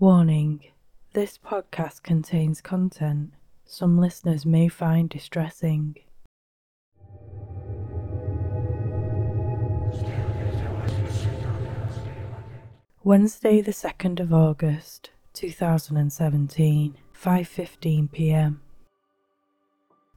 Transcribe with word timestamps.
Warning 0.00 0.62
this 1.12 1.36
podcast 1.36 2.02
contains 2.02 2.62
content 2.62 3.34
some 3.66 3.98
listeners 3.98 4.46
may 4.46 4.66
find 4.66 5.10
distressing. 5.10 5.94
Wednesday, 13.04 13.60
the 13.60 13.72
2nd 13.72 14.20
of 14.20 14.32
August, 14.32 15.10
2017, 15.34 16.96
5:15 17.12 18.10
p.m. 18.10 18.62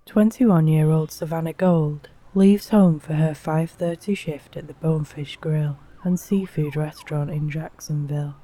21-year-old 0.08 1.12
Savannah 1.12 1.52
Gold 1.52 2.08
leaves 2.34 2.70
home 2.70 3.02
for 3.02 3.16
her 3.16 3.32
5:30 3.32 4.16
shift 4.16 4.56
at 4.56 4.68
the 4.68 4.76
Bonefish 4.76 5.36
Grill 5.42 5.78
and 6.06 6.18
Seafood 6.18 6.78
restaurant 6.78 7.30
in 7.30 7.50
Jacksonville. 7.50 8.36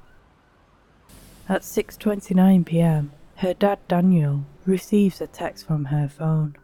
At 1.50 1.62
6:29 1.62 2.64
p.m., 2.64 3.10
her 3.38 3.54
dad 3.54 3.80
Daniel 3.88 4.44
receives 4.66 5.20
a 5.20 5.26
text 5.26 5.66
from 5.66 5.84
her 5.86 6.08
phone. 6.08 6.54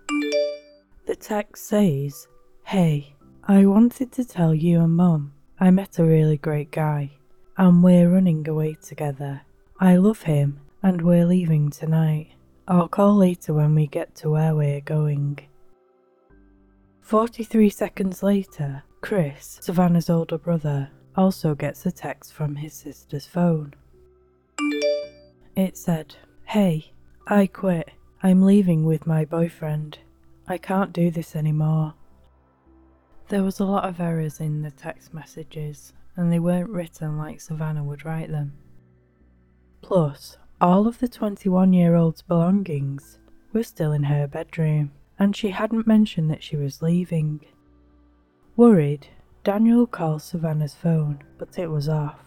The 1.07 1.17
text 1.17 1.67
says, 1.67 2.29
"Hey, 2.63 3.17
I 3.43 3.67
wanted 3.67 4.13
to 4.13 4.25
tell 4.25 4.55
you 4.55 4.81
and 4.83 4.95
mum 4.95 5.33
I 5.59 5.73
met 5.73 5.99
a 5.99 6.05
really 6.05 6.37
great 6.37 6.71
guy 6.71 7.11
and 7.59 7.83
we're 7.83 8.09
running 8.09 8.49
away 8.49 8.75
together. 8.75 9.43
I 9.81 9.97
love 9.97 10.23
him 10.23 10.61
and 10.85 11.03
we're 11.03 11.27
leaving 11.27 11.71
tonight. 11.71 12.29
I'll 12.69 12.87
call 12.87 13.17
later 13.17 13.55
when 13.55 13.75
we 13.75 13.89
get 13.89 14.15
to 14.21 14.31
where 14.31 14.55
we're 14.55 14.83
going." 14.83 15.41
43 17.01 17.71
seconds 17.71 18.23
later, 18.23 18.85
Chris, 19.01 19.59
Savannah's 19.61 20.09
older 20.09 20.39
brother, 20.39 20.91
also 21.17 21.57
gets 21.57 21.87
a 21.87 21.91
text 21.91 22.33
from 22.33 22.55
his 22.55 22.73
sister's 22.73 23.27
phone. 23.27 23.75
It 25.57 25.77
said, 25.77 26.17
Hey, 26.45 26.93
I 27.27 27.47
quit. 27.47 27.91
I'm 28.23 28.43
leaving 28.43 28.85
with 28.85 29.07
my 29.07 29.25
boyfriend. 29.25 29.99
I 30.49 30.59
can't 30.59 30.93
do 30.93 31.11
this 31.11 31.35
anymore. 31.35 31.95
There 33.29 33.43
was 33.43 33.59
a 33.59 33.65
lot 33.65 33.89
of 33.89 34.01
errors 34.01 34.41
in 34.41 34.63
the 34.63 34.71
text 34.71 35.13
messages, 35.13 35.93
and 36.15 36.33
they 36.33 36.39
weren't 36.39 36.71
written 36.71 37.19
like 37.19 37.41
Savannah 37.41 37.85
would 37.85 38.05
write 38.05 38.31
them. 38.31 38.53
Plus, 39.83 40.39
all 40.61 40.87
of 40.87 40.99
the 40.99 41.09
21 41.09 41.73
year 41.73 41.95
old's 41.95 42.23
belongings 42.23 43.19
were 43.53 43.63
still 43.63 43.93
in 43.93 44.05
her 44.05 44.27
bedroom, 44.27 44.93
and 45.19 45.35
she 45.35 45.51
hadn't 45.51 45.87
mentioned 45.87 46.31
that 46.31 46.43
she 46.43 46.57
was 46.57 46.83
leaving. 46.83 47.41
Worried, 48.57 49.09
Daniel 49.45 49.87
called 49.87 50.23
Savannah's 50.23 50.75
phone, 50.75 51.23
but 51.39 51.59
it 51.59 51.69
was 51.69 51.89
off, 51.89 52.26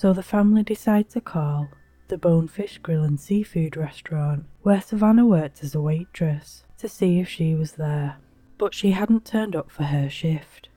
so 0.00 0.14
the 0.14 0.22
family 0.22 0.62
decided 0.62 1.10
to 1.10 1.20
call 1.20 1.68
the 2.08 2.16
Bonefish 2.16 2.78
Grill 2.78 3.04
and 3.04 3.20
Seafood 3.20 3.76
restaurant, 3.76 4.46
where 4.62 4.80
Savannah 4.80 5.26
worked 5.26 5.62
as 5.62 5.74
a 5.74 5.80
waitress, 5.82 6.64
to 6.78 6.88
see 6.88 7.20
if 7.20 7.28
she 7.28 7.54
was 7.54 7.72
there, 7.72 8.16
but 8.56 8.72
she 8.72 8.92
hadn't 8.92 9.26
turned 9.26 9.54
up 9.54 9.70
for 9.70 9.82
her 9.82 10.08
shift. 10.08 10.70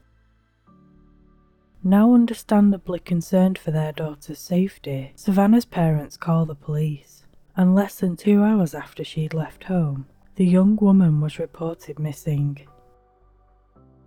Now 1.82 2.14
understandably 2.14 3.00
concerned 3.00 3.58
for 3.58 3.72
their 3.72 3.94
daughter's 3.94 4.40
safety, 4.40 5.14
Savannah's 5.16 5.64
parents 5.64 6.18
call 6.18 6.46
the 6.46 6.54
police, 6.54 7.26
and 7.56 7.74
less 7.74 7.96
than 7.96 8.18
two 8.18 8.44
hours 8.44 8.76
after 8.76 9.06
she'd 9.06 9.34
left 9.34 9.64
home, 9.64 10.06
the 10.36 10.46
young 10.46 10.76
woman 10.76 11.22
was 11.22 11.40
reported 11.40 11.98
missing. 11.98 12.68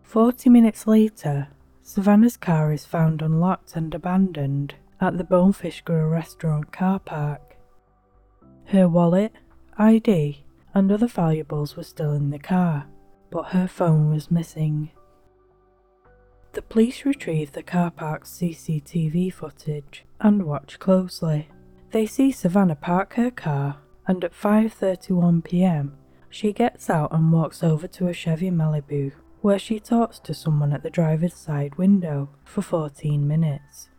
Forty 0.03 0.51
minutes 0.51 0.87
later, 0.87 1.49
Savannah's 1.81 2.37
car 2.37 2.71
is 2.71 2.85
found 2.85 3.23
unlocked 3.23 3.77
and 3.77 3.95
abandoned 3.95 4.75
at 5.01 5.19
the 5.19 5.25
Bonefish 5.25 5.83
Grill 5.83 6.07
restaurant 6.07 6.73
car 6.73 6.99
park. 6.99 7.57
Her 8.67 8.89
wallet, 8.89 9.33
ID, 9.79 10.45
and 10.75 10.91
other 10.91 11.07
valuables 11.07 11.77
were 11.77 11.83
still 11.83 12.13
in 12.13 12.31
the 12.31 12.39
car, 12.39 12.87
but 13.31 13.47
her 13.47 13.69
phone 13.69 14.11
was 14.11 14.31
missing. 14.31 14.91
The 16.53 16.63
police 16.63 17.05
retrieve 17.05 17.53
the 17.53 17.63
car 17.63 17.91
park's 17.91 18.31
CCTV 18.31 19.33
footage 19.33 20.05
and 20.21 20.45
watch 20.47 20.79
closely. 20.79 21.49
They 21.91 22.07
see 22.07 22.33
Savannah 22.33 22.77
park 22.77 23.15
her 23.15 23.31
car 23.31 23.79
and 24.07 24.25
at 24.25 24.33
5:31 24.33 25.45
p.m. 25.45 25.97
she 26.31 26.53
gets 26.53 26.89
out 26.89 27.13
and 27.13 27.33
walks 27.33 27.63
over 27.63 27.87
to 27.89 28.09
a 28.09 28.15
Chevy 28.15 28.51
Malibu 28.51 29.13
where 29.43 29.59
she 29.59 29.79
talks 29.79 30.19
to 30.21 30.35
someone 30.35 30.73
at 30.73 30.83
the 30.83 30.91
driver's 30.91 31.35
side 31.35 31.77
window 31.77 32.31
for 32.45 32.63
14 32.63 33.27
minutes. 33.29 33.91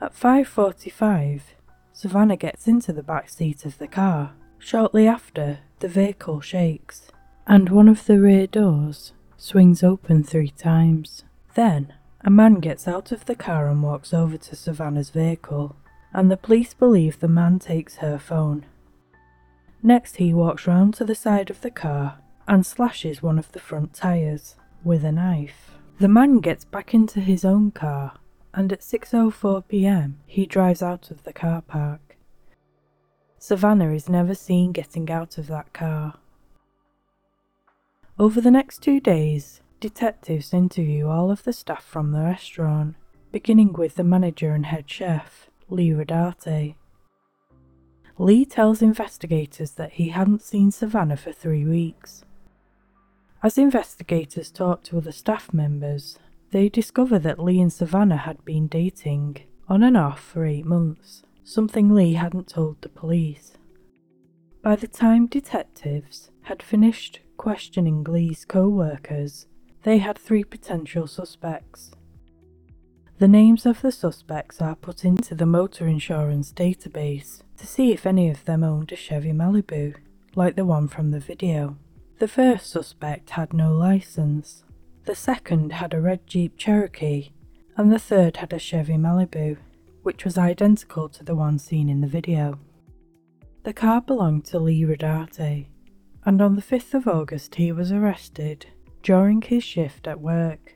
At 0.00 0.12
5:45, 0.14 1.54
Savannah 1.92 2.36
gets 2.36 2.68
into 2.68 2.92
the 2.92 3.02
back 3.02 3.28
seat 3.28 3.64
of 3.64 3.78
the 3.78 3.88
car. 3.88 4.32
Shortly 4.58 5.08
after, 5.08 5.60
the 5.78 5.88
vehicle 5.88 6.40
shakes 6.40 7.10
and 7.46 7.68
one 7.68 7.88
of 7.88 8.06
the 8.06 8.20
rear 8.20 8.46
doors 8.46 9.12
swings 9.36 9.82
open 9.82 10.22
3 10.22 10.48
times. 10.50 11.24
Then, 11.54 11.94
a 12.22 12.30
man 12.30 12.56
gets 12.56 12.88
out 12.88 13.12
of 13.12 13.24
the 13.24 13.36
car 13.36 13.68
and 13.68 13.82
walks 13.82 14.12
over 14.12 14.36
to 14.36 14.56
Savannah's 14.56 15.10
vehicle, 15.10 15.76
and 16.12 16.30
the 16.30 16.36
police 16.36 16.74
believe 16.74 17.20
the 17.20 17.28
man 17.28 17.58
takes 17.58 17.96
her 17.96 18.18
phone. 18.18 18.66
Next, 19.82 20.16
he 20.16 20.34
walks 20.34 20.66
round 20.66 20.94
to 20.94 21.04
the 21.04 21.14
side 21.14 21.50
of 21.50 21.60
the 21.60 21.70
car 21.70 22.18
and 22.48 22.66
slashes 22.66 23.22
one 23.22 23.38
of 23.38 23.52
the 23.52 23.60
front 23.60 23.94
tyres 23.94 24.56
with 24.84 25.04
a 25.04 25.12
knife. 25.12 25.78
The 25.98 26.08
man 26.08 26.40
gets 26.40 26.64
back 26.64 26.92
into 26.92 27.20
his 27.20 27.44
own 27.44 27.70
car 27.70 28.12
and 28.56 28.72
at 28.72 28.80
6:04 28.80 29.68
p.m. 29.68 30.18
he 30.26 30.46
drives 30.46 30.82
out 30.82 31.10
of 31.12 31.22
the 31.22 31.32
car 31.32 31.60
park. 31.60 32.16
Savannah 33.38 33.92
is 33.92 34.08
never 34.08 34.34
seen 34.34 34.72
getting 34.72 35.08
out 35.10 35.38
of 35.38 35.46
that 35.46 35.72
car. 35.72 36.14
Over 38.18 38.40
the 38.40 38.50
next 38.50 38.82
2 38.82 38.98
days, 38.98 39.60
detectives 39.78 40.54
interview 40.54 41.06
all 41.06 41.30
of 41.30 41.44
the 41.44 41.52
staff 41.52 41.84
from 41.84 42.12
the 42.12 42.22
restaurant, 42.22 42.96
beginning 43.30 43.74
with 43.74 43.96
the 43.96 44.04
manager 44.04 44.52
and 44.52 44.66
head 44.66 44.90
chef, 44.90 45.50
Lee 45.68 45.90
Rodarte. 45.90 46.74
Lee 48.18 48.46
tells 48.46 48.80
investigators 48.80 49.72
that 49.72 49.92
he 49.92 50.08
hadn't 50.08 50.40
seen 50.40 50.70
Savannah 50.70 51.18
for 51.18 51.32
three 51.32 51.66
weeks. 51.66 52.24
As 53.42 53.58
investigators 53.58 54.50
talk 54.50 54.82
to 54.84 54.96
other 54.96 55.12
staff 55.12 55.52
members, 55.52 56.18
they 56.50 56.68
discover 56.68 57.18
that 57.18 57.42
Lee 57.42 57.60
and 57.60 57.72
Savannah 57.72 58.18
had 58.18 58.44
been 58.44 58.66
dating, 58.68 59.38
on 59.68 59.82
and 59.82 59.96
off, 59.96 60.20
for 60.20 60.44
eight 60.44 60.66
months, 60.66 61.22
something 61.44 61.94
Lee 61.94 62.14
hadn't 62.14 62.48
told 62.48 62.80
the 62.80 62.88
police. 62.88 63.56
By 64.62 64.76
the 64.76 64.88
time 64.88 65.26
detectives 65.26 66.30
had 66.42 66.62
finished 66.62 67.20
questioning 67.36 68.04
Lee's 68.04 68.44
co 68.44 68.68
workers, 68.68 69.46
they 69.82 69.98
had 69.98 70.18
three 70.18 70.44
potential 70.44 71.06
suspects. 71.06 71.92
The 73.18 73.28
names 73.28 73.64
of 73.64 73.80
the 73.80 73.92
suspects 73.92 74.60
are 74.60 74.76
put 74.76 75.04
into 75.04 75.34
the 75.34 75.46
motor 75.46 75.86
insurance 75.86 76.52
database 76.52 77.42
to 77.56 77.66
see 77.66 77.92
if 77.92 78.04
any 78.04 78.28
of 78.28 78.44
them 78.44 78.62
owned 78.62 78.92
a 78.92 78.96
Chevy 78.96 79.32
Malibu, 79.32 79.94
like 80.34 80.56
the 80.56 80.64
one 80.64 80.88
from 80.88 81.12
the 81.12 81.20
video. 81.20 81.78
The 82.18 82.28
first 82.28 82.68
suspect 82.68 83.30
had 83.30 83.52
no 83.52 83.72
license, 83.72 84.64
the 85.06 85.14
second 85.14 85.72
had 85.72 85.94
a 85.94 86.00
red 86.00 86.26
Jeep 86.26 86.56
Cherokee, 86.56 87.30
and 87.76 87.92
the 87.92 87.98
third 87.98 88.38
had 88.38 88.52
a 88.52 88.58
Chevy 88.58 88.94
Malibu, 88.94 89.56
which 90.02 90.24
was 90.24 90.36
identical 90.36 91.08
to 91.08 91.24
the 91.24 91.36
one 91.36 91.60
seen 91.60 91.88
in 91.88 92.00
the 92.00 92.08
video. 92.08 92.58
The 93.62 93.72
car 93.72 94.00
belonged 94.00 94.44
to 94.46 94.58
Lee 94.58 94.84
Rodarte, 94.84 95.68
and 96.24 96.42
on 96.42 96.56
the 96.56 96.62
5th 96.62 96.92
of 96.92 97.06
August 97.06 97.54
he 97.54 97.70
was 97.70 97.92
arrested 97.92 98.66
during 99.04 99.42
his 99.42 99.62
shift 99.62 100.08
at 100.08 100.20
work. 100.20 100.74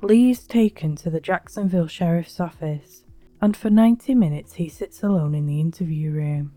Lee 0.00 0.30
is 0.30 0.46
taken 0.46 0.96
to 0.96 1.10
the 1.10 1.20
Jacksonville 1.20 1.86
Sheriff's 1.86 2.40
Office, 2.40 3.04
and 3.42 3.54
for 3.54 3.68
90 3.68 4.14
minutes 4.14 4.54
he 4.54 4.70
sits 4.70 5.02
alone 5.02 5.34
in 5.34 5.44
the 5.44 5.60
interview 5.60 6.10
room. 6.10 6.52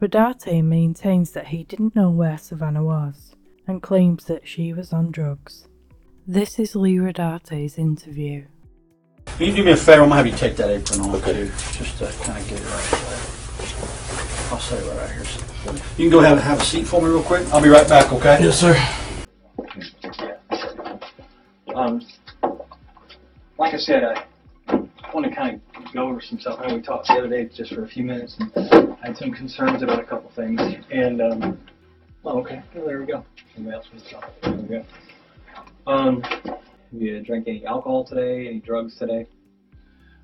Rodarte 0.00 0.64
maintains 0.64 1.32
that 1.32 1.48
he 1.48 1.64
didn't 1.64 1.94
know 1.94 2.10
where 2.10 2.38
Savannah 2.38 2.84
was 2.84 3.34
and 3.66 3.82
claims 3.82 4.24
that 4.26 4.46
she 4.46 4.72
was 4.72 4.92
on 4.92 5.10
drugs. 5.10 5.66
This 6.26 6.58
is 6.58 6.74
Lee 6.74 6.96
Rodarte's 6.96 7.78
interview. 7.78 8.46
Can 9.26 9.46
you 9.46 9.56
do 9.56 9.64
me 9.64 9.72
a 9.72 9.76
favor? 9.76 10.02
I'm 10.02 10.08
gonna 10.08 10.16
have 10.16 10.26
you 10.26 10.36
take 10.36 10.56
that 10.56 10.70
apron 10.70 11.00
off 11.00 11.24
too, 11.24 11.46
just 11.72 11.98
to 11.98 12.12
kind 12.24 12.40
of 12.40 12.48
get 12.48 12.60
it 12.60 12.64
right. 12.64 14.50
I'll 14.52 14.60
say 14.60 14.76
it 14.76 14.88
right 14.88 14.98
out 14.98 15.10
here. 15.10 15.74
You 15.98 16.04
can 16.04 16.10
go 16.10 16.20
ahead 16.20 16.32
and 16.32 16.40
have 16.40 16.60
a 16.60 16.64
seat 16.64 16.86
for 16.86 17.00
me 17.00 17.08
real 17.08 17.22
quick. 17.22 17.46
I'll 17.52 17.62
be 17.62 17.68
right 17.68 17.88
back, 17.88 18.12
okay? 18.12 18.38
Yes, 18.40 18.60
sir. 18.60 18.76
Um, 21.74 22.06
like 23.58 23.74
I 23.74 23.78
said, 23.78 24.04
I 24.68 24.86
want 25.12 25.26
to 25.26 25.34
kind 25.34 25.60
of 25.76 25.92
go 25.92 26.08
over 26.08 26.20
some 26.20 26.38
stuff. 26.38 26.60
I 26.60 26.68
know 26.68 26.76
we 26.76 26.82
talked 26.82 27.08
the 27.08 27.14
other 27.14 27.28
day 27.28 27.46
just 27.46 27.74
for 27.74 27.84
a 27.84 27.88
few 27.88 28.04
minutes 28.04 28.36
and 28.38 28.52
I 29.02 29.08
had 29.08 29.16
some 29.16 29.32
concerns 29.32 29.82
about 29.82 29.98
a 29.98 30.04
couple 30.04 30.30
things. 30.30 30.60
And, 30.90 31.20
um, 31.20 31.58
oh, 32.24 32.40
okay, 32.40 32.62
well, 32.74 32.86
there 32.86 33.00
we 33.00 33.06
go. 33.06 33.24
Somebody 33.54 33.74
else 33.76 33.86
wants 33.92 34.08
to 34.08 34.14
talk. 34.14 34.30
There 34.42 34.52
we 34.54 34.68
go. 34.68 34.84
Um, 35.86 36.22
have 36.22 36.58
you 36.92 37.22
drank 37.22 37.46
any 37.48 37.64
alcohol 37.66 38.04
today? 38.04 38.48
Any 38.48 38.60
drugs 38.60 38.96
today? 38.98 39.26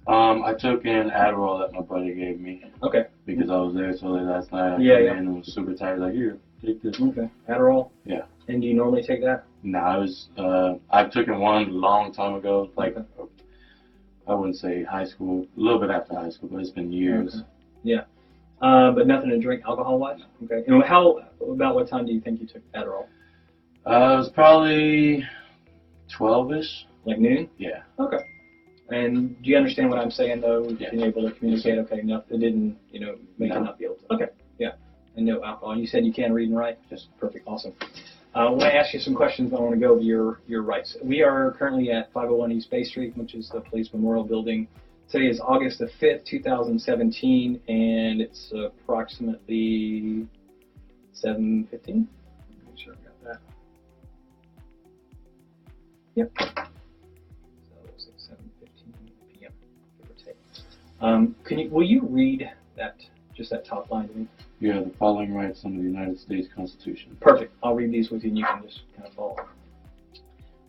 Um, 0.07 0.43
I 0.45 0.55
took 0.55 0.85
an 0.87 1.11
Adderall 1.11 1.61
that 1.61 1.73
my 1.73 1.83
buddy 1.83 2.15
gave 2.15 2.41
me 2.41 2.65
Okay. 2.83 3.07
because 3.27 3.51
I 3.51 3.57
was 3.57 3.75
there 3.75 3.95
so 3.97 4.07
late 4.09 4.25
last 4.25 4.51
night. 4.51 4.77
I 4.77 4.79
Yeah, 4.79 4.99
yeah. 4.99 5.13
and 5.17 5.37
was 5.37 5.53
super 5.53 5.75
tired. 5.75 6.01
Like, 6.01 6.15
here, 6.15 6.39
take 6.65 6.83
this. 6.83 7.01
Okay. 7.01 7.29
Adderall. 7.49 7.91
Yeah. 8.05 8.25
And 8.49 8.63
do 8.63 8.67
you 8.69 8.75
normally 8.75 9.03
take 9.03 9.23
that? 9.23 9.45
Nah, 9.63 9.79
I 9.79 9.97
was. 9.99 10.29
Uh, 10.37 10.75
I've 10.91 11.13
taken 11.13 11.39
one 11.39 11.69
a 11.69 11.71
long 11.71 12.13
time 12.13 12.35
ago. 12.35 12.71
Like, 12.77 12.97
Okay. 12.97 13.31
I 14.27 14.35
wouldn't 14.35 14.57
say 14.57 14.83
high 14.83 15.05
school. 15.05 15.47
A 15.57 15.61
little 15.61 15.79
bit 15.79 15.91
after 15.91 16.15
high 16.15 16.31
school, 16.31 16.49
but 16.51 16.61
it's 16.61 16.71
been 16.71 16.93
years. 16.93 17.35
Okay. 17.37 17.45
Yeah. 17.83 18.01
Uh, 18.61 18.91
but 18.93 19.07
nothing 19.07 19.31
to 19.31 19.39
drink 19.39 19.63
alcohol 19.67 19.99
wise. 19.99 20.21
Okay. 20.45 20.63
And 20.67 20.83
how 20.85 21.21
about 21.51 21.75
what 21.75 21.89
time 21.89 22.05
do 22.07 22.13
you 22.13 22.21
think 22.21 22.41
you 22.41 22.47
took 22.47 22.63
Adderall? 22.73 23.07
Uh, 23.87 24.15
it 24.15 24.19
was 24.19 24.31
probably 24.35 25.25
twelve-ish. 26.15 26.87
Like 27.07 27.19
noon? 27.19 27.49
Yeah. 27.57 27.83
Okay. 27.99 28.19
And 28.91 29.41
do 29.43 29.49
you 29.49 29.57
understand 29.57 29.89
what 29.89 29.99
I'm 29.99 30.11
saying 30.11 30.43
though? 30.43 30.69
Yeah. 30.79 30.91
Being 30.91 31.05
able 31.05 31.23
to 31.29 31.35
communicate. 31.35 31.79
Okay. 31.79 32.03
No, 32.03 32.23
it 32.29 32.39
didn't. 32.39 32.77
You 32.91 33.01
know, 33.01 33.15
make 33.39 33.51
No. 33.51 33.59
you 33.59 33.65
not 33.65 33.79
be 33.79 33.87
able 33.87 33.95
to. 33.97 34.15
Okay. 34.15 34.27
Yeah. 34.59 34.73
And 35.17 35.25
no 35.25 35.43
alcohol. 35.43 35.79
You 35.79 35.87
said 35.87 36.05
you 36.05 36.13
can 36.13 36.33
read 36.35 36.51
and 36.51 36.59
write. 36.59 36.79
Just 36.91 37.09
perfect. 37.19 37.47
Awesome. 37.49 37.73
Uh, 38.35 38.39
I 38.39 38.51
want 38.51 38.61
to 38.61 38.75
ask 38.75 38.93
you 38.93 39.01
some 39.01 39.15
questions. 39.15 39.53
I 39.55 39.57
want 39.61 39.73
to 39.73 39.81
go 39.81 39.93
over 39.93 40.03
your 40.03 40.41
your 40.47 40.63
rights. 40.63 40.97
We 41.03 41.23
are 41.23 41.53
currently 41.53 41.91
at 41.91 42.13
501 42.13 42.53
East 42.53 42.71
Bay 42.71 42.85
Street, 42.85 43.17
which 43.17 43.35
is 43.35 43.49
the 43.49 43.61
Police 43.61 43.89
Memorial 43.95 44.25
Building. 44.25 44.69
Today 45.11 45.27
is 45.27 45.41
August 45.41 45.81
the 45.81 45.87
5th, 46.01 46.25
2017, 46.25 47.61
and 47.67 48.21
it's 48.21 48.53
approximately 48.53 50.29
7:15. 51.13 52.07
Make 52.65 52.79
sure 52.79 52.93
I 52.93 52.97
got 53.05 53.25
that. 53.25 53.41
Yep. 56.15 56.31
So 56.39 56.47
it's 57.89 58.07
at 58.07 58.37
7:15 58.39 58.69
p.m. 59.35 59.53
give 59.99 60.11
or 60.11 60.15
take. 60.25 60.37
Um, 61.01 61.35
can 61.43 61.59
you? 61.59 61.69
Will 61.71 61.83
you 61.83 62.03
read 62.09 62.49
that? 62.77 63.01
Just 63.35 63.51
that 63.51 63.65
top 63.65 63.91
line 63.91 64.07
to 64.11 64.15
me. 64.15 64.29
You 64.61 64.71
have 64.71 64.85
the 64.85 64.97
following 64.97 65.35
rights 65.35 65.63
under 65.65 65.79
the 65.79 65.89
United 65.89 66.21
States 66.21 66.47
Constitution. 66.55 67.17
Perfect. 67.21 67.53
I'll 67.65 67.75
read 67.75 67.91
these 67.91 68.11
with 68.11 68.23
you, 68.23 68.29
and 68.29 68.39
you 68.39 68.45
can 68.45 68.63
just 68.63 68.83
kind 68.95 69.09
of 69.09 69.15
follow. 69.15 69.37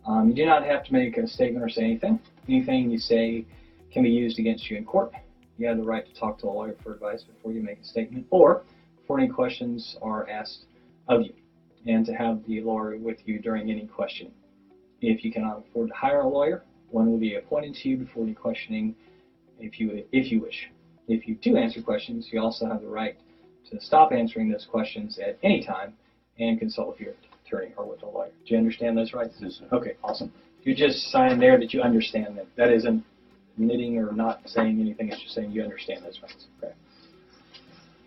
Um, 0.08 0.30
you 0.30 0.34
do 0.34 0.46
not 0.48 0.66
have 0.66 0.84
to 0.86 0.94
make 0.94 1.16
a 1.18 1.28
statement 1.28 1.64
or 1.64 1.70
say 1.70 1.84
anything. 1.84 2.20
Anything 2.48 2.90
you 2.90 2.98
say 2.98 3.46
can 3.92 4.04
be 4.04 4.10
used 4.10 4.40
against 4.40 4.70
you 4.70 4.78
in 4.78 4.86
court. 4.86 5.12
You 5.58 5.68
have 5.68 5.78
the 5.78 5.84
right 5.84 6.06
to 6.06 6.20
talk 6.20 6.40
to 6.40 6.48
a 6.48 6.50
lawyer 6.50 6.76
for 6.84 6.94
advice 6.94 7.24
before 7.24 7.52
you 7.52 7.62
make 7.62 7.80
a 7.80 7.84
statement, 7.84 8.26
or 8.30 8.64
before 9.00 9.20
any 9.20 9.30
questions 9.30 9.98
are 10.02 10.28
asked 10.30 10.66
of 11.08 11.22
you, 11.22 11.34
and 11.86 12.06
to 12.06 12.14
have 12.14 12.42
the 12.48 12.62
lawyer 12.62 12.98
with 12.98 13.18
you 13.26 13.40
during 13.40 13.70
any 13.70 13.86
questioning. 13.86 14.34
If 15.02 15.24
you 15.24 15.32
cannot 15.32 15.60
afford 15.60 15.90
to 15.90 15.94
hire 15.94 16.22
a 16.22 16.28
lawyer, 16.28 16.64
one 16.90 17.10
will 17.10 17.18
be 17.18 17.36
appointed 17.36 17.76
to 17.76 17.90
you 17.90 17.98
before 17.98 18.24
any 18.24 18.34
questioning, 18.34 18.96
if 19.60 19.80
you 19.80 20.06
if 20.12 20.32
you 20.32 20.42
wish. 20.42 20.70
If 21.08 21.28
you 21.28 21.36
do 21.36 21.58
answer 21.58 21.82
questions, 21.82 22.30
you 22.32 22.40
also 22.40 22.66
have 22.68 22.82
the 22.82 22.88
right 22.88 23.18
to 23.70 23.82
stop 23.82 24.12
answering 24.12 24.50
those 24.50 24.68
questions 24.70 25.20
at 25.20 25.38
any 25.44 25.64
time 25.64 25.94
and 26.40 26.60
consult 26.60 26.90
with 26.90 27.00
your 27.00 27.14
attorney 27.46 27.74
or 27.78 27.86
with 27.86 28.02
a 28.04 28.06
lawyer. 28.06 28.32
Do 28.46 28.54
you 28.54 28.58
understand 28.58 28.98
those 28.98 29.14
rights? 29.14 29.36
Yes, 29.40 29.60
sir. 29.60 29.68
Okay, 29.72 29.96
awesome. 30.04 30.32
You 30.64 30.76
just 30.76 31.12
sign 31.12 31.40
there 31.40 31.60
that 31.60 31.74
you 31.74 31.82
understand 31.82 32.38
them. 32.38 32.48
That 32.56 32.72
isn't 32.72 33.04
admitting 33.58 33.98
or 33.98 34.12
not 34.12 34.42
saying 34.46 34.80
anything. 34.80 35.10
It's 35.10 35.22
just 35.22 35.36
saying 35.36 35.52
you 35.52 35.64
understand 35.64 36.04
those 36.06 36.20
rights. 36.22 36.48
Okay. 36.64 36.74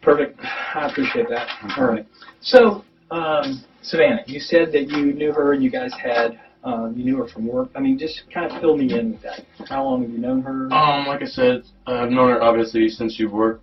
Perfect. 0.02 0.38
I 0.75 0.88
appreciate 0.91 1.29
that. 1.31 1.49
All 1.79 1.87
right. 1.87 2.06
So, 2.41 2.85
um, 3.11 3.64
Savannah, 3.82 4.23
you 4.26 4.41
said 4.41 4.73
that 4.73 4.88
you 4.88 5.12
knew 5.14 5.32
her 5.32 5.52
and 5.52 5.62
you 5.62 5.70
guys 5.70 5.93
had, 6.02 6.41
um, 6.62 6.94
you 6.96 7.05
knew 7.05 7.17
her 7.19 7.29
from 7.29 7.46
work. 7.46 7.70
I 7.75 7.81
mean, 7.81 7.99
just 7.99 8.23
kind 8.32 8.50
of 8.50 8.61
fill 8.61 8.76
me 8.76 8.93
in 8.99 9.12
with 9.12 9.23
that. 9.23 9.44
How 9.69 9.85
long 9.85 10.02
have 10.02 10.11
you 10.11 10.19
known 10.19 10.43
her? 10.43 10.73
Um, 10.73 11.06
like 11.06 11.23
I 11.23 11.26
said, 11.26 11.62
I've 11.87 12.11
known 12.11 12.31
her 12.31 12.43
obviously 12.43 12.88
since 12.88 13.19
you 13.19 13.31
worked, 13.31 13.62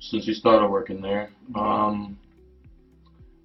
since 0.00 0.26
you 0.26 0.34
started 0.34 0.68
working 0.68 1.00
there. 1.00 1.30
Um, 1.54 2.18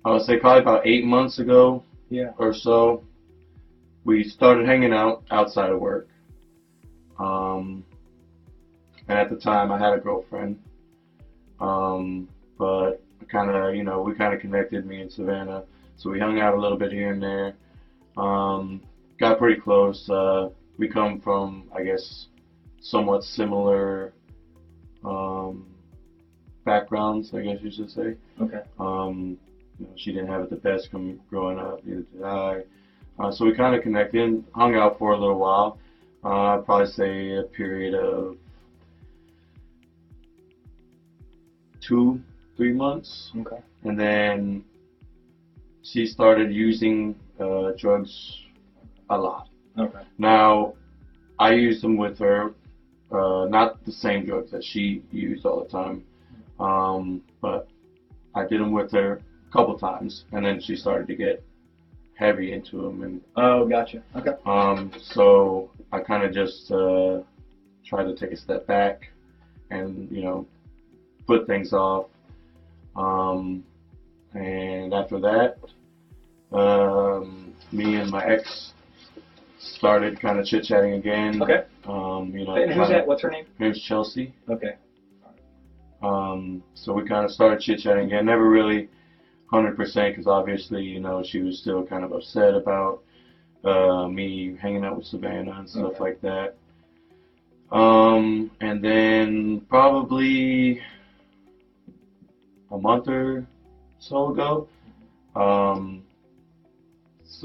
I 0.04 0.12
would 0.12 0.22
say 0.22 0.38
probably 0.40 0.62
about 0.62 0.86
eight 0.86 1.04
months 1.04 1.40
ago 1.40 1.84
Yeah. 2.10 2.32
or 2.38 2.54
so, 2.54 3.04
we 4.04 4.24
started 4.24 4.68
hanging 4.68 4.94
out 4.94 5.24
outside 5.32 5.72
of 5.72 5.80
work. 5.80 6.08
Um, 7.20 7.84
and 9.08 9.18
at 9.18 9.30
the 9.30 9.36
time, 9.36 9.72
I 9.72 9.78
had 9.78 9.94
a 9.94 10.00
girlfriend. 10.00 10.60
Um, 11.60 12.28
but 12.58 13.02
kind 13.28 13.50
of, 13.50 13.76
you 13.76 13.84
know, 13.84 14.02
we 14.02 14.14
kind 14.14 14.34
of 14.34 14.40
connected, 14.40 14.86
me 14.86 15.02
and 15.02 15.12
Savannah. 15.12 15.64
So 15.98 16.10
we 16.10 16.20
hung 16.20 16.40
out 16.40 16.54
a 16.54 16.60
little 16.60 16.78
bit 16.78 16.92
here 16.92 17.12
and 17.12 17.22
there. 17.22 17.56
Um, 18.18 18.82
got 19.20 19.38
pretty 19.38 19.60
close. 19.60 20.10
Uh, 20.10 20.50
we 20.78 20.88
come 20.88 21.20
from, 21.22 21.70
I 21.76 21.84
guess, 21.84 22.28
somewhat 22.82 23.24
similar 23.24 24.14
um, 25.04 25.66
backgrounds, 26.66 27.34
I 27.34 27.42
guess 27.42 27.58
you 27.62 27.72
should 27.72 27.92
say. 27.92 28.16
Okay. 28.42 28.62
Um, 28.80 29.38
you 29.80 29.88
know, 29.88 29.94
she 29.96 30.12
didn't 30.12 30.28
have 30.28 30.42
it 30.42 30.50
the 30.50 30.56
best 30.56 30.90
growing 31.30 31.60
up, 31.60 31.84
neither 31.86 32.02
did 32.02 32.24
I. 32.24 32.64
Uh, 33.18 33.32
so 33.32 33.46
we 33.46 33.54
kind 33.54 33.76
of 33.76 33.82
connected, 33.82 34.44
hung 34.54 34.76
out 34.76 35.00
for 35.00 35.14
a 35.14 35.18
little 35.18 35.40
while. 35.40 35.78
Uh, 36.26 36.56
I'd 36.58 36.66
probably 36.66 36.88
say 36.88 37.36
a 37.36 37.44
period 37.44 37.94
of 37.94 38.38
two, 41.80 42.20
three 42.58 42.74
months. 42.74 43.32
Okay. 43.38 43.62
And 43.84 44.00
then 44.00 44.64
she 45.84 46.08
started 46.08 46.52
using 46.52 47.16
uh, 47.40 47.74
drugs 47.78 48.40
a 49.12 49.18
lot. 49.18 49.50
Okay. 49.78 50.00
Now, 50.18 50.74
I 51.38 51.52
used 51.54 51.84
them 51.84 51.96
with 51.96 52.18
her, 52.18 52.56
uh, 53.12 53.46
not 53.48 53.86
the 53.86 53.92
same 53.92 54.26
drugs 54.26 54.50
that 54.50 54.64
she 54.64 55.04
used 55.12 55.46
all 55.46 55.64
the 55.64 55.70
time, 55.70 56.04
um, 56.60 57.22
but 57.40 57.68
I 58.34 58.48
did 58.48 58.62
them 58.62 58.72
with 58.72 58.92
her 58.94 59.22
a 59.48 59.52
couple 59.52 59.78
times, 59.78 60.26
and 60.32 60.44
then 60.44 60.60
she 60.60 60.76
started 60.76 61.08
to 61.08 61.16
get 61.16 61.44
heavy 62.16 62.54
into 62.54 62.82
them, 62.82 63.04
and 63.04 63.22
Oh, 63.36 63.68
gotcha. 63.68 64.02
Okay. 64.16 64.32
um, 64.46 64.92
so 65.00 65.70
I 65.92 66.00
kind 66.00 66.24
of 66.24 66.34
just 66.34 66.72
uh, 66.72 67.22
tried 67.86 68.06
to 68.06 68.16
take 68.16 68.32
a 68.32 68.38
step 68.38 68.68
back, 68.68 69.10
and 69.70 70.10
you 70.12 70.24
know, 70.24 70.48
put 71.28 71.48
things 71.48 71.74
off. 71.74 72.08
Um, 72.96 73.64
and 74.34 74.94
after 74.94 75.20
that, 75.20 75.58
um, 76.56 77.54
me 77.72 77.96
and 77.96 78.10
my 78.12 78.24
ex 78.26 78.74
started 79.60 80.20
kind 80.20 80.40
of 80.40 80.46
chit 80.46 80.64
chatting 80.64 80.94
again. 80.94 81.42
Okay. 81.42 81.64
Um, 81.86 82.32
you 82.34 82.46
know, 82.46 82.56
And 82.56 82.72
who's 82.72 82.90
that? 82.90 83.06
What's 83.08 83.22
her 83.22 83.30
name? 83.30 83.46
Her 83.58 83.66
name's 83.66 83.82
Chelsea. 83.82 84.34
Okay. 84.50 84.76
Um, 86.02 86.64
so 86.74 86.94
we 86.94 87.08
kind 87.08 87.26
of 87.26 87.32
started 87.32 87.60
chit 87.60 87.80
chatting 87.80 88.06
again. 88.06 88.26
Never 88.26 88.50
really 88.50 88.90
100% 89.52 89.78
because 90.10 90.28
obviously, 90.28 90.84
you 90.84 91.00
know, 91.00 91.24
she 91.24 91.42
was 91.42 91.60
still 91.60 91.86
kind 91.86 92.04
of 92.04 92.12
upset 92.12 92.54
about 92.54 93.02
uh, 93.66 94.08
me 94.08 94.56
hanging 94.62 94.84
out 94.86 94.98
with 94.98 95.06
Savannah 95.06 95.58
and 95.60 95.70
stuff 95.70 95.94
Okay. 95.94 96.00
like 96.00 96.22
that. 96.22 96.56
Um, 97.72 98.52
and 98.62 98.84
then 98.84 99.62
probably 99.70 100.80
a 102.72 102.78
month 102.78 103.08
or 103.08 103.46
so 104.00 104.30
ago, 104.30 104.68
um, 105.36 106.04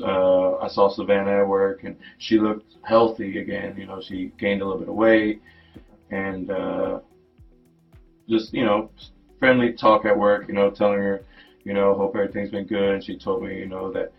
uh, 0.02 0.56
I 0.58 0.68
saw 0.68 0.88
Savannah 0.88 1.40
at 1.40 1.46
work 1.46 1.84
and 1.84 1.96
she 2.18 2.38
looked 2.38 2.76
healthy 2.82 3.38
again. 3.38 3.74
You 3.76 3.86
know, 3.86 4.00
she 4.00 4.30
gained 4.38 4.60
a 4.60 4.64
little 4.64 4.78
bit 4.80 4.88
of 4.88 4.94
weight 4.94 5.40
and 6.10 6.50
uh, 6.50 6.98
just 8.28 8.52
you 8.52 8.64
know 8.64 8.90
friendly 9.38 9.72
talk 9.72 10.04
at 10.04 10.16
work. 10.16 10.48
You 10.48 10.54
know, 10.54 10.70
telling 10.70 10.98
her 10.98 11.22
you 11.64 11.72
know 11.72 11.94
hope 11.94 12.14
everything's 12.14 12.50
been 12.50 12.66
good. 12.66 12.94
And 12.94 13.04
she 13.04 13.16
told 13.16 13.42
me 13.42 13.56
you 13.58 13.66
know 13.66 13.90
that 13.92 14.10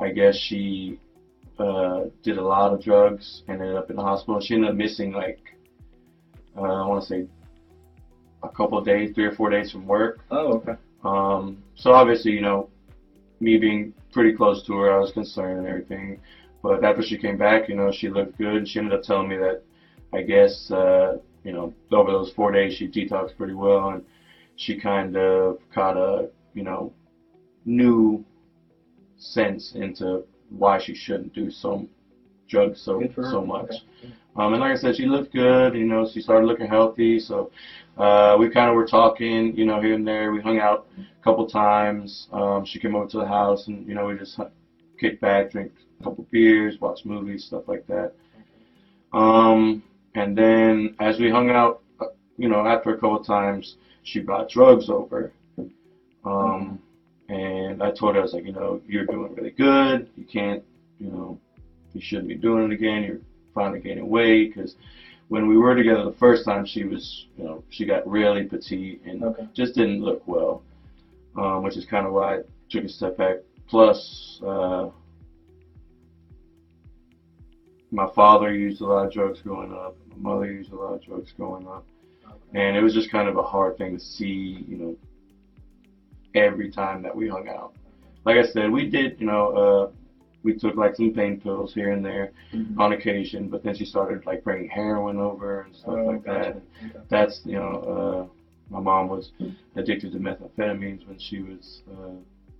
I 0.00 0.10
guess 0.10 0.36
she 0.36 0.98
uh, 1.58 2.04
did 2.22 2.38
a 2.38 2.42
lot 2.42 2.72
of 2.72 2.82
drugs 2.82 3.42
ended 3.48 3.76
up 3.76 3.90
in 3.90 3.96
the 3.96 4.02
hospital. 4.02 4.40
She 4.40 4.54
ended 4.54 4.70
up 4.70 4.76
missing 4.76 5.12
like 5.12 5.40
uh, 6.56 6.62
I 6.62 6.86
want 6.86 7.02
to 7.02 7.08
say 7.08 7.26
a 8.42 8.48
couple 8.48 8.78
of 8.78 8.84
days, 8.84 9.14
three 9.14 9.24
or 9.24 9.34
four 9.34 9.50
days 9.50 9.70
from 9.70 9.86
work. 9.86 10.24
Oh, 10.30 10.54
okay. 10.54 10.74
Um, 11.04 11.62
so 11.74 11.92
obviously, 11.92 12.32
you 12.32 12.40
know, 12.40 12.68
me 13.40 13.58
being 13.58 13.94
pretty 14.12 14.36
close 14.36 14.64
to 14.66 14.74
her, 14.74 14.94
I 14.94 14.98
was 14.98 15.12
concerned 15.12 15.58
and 15.58 15.68
everything. 15.68 16.20
But 16.62 16.84
after 16.84 17.02
she 17.02 17.18
came 17.18 17.36
back, 17.38 17.68
you 17.68 17.74
know, 17.74 17.90
she 17.90 18.08
looked 18.08 18.38
good. 18.38 18.68
She 18.68 18.78
ended 18.78 18.94
up 18.94 19.02
telling 19.02 19.28
me 19.28 19.36
that, 19.36 19.62
I 20.12 20.22
guess, 20.22 20.70
uh, 20.70 21.18
you 21.44 21.52
know, 21.52 21.74
over 21.90 22.10
those 22.10 22.32
four 22.32 22.52
days, 22.52 22.74
she 22.74 22.88
detoxed 22.88 23.36
pretty 23.36 23.54
well, 23.54 23.88
and 23.90 24.04
she 24.56 24.78
kind 24.78 25.16
of 25.16 25.58
caught 25.74 25.96
a, 25.96 26.28
you 26.54 26.62
know, 26.62 26.92
new 27.64 28.24
sense 29.16 29.72
into 29.74 30.24
why 30.56 30.78
she 30.78 30.94
shouldn't 30.94 31.34
do 31.34 31.50
some 31.50 31.88
drugs 32.48 32.80
so 32.80 33.02
so 33.16 33.44
much. 33.44 33.70
Okay. 33.70 34.14
Um, 34.36 34.54
and 34.54 34.60
like 34.60 34.72
I 34.72 34.76
said, 34.76 34.96
she 34.96 35.06
looked 35.06 35.32
good. 35.32 35.74
You 35.74 35.84
know, 35.84 36.08
she 36.08 36.20
started 36.20 36.46
looking 36.46 36.66
healthy. 36.66 37.18
So 37.18 37.50
uh, 37.98 38.36
we 38.38 38.48
kind 38.48 38.70
of 38.70 38.76
were 38.76 38.86
talking, 38.86 39.54
you 39.56 39.66
know, 39.66 39.80
here 39.80 39.94
and 39.94 40.06
there. 40.06 40.32
We 40.32 40.40
hung 40.40 40.58
out 40.58 40.86
a 40.98 41.24
couple 41.24 41.46
times. 41.46 42.28
Um, 42.32 42.64
she 42.64 42.78
came 42.78 42.94
over 42.94 43.06
to 43.08 43.18
the 43.18 43.26
house, 43.26 43.66
and 43.66 43.86
you 43.86 43.94
know, 43.94 44.06
we 44.06 44.16
just 44.16 44.38
kicked 44.98 45.20
back, 45.20 45.50
drink 45.50 45.72
a 46.00 46.04
couple 46.04 46.26
beers, 46.30 46.80
watch 46.80 47.04
movies, 47.04 47.44
stuff 47.44 47.64
like 47.66 47.86
that. 47.88 48.12
Um, 49.12 49.82
and 50.14 50.36
then 50.36 50.96
as 51.00 51.18
we 51.18 51.30
hung 51.30 51.50
out, 51.50 51.82
uh, 52.00 52.06
you 52.38 52.48
know, 52.48 52.66
after 52.66 52.90
a 52.90 52.94
couple 52.94 53.20
of 53.20 53.26
times, 53.26 53.76
she 54.02 54.20
brought 54.20 54.48
drugs 54.48 54.88
over. 54.88 55.32
Um, 56.24 56.80
and 57.28 57.82
I 57.82 57.90
told 57.90 58.14
her, 58.14 58.20
I 58.20 58.22
was 58.22 58.32
like, 58.32 58.44
you 58.44 58.52
know, 58.52 58.80
you're 58.86 59.06
doing 59.06 59.34
really 59.34 59.50
good. 59.50 60.08
You 60.16 60.24
can't, 60.24 60.62
you 60.98 61.08
know, 61.10 61.38
you 61.92 62.00
shouldn't 62.00 62.28
be 62.28 62.34
doing 62.34 62.64
it 62.64 62.72
again. 62.72 63.02
You're 63.02 63.20
finally 63.54 63.80
gaining 63.80 64.08
weight 64.08 64.54
because 64.54 64.74
when 65.28 65.46
we 65.46 65.56
were 65.56 65.74
together 65.74 66.04
the 66.04 66.12
first 66.12 66.44
time, 66.44 66.64
she 66.64 66.84
was, 66.84 67.26
you 67.36 67.44
know, 67.44 67.62
she 67.70 67.84
got 67.86 68.06
really 68.06 68.44
petite 68.44 69.00
and 69.04 69.22
Okay. 69.22 69.46
just 69.54 69.74
didn't 69.74 70.02
look 70.02 70.26
well, 70.26 70.62
um, 71.36 71.62
which 71.62 71.76
is 71.76 71.84
kind 71.84 72.06
of 72.06 72.12
why 72.12 72.36
I 72.36 72.38
took 72.68 72.84
a 72.84 72.88
step 72.88 73.16
back. 73.16 73.36
Plus, 73.66 74.40
uh, 74.44 74.88
my 77.90 78.06
father 78.14 78.52
used 78.52 78.80
a 78.80 78.86
lot 78.86 79.06
of 79.06 79.12
drugs 79.12 79.40
growing 79.40 79.72
up. 79.72 79.94
My 80.10 80.30
mother 80.34 80.46
used 80.46 80.72
a 80.72 80.76
lot 80.76 80.94
of 80.94 81.02
drugs 81.02 81.32
growing 81.32 81.66
up, 81.66 81.84
and 82.54 82.76
it 82.76 82.82
was 82.82 82.92
just 82.92 83.10
kind 83.10 83.28
of 83.28 83.36
a 83.36 83.42
hard 83.42 83.76
thing 83.78 83.94
to 83.96 84.00
see, 84.02 84.64
you 84.68 84.76
know, 84.76 84.96
every 86.34 86.70
time 86.70 87.02
that 87.02 87.14
we 87.14 87.28
hung 87.28 87.48
out. 87.48 87.72
Like 88.24 88.36
I 88.36 88.42
said, 88.46 88.70
we 88.70 88.88
did, 88.88 89.18
you 89.20 89.26
know, 89.26 89.48
uh, 89.48 89.90
we 90.44 90.54
took 90.54 90.76
like 90.76 90.96
some 90.96 91.12
pain 91.12 91.40
pills 91.40 91.72
here 91.72 91.90
and 91.92 92.04
there 92.04 92.32
Mhm. 92.52 92.78
on 92.78 92.92
occasion, 92.92 93.48
but 93.48 93.62
then 93.62 93.74
she 93.74 93.84
started 93.84 94.26
like 94.26 94.42
bringing 94.42 94.68
heroin 94.68 95.18
over 95.18 95.60
and 95.62 95.74
stuff 95.74 95.98
Oh, 95.98 96.04
like 96.04 96.24
gotcha. 96.24 96.38
that. 96.40 96.56
Okay. 96.90 97.06
That's 97.08 97.42
you 97.44 97.54
know, 97.56 98.28
uh, 98.30 98.72
my 98.74 98.80
mom 98.80 99.08
was 99.08 99.32
addicted 99.76 100.12
to 100.12 100.18
methamphetamines 100.18 101.06
when 101.06 101.18
she 101.18 101.40
was 101.40 101.82
uh, 101.90 102.10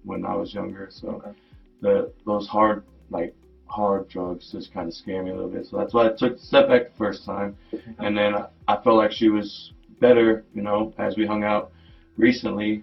when 0.05 0.25
I 0.25 0.35
was 0.35 0.53
younger, 0.55 0.89
so 0.91 1.09
Okay. 1.09 1.33
the 1.81 2.13
those 2.25 2.47
hard 2.47 2.85
like 3.11 3.35
hard 3.67 4.07
drugs 4.09 4.53
just 4.53 4.73
kind 4.73 4.87
of 4.87 4.95
scare 4.95 5.23
me 5.23 5.31
a 5.31 5.35
little 5.35 5.51
bit. 5.51 5.67
So 5.67 5.77
that's 5.79 5.95
why 5.95 6.07
I 6.07 6.11
took 6.11 6.37
the 6.39 6.43
step 6.45 6.69
back 6.69 6.91
the 6.91 6.97
first 6.97 7.25
time, 7.25 7.57
and 7.99 8.17
then 8.17 8.35
I, 8.35 8.47
I 8.69 8.77
felt 8.83 8.97
like 8.97 9.11
she 9.13 9.29
was 9.29 9.73
better, 9.99 10.45
you 10.55 10.63
know, 10.63 10.93
as 10.99 11.17
we 11.17 11.27
hung 11.27 11.43
out 11.43 11.73
recently. 12.17 12.83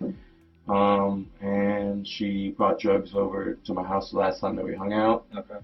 Um, 0.69 1.27
and 1.41 2.07
she 2.07 2.49
brought 2.49 2.79
drugs 2.79 3.15
over 3.15 3.57
to 3.65 3.73
my 3.73 3.83
house 3.83 4.11
the 4.11 4.17
last 4.17 4.39
time 4.39 4.55
that 4.55 4.63
we 4.63 4.75
hung 4.75 4.93
out 4.93 5.25
Okay. 5.35 5.55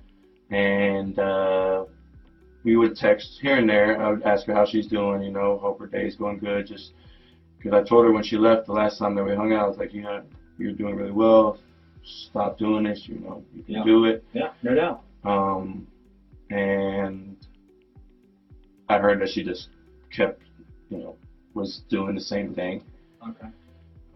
and 0.50 1.20
uh, 1.20 1.86
we 2.64 2.76
would 2.76 2.96
text 2.96 3.38
here 3.40 3.58
and 3.58 3.70
there. 3.70 4.02
I 4.02 4.10
would 4.10 4.24
ask 4.24 4.48
her 4.48 4.54
how 4.54 4.66
she's 4.66 4.88
doing, 4.88 5.22
you 5.22 5.30
know, 5.30 5.58
hope 5.62 5.78
her 5.80 5.86
day's 5.86 6.16
going 6.16 6.40
good. 6.40 6.66
Just 6.66 6.94
because 7.58 7.74
I 7.74 7.84
told 7.84 8.04
her 8.06 8.12
when 8.12 8.24
she 8.24 8.38
left 8.38 8.66
the 8.66 8.74
last 8.74 8.98
time 8.98 9.14
that 9.16 9.24
we 9.24 9.36
hung 9.36 9.54
out, 9.54 9.66
I 9.66 9.68
was 9.68 9.78
like, 9.78 9.94
you 9.94 10.02
know, 10.02 10.24
you're 10.58 10.72
doing 10.72 10.96
really 10.96 11.12
well. 11.12 11.60
Stop 12.04 12.58
doing 12.58 12.84
this, 12.86 13.08
you 13.08 13.20
know, 13.20 13.44
you 13.56 13.62
can 13.64 13.76
Yeah. 13.76 13.84
do 13.84 14.06
it. 14.06 14.24
Yeah, 14.34 14.50
no 14.64 14.74
doubt. 14.74 15.02
Um, 15.24 15.86
and 16.50 17.36
I 18.90 18.98
heard 18.98 19.20
that 19.22 19.30
she 19.30 19.44
just 19.44 19.70
kept, 20.12 20.42
you 20.90 20.98
know, 20.98 21.16
was 21.54 21.84
doing 21.90 22.16
the 22.16 22.22
same 22.22 22.54
thing. 22.56 22.84
Okay. 23.28 23.48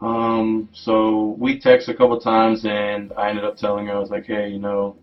Um, 0.01 0.69
so 0.71 1.35
we 1.37 1.59
texted 1.59 1.89
a 1.89 1.93
couple 1.95 2.19
times, 2.19 2.65
and 2.65 3.11
I 3.17 3.29
ended 3.29 3.43
up 3.43 3.57
telling 3.57 3.87
her 3.87 3.95
I 3.95 3.99
was 3.99 4.09
like, 4.09 4.25
hey, 4.25 4.49
you 4.49 4.59
know, 4.59 4.95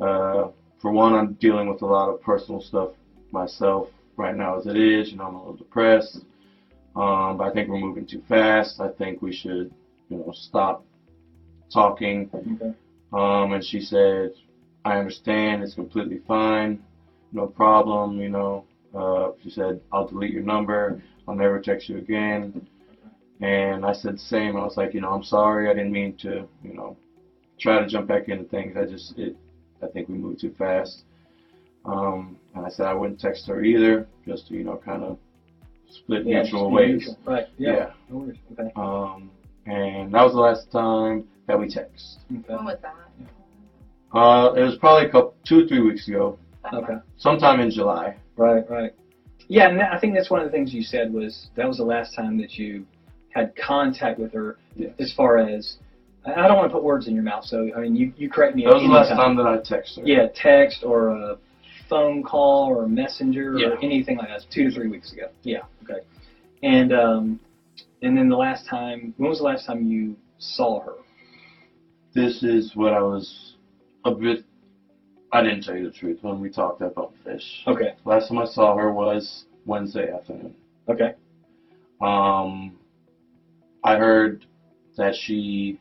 uh, 0.00 0.48
for 0.78 0.90
one, 0.90 1.14
I'm 1.14 1.32
dealing 1.34 1.68
with 1.68 1.82
a 1.82 1.86
lot 1.86 2.08
of 2.08 2.20
personal 2.20 2.60
stuff 2.60 2.90
myself 3.32 3.88
right 4.16 4.36
now 4.36 4.58
as 4.58 4.66
it 4.66 4.76
is. 4.76 5.10
You 5.10 5.18
know, 5.18 5.26
I'm 5.26 5.34
a 5.34 5.38
little 5.38 5.56
depressed. 5.56 6.18
Um, 6.94 7.36
but 7.36 7.44
I 7.44 7.50
think 7.52 7.68
we're 7.68 7.78
moving 7.78 8.06
too 8.06 8.22
fast. 8.28 8.80
I 8.80 8.88
think 8.88 9.20
we 9.20 9.32
should, 9.32 9.72
you 10.08 10.18
know, 10.18 10.32
stop 10.32 10.84
talking. 11.72 12.30
Okay. 12.32 12.74
Um, 13.12 13.52
and 13.52 13.64
she 13.64 13.80
said, 13.80 14.32
I 14.84 14.98
understand. 14.98 15.62
It's 15.62 15.74
completely 15.74 16.20
fine. 16.26 16.82
No 17.32 17.46
problem. 17.46 18.18
You 18.20 18.28
know, 18.28 18.64
uh, 18.94 19.30
she 19.42 19.50
said, 19.50 19.80
I'll 19.92 20.06
delete 20.06 20.32
your 20.32 20.42
number. 20.42 21.02
I'll 21.28 21.34
never 21.34 21.60
text 21.60 21.88
you 21.88 21.98
again. 21.98 22.66
And 23.40 23.84
I 23.84 23.92
said 23.92 24.14
the 24.14 24.18
same. 24.18 24.56
I 24.56 24.64
was 24.64 24.76
like, 24.76 24.94
you 24.94 25.00
know, 25.00 25.10
I'm 25.10 25.22
sorry. 25.22 25.68
I 25.68 25.74
didn't 25.74 25.92
mean 25.92 26.16
to, 26.18 26.48
you 26.64 26.72
know, 26.74 26.96
try 27.60 27.78
to 27.80 27.86
jump 27.86 28.08
back 28.08 28.28
into 28.28 28.44
things. 28.44 28.76
I 28.76 28.84
just, 28.86 29.18
it, 29.18 29.36
I 29.82 29.86
think 29.88 30.08
we 30.08 30.16
moved 30.16 30.40
too 30.40 30.54
fast. 30.56 31.02
Um, 31.84 32.36
and 32.54 32.64
I 32.64 32.68
said 32.70 32.86
I 32.86 32.94
wouldn't 32.94 33.20
text 33.20 33.46
her 33.48 33.62
either, 33.62 34.08
just 34.26 34.48
to, 34.48 34.54
you 34.54 34.64
know, 34.64 34.76
kind 34.82 35.02
of 35.02 35.18
split 35.88 36.24
Yeah, 36.26 36.42
mutual 36.42 36.62
just 36.64 36.72
ways. 36.72 36.98
neutral. 37.00 37.18
Right. 37.26 37.46
Yeah. 37.58 37.72
Yeah. 37.72 37.90
No 38.10 38.16
worries. 38.16 38.38
Okay. 38.52 38.70
Um, 38.74 39.30
and 39.66 40.12
that 40.14 40.22
was 40.24 40.32
the 40.32 40.40
last 40.40 40.70
time 40.72 41.24
that 41.46 41.58
we 41.58 41.68
text. 41.68 42.18
Okay. 42.32 42.54
When 42.54 42.64
was 42.64 42.78
that? 42.82 42.94
Uh, 44.12 44.52
it 44.54 44.62
was 44.62 44.76
probably 44.80 45.08
a 45.08 45.12
couple, 45.12 45.34
two 45.44 45.64
or 45.64 45.68
three 45.68 45.80
weeks 45.80 46.08
ago, 46.08 46.38
Okay. 46.72 46.94
sometime 47.18 47.60
in 47.60 47.70
July. 47.70 48.16
Right. 48.36 48.64
Right. 48.70 48.92
Yeah, 49.48 49.68
and 49.68 49.80
I 49.82 49.98
think 50.00 50.14
that's 50.14 50.30
one 50.30 50.40
of 50.40 50.46
the 50.46 50.50
things 50.50 50.72
you 50.74 50.82
said 50.82 51.12
was 51.12 51.50
that 51.54 51.68
was 51.68 51.76
the 51.76 51.84
last 51.84 52.14
time 52.14 52.36
that 52.38 52.54
you 52.54 52.84
had 53.36 53.54
contact 53.54 54.18
with 54.18 54.32
her, 54.32 54.56
as 54.98 55.12
far 55.14 55.36
as 55.38 55.76
I 56.24 56.48
don't 56.48 56.56
want 56.56 56.70
to 56.70 56.74
put 56.74 56.82
words 56.82 57.06
in 57.06 57.14
your 57.14 57.22
mouth, 57.22 57.44
so 57.44 57.68
I 57.76 57.80
mean 57.80 57.94
you, 57.94 58.12
you 58.16 58.30
correct 58.30 58.56
me. 58.56 58.64
That 58.64 58.74
was 58.74 58.82
the 58.82 58.88
last 58.88 59.10
time 59.10 59.36
that 59.36 59.46
I 59.46 59.58
texted 59.58 60.00
her. 60.00 60.06
Yeah, 60.06 60.26
text 60.34 60.82
or 60.84 61.10
a 61.10 61.36
phone 61.88 62.22
call 62.22 62.68
or 62.68 62.84
a 62.84 62.88
messenger 62.88 63.56
Yeah. 63.58 63.68
or 63.68 63.84
anything 63.84 64.16
like 64.16 64.28
that. 64.28 64.42
Two 64.50 64.70
to 64.70 64.74
three 64.74 64.88
weeks 64.88 65.12
ago. 65.12 65.28
Yeah. 65.42 65.60
Okay. 65.84 66.00
And 66.62 66.92
um, 66.92 67.40
and 68.02 68.16
then 68.16 68.28
the 68.28 68.36
last 68.36 68.66
time, 68.68 69.14
when 69.18 69.28
was 69.28 69.38
the 69.38 69.44
last 69.44 69.66
time 69.66 69.86
you 69.86 70.16
saw 70.38 70.80
her? 70.80 70.94
This 72.14 72.42
is 72.42 72.72
what 72.74 72.94
I 72.94 73.02
was 73.02 73.54
a 74.04 74.10
bit. 74.10 74.44
I 75.32 75.42
didn't 75.42 75.62
tell 75.62 75.76
you 75.76 75.84
the 75.90 75.96
truth 75.96 76.18
when 76.22 76.40
we 76.40 76.48
talked 76.48 76.80
about 76.80 77.12
fish. 77.22 77.62
Okay. 77.66 77.94
Last 78.04 78.28
time 78.28 78.38
I 78.38 78.46
saw 78.46 78.74
her 78.76 78.90
was 78.92 79.44
Wednesday 79.66 80.10
afternoon. 80.10 80.54
Okay. 80.88 81.14
Um, 82.00 82.78
I 83.84 83.96
heard 83.96 84.44
that 84.96 85.14
she 85.14 85.78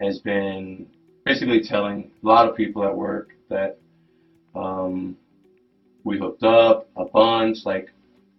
has 0.00 0.18
been 0.20 0.86
basically 1.24 1.60
telling 1.62 2.10
a 2.22 2.26
lot 2.26 2.48
of 2.48 2.56
people 2.56 2.84
at 2.84 2.94
work 2.94 3.30
that 3.48 3.78
um, 4.54 5.16
we 6.04 6.18
hooked 6.18 6.42
up 6.42 6.88
a 6.96 7.04
bunch, 7.04 7.58
like 7.64 7.90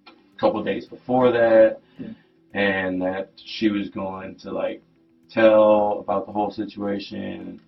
a 0.07 0.39
couple 0.39 0.63
days 0.63 0.85
before 0.85 1.31
that, 1.31 1.79
Yeah. 1.97 2.07
and 2.53 3.01
that 3.01 3.29
she 3.43 3.69
was 3.69 3.89
going 3.89 4.35
to 4.39 4.51
like 4.51 4.81
tell 5.29 5.99
about 5.99 6.25
the 6.25 6.31
whole 6.31 6.51
situation, 6.51 7.59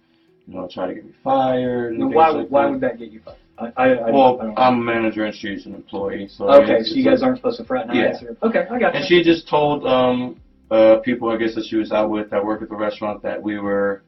you 0.48 0.54
know, 0.56 0.68
try 0.72 0.88
to 0.88 0.94
get 0.94 1.06
me 1.06 1.12
fired. 1.24 1.94
And 1.94 2.14
why 2.14 2.30
like 2.30 2.48
why 2.50 2.64
that. 2.64 2.72
would 2.72 2.82
that 2.82 2.98
get 3.00 3.12
you 3.12 3.22
fired? 3.24 3.38
I, 3.58 3.66
I, 3.78 3.88
I, 3.90 3.94
I 4.08 4.12
Well, 4.12 4.38
don't 4.38 4.58
I'm 4.58 4.80
a 4.80 4.82
manager 4.84 5.26
and 5.26 5.36
she's 5.36 5.66
an 5.68 5.76
employee, 5.76 6.28
so 6.28 6.48
I 6.50 6.64
okay, 6.64 6.84
so 6.84 6.96
you 6.96 7.04
guys 7.04 7.20
like- 7.22 7.28
aren't 7.28 7.38
supposed 7.38 7.60
to 7.60 7.66
fraternize? 7.66 8.22
Yeah. 8.22 8.30
Or, 8.42 8.50
okay, 8.50 8.66
I 8.72 8.80
got 8.80 8.96
and 8.96 9.04
you. 9.08 9.20
she 9.20 9.24
just 9.24 9.48
told 9.48 9.86
um, 9.86 10.40
uh, 10.72 10.98
people, 11.00 11.30
I 11.30 11.38
guess, 11.38 11.54
that 11.56 11.66
she 11.66 11.76
was 11.76 11.92
out 11.92 12.10
with 12.10 12.30
that 12.30 12.44
work 12.44 12.62
at 12.62 12.70
the 12.70 12.76
restaurant 12.76 13.22
that 13.24 13.42
we 13.42 13.60
were 13.60 14.04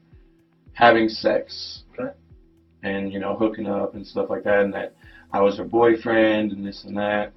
having 0.72 1.08
sex. 1.08 1.82
Okay. 1.92 2.10
And, 2.82 3.12
you 3.12 3.18
know, 3.18 3.36
hooking 3.36 3.66
up 3.66 3.94
and 3.94 4.06
stuff 4.06 4.28
like 4.30 4.44
that, 4.44 4.60
and 4.60 4.74
that 4.74 4.94
I 5.32 5.40
was 5.40 5.56
her 5.58 5.64
boyfriend 5.64 6.52
and 6.52 6.66
this 6.66 6.84
and 6.84 6.96
that. 6.96 7.32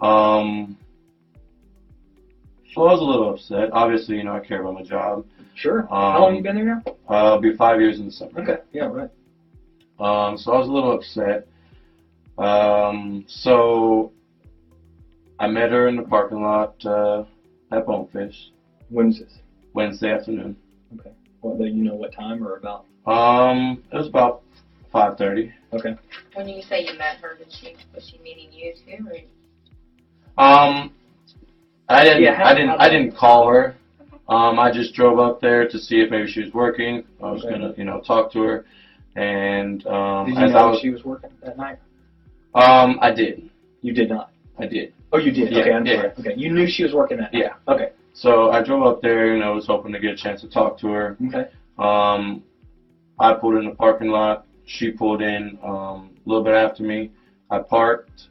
Um, 0.00 0.78
so 2.72 2.82
I 2.82 2.92
was 2.92 3.00
a 3.00 3.04
little 3.04 3.30
upset. 3.30 3.70
Obviously, 3.72 4.16
you 4.16 4.24
know, 4.24 4.34
I 4.34 4.40
care 4.40 4.60
about 4.60 4.74
my 4.74 4.82
job. 4.82 5.26
Sure. 5.54 5.86
How 5.90 6.20
long 6.20 6.30
Um, 6.30 6.34
you 6.36 6.42
been 6.42 6.56
there 6.56 6.64
now? 6.64 6.82
Uh, 7.08 7.26
it'll 7.26 7.40
be 7.40 7.56
five 7.56 7.80
years 7.80 7.98
in 7.98 8.06
December. 8.06 8.40
Okay. 8.42 8.58
Yeah. 8.72 8.84
Right. 8.84 9.10
Um, 9.98 10.38
so 10.38 10.52
I 10.52 10.58
was 10.58 10.68
a 10.68 10.72
little 10.72 10.92
upset. 10.92 11.46
Um, 12.38 13.24
so 13.26 14.12
I 15.38 15.46
met 15.46 15.70
her 15.72 15.88
in 15.88 15.96
the 15.96 16.02
parking 16.02 16.42
lot 16.42 16.82
uh, 16.86 17.24
at 17.72 17.86
Bonefish 17.86 18.50
When's 18.88 19.18
this? 19.20 19.38
Wednesday 19.72 20.12
afternoon. 20.12 20.56
Okay. 20.98 21.10
Well, 21.42 21.56
do 21.56 21.64
you 21.64 21.84
know 21.84 21.94
what 21.94 22.12
time 22.12 22.42
or 22.44 22.56
about? 22.56 22.84
Um, 23.06 23.82
it 23.92 23.96
was 23.96 24.08
about 24.08 24.42
five 24.92 25.16
thirty. 25.16 25.52
Okay. 25.72 25.94
When 26.34 26.48
you 26.48 26.60
say 26.62 26.84
you 26.84 26.98
met 26.98 27.18
her, 27.22 27.36
did 27.36 27.52
she 27.52 27.76
was 27.94 28.08
she 28.08 28.18
meeting 28.18 28.48
you 28.52 28.72
too, 28.74 29.06
or 29.06 30.44
Um, 30.44 30.92
I 31.88 32.02
didn't. 32.02 32.22
Yeah, 32.22 32.34
how- 32.34 32.46
I 32.46 32.54
didn't. 32.54 32.70
I 32.80 32.88
didn't 32.88 33.16
call 33.16 33.46
her. 33.48 33.76
Um, 34.28 34.58
I 34.58 34.70
just 34.72 34.94
drove 34.94 35.18
up 35.20 35.40
there 35.40 35.68
to 35.68 35.78
see 35.78 36.00
if 36.00 36.10
maybe 36.10 36.28
she 36.30 36.42
was 36.42 36.52
working. 36.52 37.04
I 37.22 37.30
was 37.30 37.44
Okay. 37.44 37.52
gonna, 37.58 37.74
you 37.76 37.84
know, 37.84 38.00
talk 38.00 38.30
to 38.32 38.42
her, 38.42 38.64
and 39.16 39.84
um, 39.86 40.26
Did 40.26 40.36
you 40.38 40.44
as 40.44 40.50
I 40.54 40.58
know 40.58 40.70
was, 40.70 40.80
she 40.80 40.90
was 40.90 41.04
working 41.04 41.30
that 41.42 41.56
night? 41.56 41.78
um, 42.54 42.98
I 43.00 43.12
did. 43.12 43.48
You 43.82 43.92
did 43.92 44.08
not. 44.08 44.30
I 44.60 44.66
did. 44.66 44.92
Oh, 45.12 45.18
you 45.18 45.30
did. 45.32 45.52
Yeah, 45.52 45.60
okay, 45.60 45.72
I'm 45.72 45.86
yeah. 45.86 45.94
sorry. 45.96 46.12
Okay, 46.18 46.34
you 46.36 46.52
knew 46.52 46.68
she 46.68 46.82
was 46.82 46.92
working 46.92 47.18
that 47.18 47.32
night. 47.32 47.42
Yeah. 47.42 47.72
Okay. 47.72 47.90
So 48.12 48.50
I 48.50 48.62
drove 48.62 48.82
up 48.82 49.00
there, 49.00 49.34
and 49.34 49.42
I 49.42 49.50
was 49.50 49.66
hoping 49.66 49.92
to 49.92 49.98
get 49.98 50.12
a 50.12 50.16
chance 50.16 50.40
to 50.42 50.48
talk 50.48 50.78
to 50.78 50.88
her. 50.88 51.16
Okay. 51.26 51.46
Um, 51.78 52.42
I 53.18 53.32
pulled 53.32 53.56
in 53.56 53.64
the 53.64 53.74
parking 53.74 54.08
lot. 54.08 54.46
She 54.66 54.90
pulled 54.90 55.22
in 55.22 55.58
um, 55.62 56.14
a 56.14 56.28
little 56.28 56.44
bit 56.44 56.54
after 56.54 56.82
me. 56.82 57.10
I 57.50 57.58
parked, 57.58 58.28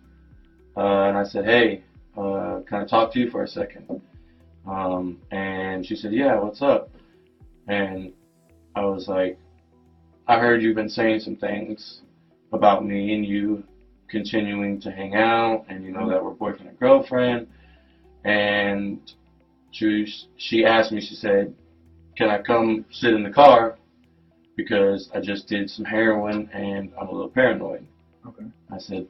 uh, 0.77 1.07
and 1.07 1.17
I 1.17 1.23
said, 1.23 1.45
"Hey, 1.45 1.83
uh, 2.17 2.59
can 2.67 2.81
I 2.81 2.85
talk 2.85 3.11
to 3.13 3.19
you 3.19 3.29
for 3.29 3.43
a 3.43 3.47
second? 3.47 4.01
Um, 4.67 5.17
and 5.31 5.85
she 5.85 5.95
said, 5.95 6.13
"Yeah, 6.13 6.37
what's 6.37 6.61
up?" 6.61 6.89
And 7.67 8.11
I 8.75 8.85
was 8.85 9.07
like, 9.07 9.37
"I 10.27 10.37
heard 10.37 10.61
you've 10.61 10.75
been 10.75 10.89
saying 10.89 11.21
some 11.21 11.35
things 11.35 12.01
about 12.51 12.85
me 12.85 13.13
and 13.13 13.25
you 13.25 13.63
continuing 14.09 14.79
to 14.81 14.91
hang 14.91 15.15
out 15.15 15.65
and 15.69 15.83
you 15.83 15.91
know 15.91 16.09
that 16.09 16.23
we're 16.23 16.31
boyfriend 16.31 16.69
and 16.69 16.79
girlfriend 16.79 17.47
and 18.25 19.13
she 19.71 20.05
she 20.37 20.65
asked 20.65 20.91
me 20.91 20.99
she 21.01 21.15
said 21.15 21.53
can 22.17 22.29
I 22.29 22.41
come 22.41 22.85
sit 22.91 23.13
in 23.13 23.23
the 23.23 23.29
car 23.29 23.77
because 24.57 25.09
I 25.15 25.19
just 25.21 25.47
did 25.47 25.69
some 25.69 25.85
heroin 25.85 26.49
and 26.53 26.91
I'm 26.99 27.07
a 27.07 27.11
little 27.11 27.29
paranoid 27.29 27.85
Okay. 28.27 28.45
I 28.71 28.77
said 28.79 29.07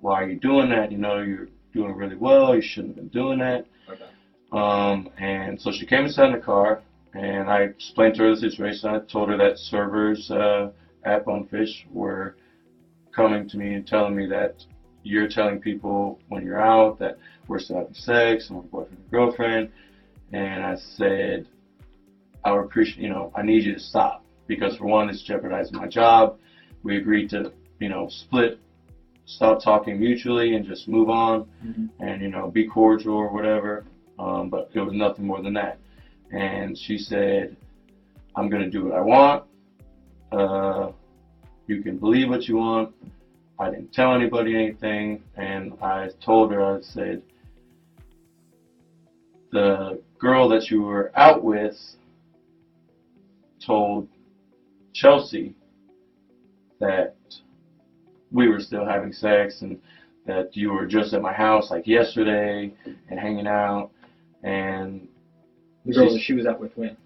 why 0.00 0.22
are 0.22 0.28
you 0.30 0.38
doing 0.38 0.70
that 0.70 0.90
you 0.90 0.98
know 0.98 1.18
you're 1.20 1.48
doing 1.74 1.92
really 1.92 2.16
well 2.16 2.54
you 2.54 2.62
shouldn't 2.62 2.96
have 2.96 3.10
been 3.10 3.20
doing 3.22 3.38
that 3.38 3.66
Okay. 3.88 4.04
um, 4.52 5.08
and 5.18 5.60
so 5.60 5.70
she 5.72 5.86
came 5.86 6.04
and 6.04 6.12
sat 6.12 6.26
in 6.26 6.32
the 6.32 6.38
car, 6.38 6.82
and 7.14 7.48
I 7.50 7.60
explained 7.62 8.14
to 8.16 8.22
her 8.22 8.30
the 8.34 8.40
situation. 8.40 8.88
I 8.90 8.98
told 9.00 9.28
her 9.28 9.36
that 9.36 9.58
servers 9.58 10.30
uh, 10.30 10.70
at 11.04 11.24
Bonefish 11.24 11.86
were 11.90 12.36
coming 13.12 13.48
to 13.48 13.56
me 13.56 13.74
and 13.74 13.86
telling 13.86 14.14
me 14.14 14.26
that 14.26 14.64
you're 15.02 15.28
telling 15.28 15.58
people 15.58 16.18
when 16.28 16.44
you're 16.44 16.60
out 16.60 16.98
that 16.98 17.16
we're 17.48 17.58
still 17.58 17.76
having 17.76 17.94
sex 17.94 18.48
and 18.48 18.58
we're 18.58 18.64
boyfriend 18.64 18.98
and 19.02 19.10
girlfriend. 19.10 19.68
And 20.32 20.62
I 20.62 20.76
said, 20.76 21.46
I 22.44 22.52
would 22.52 22.60
appreciate, 22.60 23.02
you 23.02 23.08
know, 23.08 23.30
I 23.34 23.42
need 23.42 23.64
you 23.64 23.72
to 23.72 23.78
stop 23.78 24.22
because 24.46 24.76
for 24.76 24.86
one, 24.86 25.08
it's 25.08 25.22
jeopardizing 25.22 25.76
my 25.76 25.86
job. 25.86 26.36
We 26.82 26.96
agreed 26.96 27.30
to, 27.30 27.50
you 27.78 27.88
know, 27.88 28.08
split, 28.08 28.58
stop 29.24 29.62
talking 29.62 29.98
mutually, 29.98 30.54
and 30.54 30.64
just 30.64 30.88
move 30.88 31.08
on 31.08 31.46
Mhm. 31.64 31.88
and 32.00 32.20
you 32.22 32.28
know 32.28 32.48
be 32.48 32.64
cordial 32.64 33.14
or 33.14 33.30
whatever. 33.30 33.84
Um, 34.18 34.48
but 34.48 34.68
it 34.72 34.80
was 34.80 34.92
nothing 34.92 35.26
more 35.26 35.40
than 35.40 35.54
that. 35.54 35.78
And 36.32 36.76
she 36.76 36.98
said, 36.98 37.56
"I'm 38.34 38.48
gonna 38.48 38.68
do 38.68 38.84
what 38.84 38.92
I 38.92 39.00
want. 39.00 39.42
Uh, 40.32 40.90
you 41.70 41.82
can 41.82 41.96
believe 41.96 42.28
what 42.28 42.48
you 42.48 42.56
want. 42.56 42.94
I 43.58 43.70
didn't 43.70 43.92
tell 43.92 44.14
anybody 44.14 44.54
anything." 44.54 45.22
And 45.36 45.72
I 45.80 46.10
told 46.20 46.52
her, 46.52 46.76
I 46.76 46.80
said, 46.80 47.22
"The 49.52 50.02
girl 50.18 50.48
that 50.48 50.70
you 50.70 50.82
were 50.82 51.12
out 51.14 51.42
with 51.42 51.78
told 53.64 54.08
Chelsea 54.92 55.54
that 56.80 57.14
we 58.32 58.48
were 58.48 58.60
still 58.60 58.84
having 58.84 59.12
sex 59.12 59.62
and." 59.62 59.80
that 60.26 60.54
you 60.54 60.70
were 60.70 60.86
just 60.86 61.12
at 61.14 61.22
my 61.22 61.32
house 61.32 61.70
like 61.70 61.86
yesterday 61.86 62.72
and 63.08 63.18
hanging 63.18 63.46
out 63.46 63.90
and 64.42 65.08
The 65.86 65.94
girl 65.94 66.12
that 66.12 66.20
she 66.20 66.34
was 66.34 66.46
out 66.46 66.60
with 66.60 66.76
when? 66.76 66.96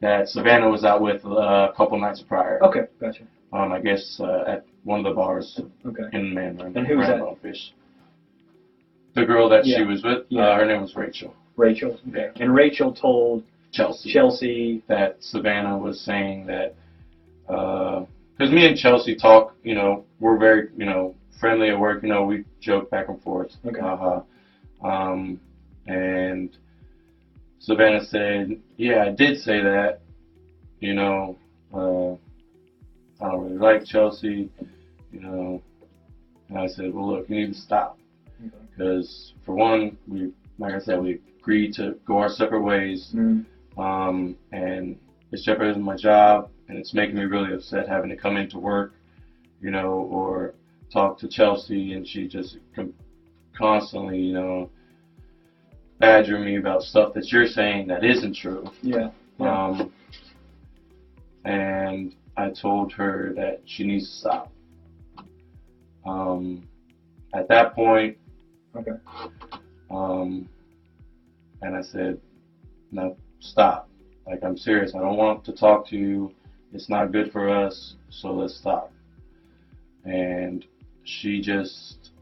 that 0.00 0.28
Savannah 0.28 0.70
was 0.70 0.84
out 0.84 1.00
with 1.02 1.24
uh, 1.24 1.70
a 1.70 1.72
couple 1.76 2.00
nights 2.00 2.22
prior. 2.22 2.62
Okay, 2.64 2.86
gotcha. 3.00 3.24
Um, 3.52 3.72
I 3.72 3.80
guess 3.80 4.20
uh, 4.20 4.44
at 4.46 4.64
one 4.84 5.00
of 5.00 5.04
the 5.04 5.14
bars 5.14 5.60
Okay. 5.86 6.02
in 6.12 6.34
Mandarin. 6.34 6.76
And 6.76 6.86
who 6.86 6.98
was 6.98 7.06
that? 7.08 7.20
Bonefish. 7.20 7.72
The 9.14 9.24
girl 9.24 9.48
that 9.48 9.66
Yeah. 9.66 9.78
she 9.78 9.84
was 9.84 10.02
with, 10.04 10.26
Yeah. 10.28 10.42
uh, 10.48 10.56
her 10.58 10.66
name 10.66 10.82
was 10.82 10.94
Rachel. 10.96 11.34
Rachel. 11.56 11.98
Okay. 12.10 12.30
And 12.40 12.54
Rachel 12.54 12.92
told 12.92 13.42
Chelsea. 13.72 14.12
Chelsea. 14.12 14.82
that 14.86 15.16
Savannah 15.22 15.76
was 15.78 16.00
saying 16.00 16.46
that 16.46 16.74
because 17.46 18.52
me 18.52 18.66
and 18.66 18.76
Chelsea 18.76 19.14
talk, 19.16 19.54
you 19.64 19.74
know, 19.74 20.04
we're 20.20 20.36
very, 20.38 20.68
you 20.76 20.84
know, 20.84 21.14
friendly 21.40 21.70
at 21.70 21.78
work. 21.78 22.02
You 22.02 22.08
know, 22.10 22.24
we 22.24 22.44
joke 22.60 22.90
back 22.90 23.08
and 23.08 23.20
forth. 23.22 23.50
Okay. 23.66 23.80
Uh-huh. 23.80 24.20
Um, 24.86 25.40
and 25.86 26.56
Savannah 27.58 28.04
said, 28.04 28.60
"Yeah, 28.76 29.02
I 29.04 29.10
did 29.10 29.38
say 29.38 29.60
that. 29.60 30.00
You 30.80 30.94
know, 30.94 31.36
uh, 31.74 32.16
I 33.20 33.28
don't 33.28 33.44
really 33.44 33.58
like 33.58 33.84
Chelsea. 33.84 34.50
You 35.12 35.20
know." 35.20 35.62
And 36.48 36.58
I 36.58 36.66
said, 36.66 36.94
"Well, 36.94 37.08
look, 37.08 37.28
you 37.28 37.36
need 37.36 37.54
to 37.54 37.58
stop 37.58 37.98
because 38.70 39.34
for 39.44 39.54
one, 39.54 39.98
we, 40.06 40.32
like 40.58 40.74
I 40.74 40.78
said, 40.78 41.00
we 41.00 41.20
agreed 41.40 41.74
to 41.74 41.96
go 42.06 42.18
our 42.18 42.28
separate 42.28 42.62
ways." 42.62 43.12
Mm. 43.14 43.44
um, 43.76 44.36
and 44.52 44.98
it's 45.30 45.44
jeopardizing 45.44 45.82
my 45.82 45.96
job, 45.96 46.50
and 46.68 46.78
it's 46.78 46.94
making 46.94 47.16
me 47.16 47.22
really 47.24 47.52
upset 47.52 47.88
having 47.88 48.10
to 48.10 48.16
come 48.16 48.36
into 48.36 48.58
work, 48.58 48.94
you 49.60 49.70
know, 49.70 49.90
or 50.10 50.54
talk 50.92 51.18
to 51.18 51.28
Chelsea, 51.28 51.92
and 51.92 52.06
she 52.06 52.26
just 52.26 52.58
com- 52.74 52.94
constantly, 53.56 54.18
you 54.18 54.32
know, 54.32 54.70
badgering 55.98 56.44
me 56.44 56.56
about 56.56 56.82
stuff 56.82 57.12
that 57.14 57.30
you're 57.30 57.46
saying 57.46 57.88
that 57.88 58.04
isn't 58.04 58.34
true. 58.34 58.70
Yeah. 58.82 59.10
Yeah. 59.38 59.66
Um, 59.66 59.92
and 61.44 62.14
I 62.38 62.50
told 62.50 62.92
her 62.92 63.32
that 63.34 63.60
she 63.64 63.84
needs 63.84 64.08
to 64.08 64.16
stop. 64.16 64.52
Um, 66.06 66.62
at 67.34 67.48
that 67.48 67.74
point, 67.74 68.16
Okay. 68.76 68.92
um, 69.90 70.48
and 71.62 71.76
I 71.76 71.82
said, 71.82 72.20
no, 72.92 73.16
stop. 73.40 73.90
Like, 74.24 74.44
I'm 74.44 74.56
serious. 74.56 74.94
I 74.94 75.00
don't 75.00 75.16
want 75.16 75.44
to 75.46 75.52
talk 75.52 75.86
to 75.88 75.96
you. 75.96 76.32
It's 76.72 76.88
not 76.88 77.10
good 77.10 77.32
for 77.32 77.48
us, 77.48 77.96
so 78.08 78.32
let's 78.32 78.54
stop. 78.54 78.92
And 80.04 80.64
she 81.02 81.40
just 81.40 82.12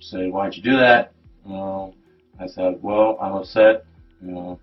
said, 0.00 0.32
why'd 0.32 0.56
you 0.56 0.62
do 0.62 0.76
that? 0.76 1.12
Well, 1.44 1.94
I 2.40 2.46
said, 2.46 2.78
well, 2.82 3.16
I'm 3.20 3.34
upset, 3.34 3.84
you 4.20 4.32
know. 4.32 4.58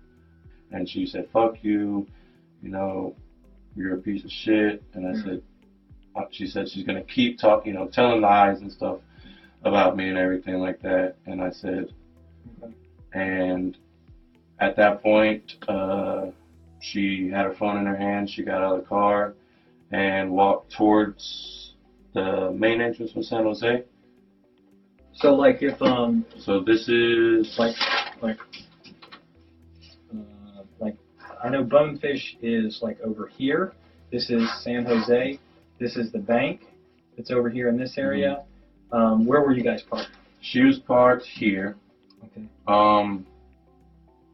And 0.70 0.86
she 0.88 1.06
said, 1.06 1.28
fuck 1.32 1.62
you, 1.62 2.06
you 2.62 2.68
know, 2.68 3.14
you're 3.76 3.94
a 3.94 4.00
piece 4.00 4.24
of 4.24 4.30
shit. 4.30 4.82
And 4.94 5.06
I 5.06 5.10
Mhm. 5.12 5.22
said, 5.22 5.42
uh, 6.14 6.24
she 6.30 6.46
said 6.46 6.68
she's 6.68 6.84
going 6.84 6.98
to 6.98 7.12
keep 7.12 7.38
talking, 7.38 7.72
you 7.72 7.78
know, 7.78 7.86
telling 7.86 8.20
lies 8.20 8.60
and 8.60 8.70
stuff 8.72 8.98
about 9.62 9.96
me 9.96 10.08
and 10.08 10.18
everything 10.18 10.58
like 10.58 10.80
that. 10.82 11.14
And 11.26 11.40
I 11.40 11.50
said, 11.50 11.88
and 13.12 13.76
at 14.58 14.76
that 14.76 15.02
point, 15.02 15.54
uh, 15.68 16.26
she 16.80 17.28
had 17.28 17.44
her 17.44 17.52
phone 17.52 17.78
in 17.78 17.86
her 17.86 17.96
hand. 17.96 18.28
She 18.28 18.42
got 18.42 18.62
out 18.62 18.76
of 18.76 18.82
the 18.82 18.88
car 18.88 19.34
and 19.90 20.30
walked 20.30 20.72
towards 20.72 21.74
the 22.14 22.50
main 22.52 22.80
entrance 22.80 23.12
from 23.12 23.22
San 23.22 23.44
Jose. 23.44 23.84
So 25.14 25.34
like 25.34 25.62
if 25.62 25.80
um 25.82 26.24
So 26.38 26.60
this 26.60 26.88
is 26.88 27.58
like 27.58 27.74
like 28.20 28.38
like 28.38 28.38
I 31.42 31.48
know 31.48 31.64
Bonefish 31.64 32.36
is 32.40 32.80
like 32.82 33.00
over 33.00 33.26
here. 33.26 33.72
This 34.10 34.30
is 34.30 34.48
San 34.62 34.84
Jose. 34.84 35.38
This 35.80 35.96
is 35.96 36.12
the 36.12 36.18
bank. 36.18 36.60
It's 37.16 37.30
over 37.30 37.50
here 37.50 37.68
in 37.68 37.76
this 37.76 37.94
area. 37.98 38.44
Um, 38.92 39.26
where 39.26 39.40
were 39.40 39.52
you 39.52 39.62
guys 39.62 39.82
parked? 39.82 40.10
she 40.40 40.62
was 40.64 40.78
parked 40.80 41.24
here, 41.24 41.76
Okay. 42.24 42.42
um, 42.66 43.24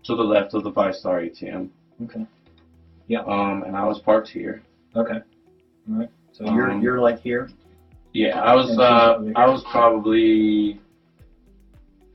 to 0.05 0.17
the 0.17 0.23
left 0.23 0.55
of 0.55 0.65
the 0.65 0.73
VyStar 0.73 1.31
ATM, 1.31 1.69
Okay. 2.05 2.27
Yeah. 3.09 3.21
Um, 3.21 3.63
and 3.65 3.77
I 3.77 3.85
was 3.85 3.99
parked 3.99 4.29
here. 4.29 4.63
Okay. 4.97 5.19
All 5.91 5.99
right. 5.99 6.09
So 6.33 6.45
you're 6.45 6.71
Um, 6.71 6.81
you're 6.83 7.01
like 7.01 7.19
here. 7.21 7.49
Yeah, 8.15 8.41
I 8.41 8.55
was 8.55 8.69
And 8.71 8.75
she's 8.77 8.81
uh, 8.81 9.21
here. 9.23 9.33
I 9.37 9.47
was 9.49 9.63
probably 9.71 10.81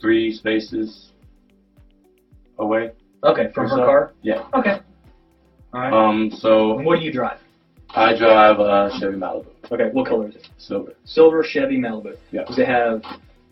three 0.02 0.34
spaces 0.34 1.12
away. 2.58 2.92
Okay, 3.24 3.52
from 3.54 3.70
her 3.70 3.78
so. 3.78 3.86
car. 3.86 4.14
Yeah. 4.22 4.46
Okay. 4.54 4.80
All 5.74 5.80
right. 5.82 5.94
Um, 5.94 6.30
so 6.32 6.78
and 6.78 6.86
what 6.86 7.00
do 7.00 7.06
you 7.06 7.12
drive? 7.12 7.40
I 7.96 8.18
drive 8.18 8.60
a 8.60 8.90
Chevy 9.00 9.18
Malibu, 9.18 9.48
Okay. 9.72 9.90
What 9.92 10.08
color 10.08 10.28
is 10.30 10.36
it? 10.36 10.48
silver. 10.58 10.94
Silver 11.06 11.44
Chevy 11.44 11.78
Malibu. 11.78 12.18
Yeah. 12.32 12.44
Does 12.44 12.58
it 12.58 12.68
have 12.68 13.04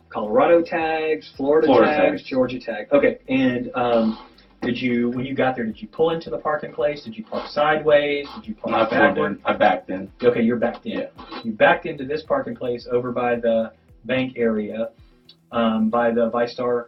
Colorado 0.10 0.62
tags, 0.64 1.32
Florida, 1.38 1.68
Florida 1.68 1.92
tags, 1.92 2.22
tags. 2.22 2.30
Georgia 2.30 2.60
tags? 2.60 2.92
Okay. 2.92 3.20
And 3.30 3.72
um, 3.76 4.18
did 4.64 4.78
you, 4.82 5.10
when 5.12 5.26
you 5.26 5.36
got 5.36 5.56
there, 5.56 5.66
did 5.66 5.80
you 5.82 5.88
pull 5.88 6.10
into 6.10 6.30
the 6.30 6.38
parking 6.38 6.74
place? 6.74 7.04
Did 7.04 7.16
you 7.16 7.24
park 7.24 7.48
sideways? 7.50 8.28
Did 8.36 8.48
you 8.48 8.56
park 8.56 8.74
I 8.76 8.80
pulled 8.80 8.90
backward? 9.16 9.32
in. 9.34 9.40
I 9.46 9.54
backed 9.54 9.90
in. 9.90 10.12
Okay, 10.24 10.42
you're 10.42 10.58
backed 10.58 10.86
in. 10.86 11.00
Yeah. 11.00 11.42
You 11.44 11.52
backed 11.54 11.86
into 11.86 12.06
this 12.06 12.24
parking 12.24 12.56
place 12.56 12.88
over 12.92 13.12
by 13.12 13.36
the 13.36 13.72
bank 14.06 14.34
area, 14.38 14.90
um, 15.52 15.90
by 15.90 16.12
the 16.12 16.30
VyStar 16.32 16.86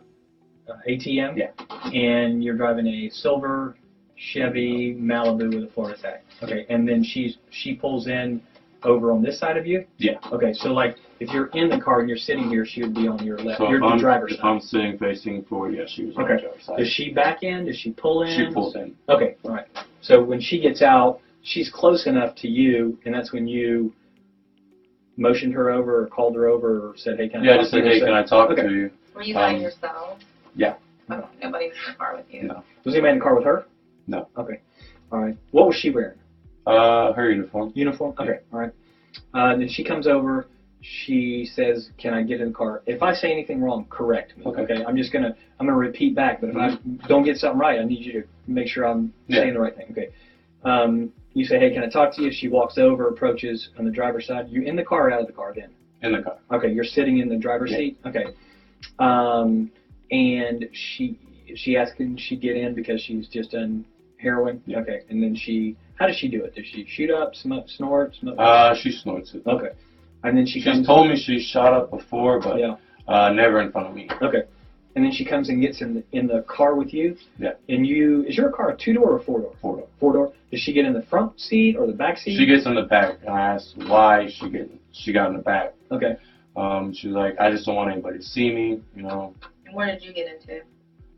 uh, 0.70 0.74
ATM. 0.90 1.38
Yeah. 1.38 1.52
And 1.92 2.44
you're 2.44 2.56
driving 2.56 2.88
a 2.88 3.10
silver 3.10 3.76
Chevy 4.16 4.96
Malibu 4.96 5.54
with 5.54 5.64
a 5.70 5.74
Florida 5.74 6.00
tag. 6.02 6.20
Okay, 6.42 6.66
and 6.70 6.88
then 6.88 7.04
she's 7.04 7.38
she 7.50 7.74
pulls 7.76 8.08
in 8.08 8.42
over 8.84 9.12
on 9.12 9.22
this 9.22 9.40
side 9.40 9.58
of 9.58 9.66
you. 9.66 9.86
Yeah. 9.98 10.18
Okay, 10.32 10.54
so 10.54 10.74
like 10.74 10.98
if 11.20 11.30
you're 11.30 11.48
in 11.48 11.70
the 11.70 11.80
car 11.80 12.00
and 12.00 12.10
you're 12.10 12.18
sitting 12.18 12.50
here, 12.50 12.66
she 12.66 12.82
would 12.82 12.94
be 12.94 13.08
on 13.08 13.24
your 13.24 13.38
left. 13.40 13.58
So 13.60 13.68
you're 13.70 13.78
if 13.78 13.82
the 13.82 13.88
I'm, 13.88 14.00
driver's 14.00 14.34
if 14.34 14.40
side. 14.40 14.48
I'm 14.48 14.60
sitting 14.62 14.98
facing 14.98 15.44
forward, 15.44 15.74
yeah, 15.76 15.84
she 15.88 16.06
was 16.06 16.16
on 16.18 16.24
Okay. 16.24 16.36
the 16.36 16.42
driver's 16.42 16.64
side. 16.66 16.78
Does 16.78 16.88
she 16.90 17.12
back 17.12 17.44
in? 17.44 17.66
Does 17.66 17.78
she 17.78 17.92
pull 17.92 18.24
in? 18.24 18.30
She 18.36 18.54
pulls 18.54 18.76
in. 18.76 18.96
Okay, 19.10 19.36
all 19.44 19.52
right. 19.52 19.66
So 20.02 20.22
when 20.22 20.40
she 20.42 20.60
gets 20.60 20.82
out, 20.82 21.20
she's 21.42 21.70
close 21.70 22.08
enough 22.08 22.36
to 22.36 22.48
you, 22.48 22.98
and 23.06 23.14
that's 23.14 23.32
when 23.34 23.48
you 23.48 23.94
motioned 25.18 25.54
her 25.54 25.70
over 25.72 26.04
or 26.04 26.08
called 26.08 26.36
her 26.36 26.48
over 26.48 26.90
or 26.90 26.94
said, 26.98 27.18
hey, 27.18 27.30
can 27.30 27.42
I 27.42 27.46
Yeah, 27.46 27.52
I 27.52 27.56
talk 27.56 27.62
just 27.64 27.72
to 27.74 27.78
you 27.78 27.84
said, 27.84 27.92
hey, 27.94 28.00
can 28.00 28.14
I 28.14 28.24
talk 28.24 28.50
Okay. 28.52 28.62
to 28.64 28.74
you? 28.74 28.92
Were 29.14 29.22
you 29.22 29.34
by 29.36 29.54
Um, 29.54 29.62
yourself? 29.62 30.20
yeah. 30.56 30.74
Okay, 31.12 31.26
nobody 31.42 31.66
in 31.66 31.72
the 31.88 31.98
car 31.98 32.16
with 32.16 32.26
you? 32.34 32.44
No. 32.44 32.64
Was 32.86 32.94
anybody 32.96 33.14
in 33.14 33.20
the 33.20 33.24
car 33.24 33.36
with 33.36 33.44
her? 33.46 33.66
No. 34.08 34.28
Okay. 34.38 34.60
All 35.12 35.20
right. 35.20 35.36
What 35.52 35.68
was 35.68 35.76
she 35.76 35.90
wearing? 35.90 36.18
Uh, 36.66 37.12
her 37.14 37.30
uniform. 37.30 37.72
Uniform? 37.76 38.14
Okay, 38.20 38.38
all 38.52 38.60
right. 38.60 38.72
Uh, 39.34 39.56
then 39.58 39.68
she 39.68 39.84
comes 39.84 40.08
over, 40.08 40.48
she 40.82 41.46
says, 41.46 41.90
"Can 41.98 42.14
I 42.14 42.24
get 42.24 42.40
in 42.40 42.48
the 42.48 42.54
car?" 42.54 42.82
If 42.86 43.02
I 43.04 43.14
say 43.14 43.32
anything 43.32 43.60
wrong, 43.62 43.86
correct 43.90 44.38
me. 44.38 44.46
Okay. 44.46 44.62
Okay. 44.62 44.84
I'm 44.86 44.96
just 44.96 45.12
gonna 45.12 45.34
I'm 45.60 45.66
gonna 45.68 45.78
repeat 45.78 46.16
back. 46.16 46.40
But 46.42 46.50
if 46.50 46.56
I 46.58 46.76
don't 47.08 47.24
get 47.24 47.38
something 47.38 47.60
right, 47.60 47.80
I 47.80 47.84
need 47.84 48.04
you 48.06 48.14
to 48.14 48.28
make 48.48 48.68
sure 48.68 48.86
I'm 48.86 49.12
Yeah. 49.28 49.40
saying 49.42 49.54
the 49.54 49.60
right 49.60 49.76
thing. 49.76 49.88
Okay. 49.92 50.08
Um, 50.64 51.12
you 51.34 51.44
say, 51.44 51.60
"Hey, 51.60 51.70
can 51.70 51.84
I 51.84 51.88
talk 51.88 52.14
to 52.16 52.22
you?" 52.24 52.32
She 52.32 52.48
walks 52.48 52.78
over, 52.78 53.08
approaches 53.10 53.70
on 53.78 53.84
the 53.86 53.92
driver's 53.92 54.26
side. 54.26 54.48
You 54.50 54.62
in 54.62 54.76
the 54.76 54.84
car 54.84 55.08
or 55.08 55.12
out 55.12 55.20
of 55.22 55.28
the 55.28 55.34
car 55.34 55.54
then? 55.56 55.70
In 56.02 56.12
the 56.14 56.22
car. 56.22 56.38
Okay, 56.52 56.72
you're 56.72 56.84
sitting 56.84 57.18
in 57.18 57.28
the 57.30 57.36
driver's 57.38 57.72
Yeah. 57.72 57.78
seat. 57.78 57.98
Okay. 58.06 58.26
Um, 59.00 59.70
and 60.14 60.66
she 60.72 61.18
she 61.56 61.76
asked 61.76 61.96
can 61.98 62.16
she 62.18 62.36
get 62.38 62.56
in 62.56 62.74
because 62.76 63.02
she's 63.02 63.28
just 63.28 63.52
done 63.52 63.84
heroin. 64.18 64.62
Yeah. 64.66 64.80
Okay, 64.80 65.02
and 65.10 65.22
then 65.22 65.36
she 65.36 65.76
how 65.96 66.06
does 66.08 66.16
she 66.16 66.28
do 66.30 66.44
it? 66.44 66.56
Does 66.56 66.66
she 66.66 66.86
shoot 66.88 67.10
up, 67.12 67.36
smoke, 67.36 67.66
snort, 67.70 68.16
smoke? 68.20 68.36
Uh, 68.38 68.76
she 68.76 68.92
snorts 68.92 69.34
it. 69.34 69.44
okay, 69.46 69.72
and 70.24 70.38
then 70.38 70.46
she 70.46 70.60
She's 70.62 70.66
comes. 70.66 70.88
told 70.88 71.10
me 71.10 71.16
she 71.18 71.40
shot 71.40 71.74
up 71.74 71.90
before, 71.92 72.40
but 72.40 72.58
Yeah. 72.60 72.76
uh, 73.08 73.30
never 73.34 73.62
in 73.62 73.72
front 73.72 73.88
of 73.90 73.96
me. 73.96 74.08
Okay, 74.22 74.44
and 74.96 75.04
then 75.04 75.12
she 75.12 75.26
comes 75.26 75.50
and 75.50 75.62
gets 75.62 75.82
in 75.82 75.96
the 75.96 76.04
in 76.12 76.28
the 76.28 76.42
car 76.48 76.76
with 76.76 76.94
you. 76.94 77.18
Yeah. 77.40 77.54
And 77.70 77.86
you 77.86 78.24
is 78.26 78.38
your 78.38 78.52
car 78.52 78.70
a 78.72 78.78
two 78.78 78.94
door 78.94 79.10
or 79.12 79.20
four 79.20 79.40
door? 79.42 79.54
Four 79.62 79.78
door. 79.78 79.88
Four 80.00 80.14
door. 80.14 80.34
Does 80.52 80.60
she 80.62 80.72
get 80.74 80.86
in 80.86 80.94
the 80.94 81.02
front 81.04 81.40
seat 81.40 81.76
or 81.76 81.88
the 81.88 81.94
back 81.94 82.18
seat? 82.20 82.38
She 82.38 82.46
gets 82.46 82.66
in 82.68 82.76
the 82.76 82.84
back, 82.84 83.18
and 83.22 83.30
I 83.30 83.42
asked 83.56 83.76
why 83.88 84.30
she 84.30 84.50
get 84.50 84.70
she 84.92 85.12
got 85.12 85.30
in 85.32 85.36
the 85.38 85.42
back. 85.44 85.74
Okay. 85.92 86.16
Um, 86.56 86.94
she 86.94 87.08
was 87.08 87.16
like, 87.16 87.36
I 87.40 87.50
just 87.50 87.66
don't 87.66 87.76
want 87.76 87.92
anybody 87.92 88.20
to 88.20 88.24
see 88.24 88.54
me, 88.54 88.80
you 88.96 89.02
know. 89.02 89.34
And 89.74 89.78
where 89.78 89.88
did 89.88 90.04
you 90.04 90.14
get 90.14 90.28
into? 90.28 90.62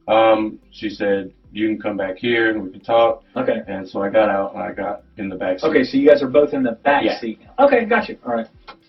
Um, 0.07 0.59
she 0.71 0.89
said, 0.89 1.33
you 1.51 1.67
can 1.67 1.77
come 1.79 1.97
back 1.97 2.17
here 2.17 2.51
and 2.51 2.63
we 2.63 2.69
can 2.71 2.79
talk. 2.79 3.23
Okay. 3.35 3.61
And 3.67 3.87
so 3.87 4.01
I 4.01 4.09
got 4.09 4.29
out 4.29 4.53
and 4.53 4.63
I 4.63 4.71
got 4.71 5.03
in 5.17 5.27
the 5.27 5.35
back 5.35 5.59
seat. 5.59 5.67
Okay, 5.67 5.83
so 5.83 5.97
you 5.97 6.07
guys 6.07 6.21
are 6.21 6.29
both 6.29 6.53
in 6.53 6.63
the 6.63 6.71
back 6.71 7.03
Yeah. 7.03 7.19
seat. 7.19 7.39
now. 7.41 7.65
Okay, 7.65 7.83
got 7.83 8.07
you. 8.07 8.17
All 8.25 8.33
right, 8.33 8.47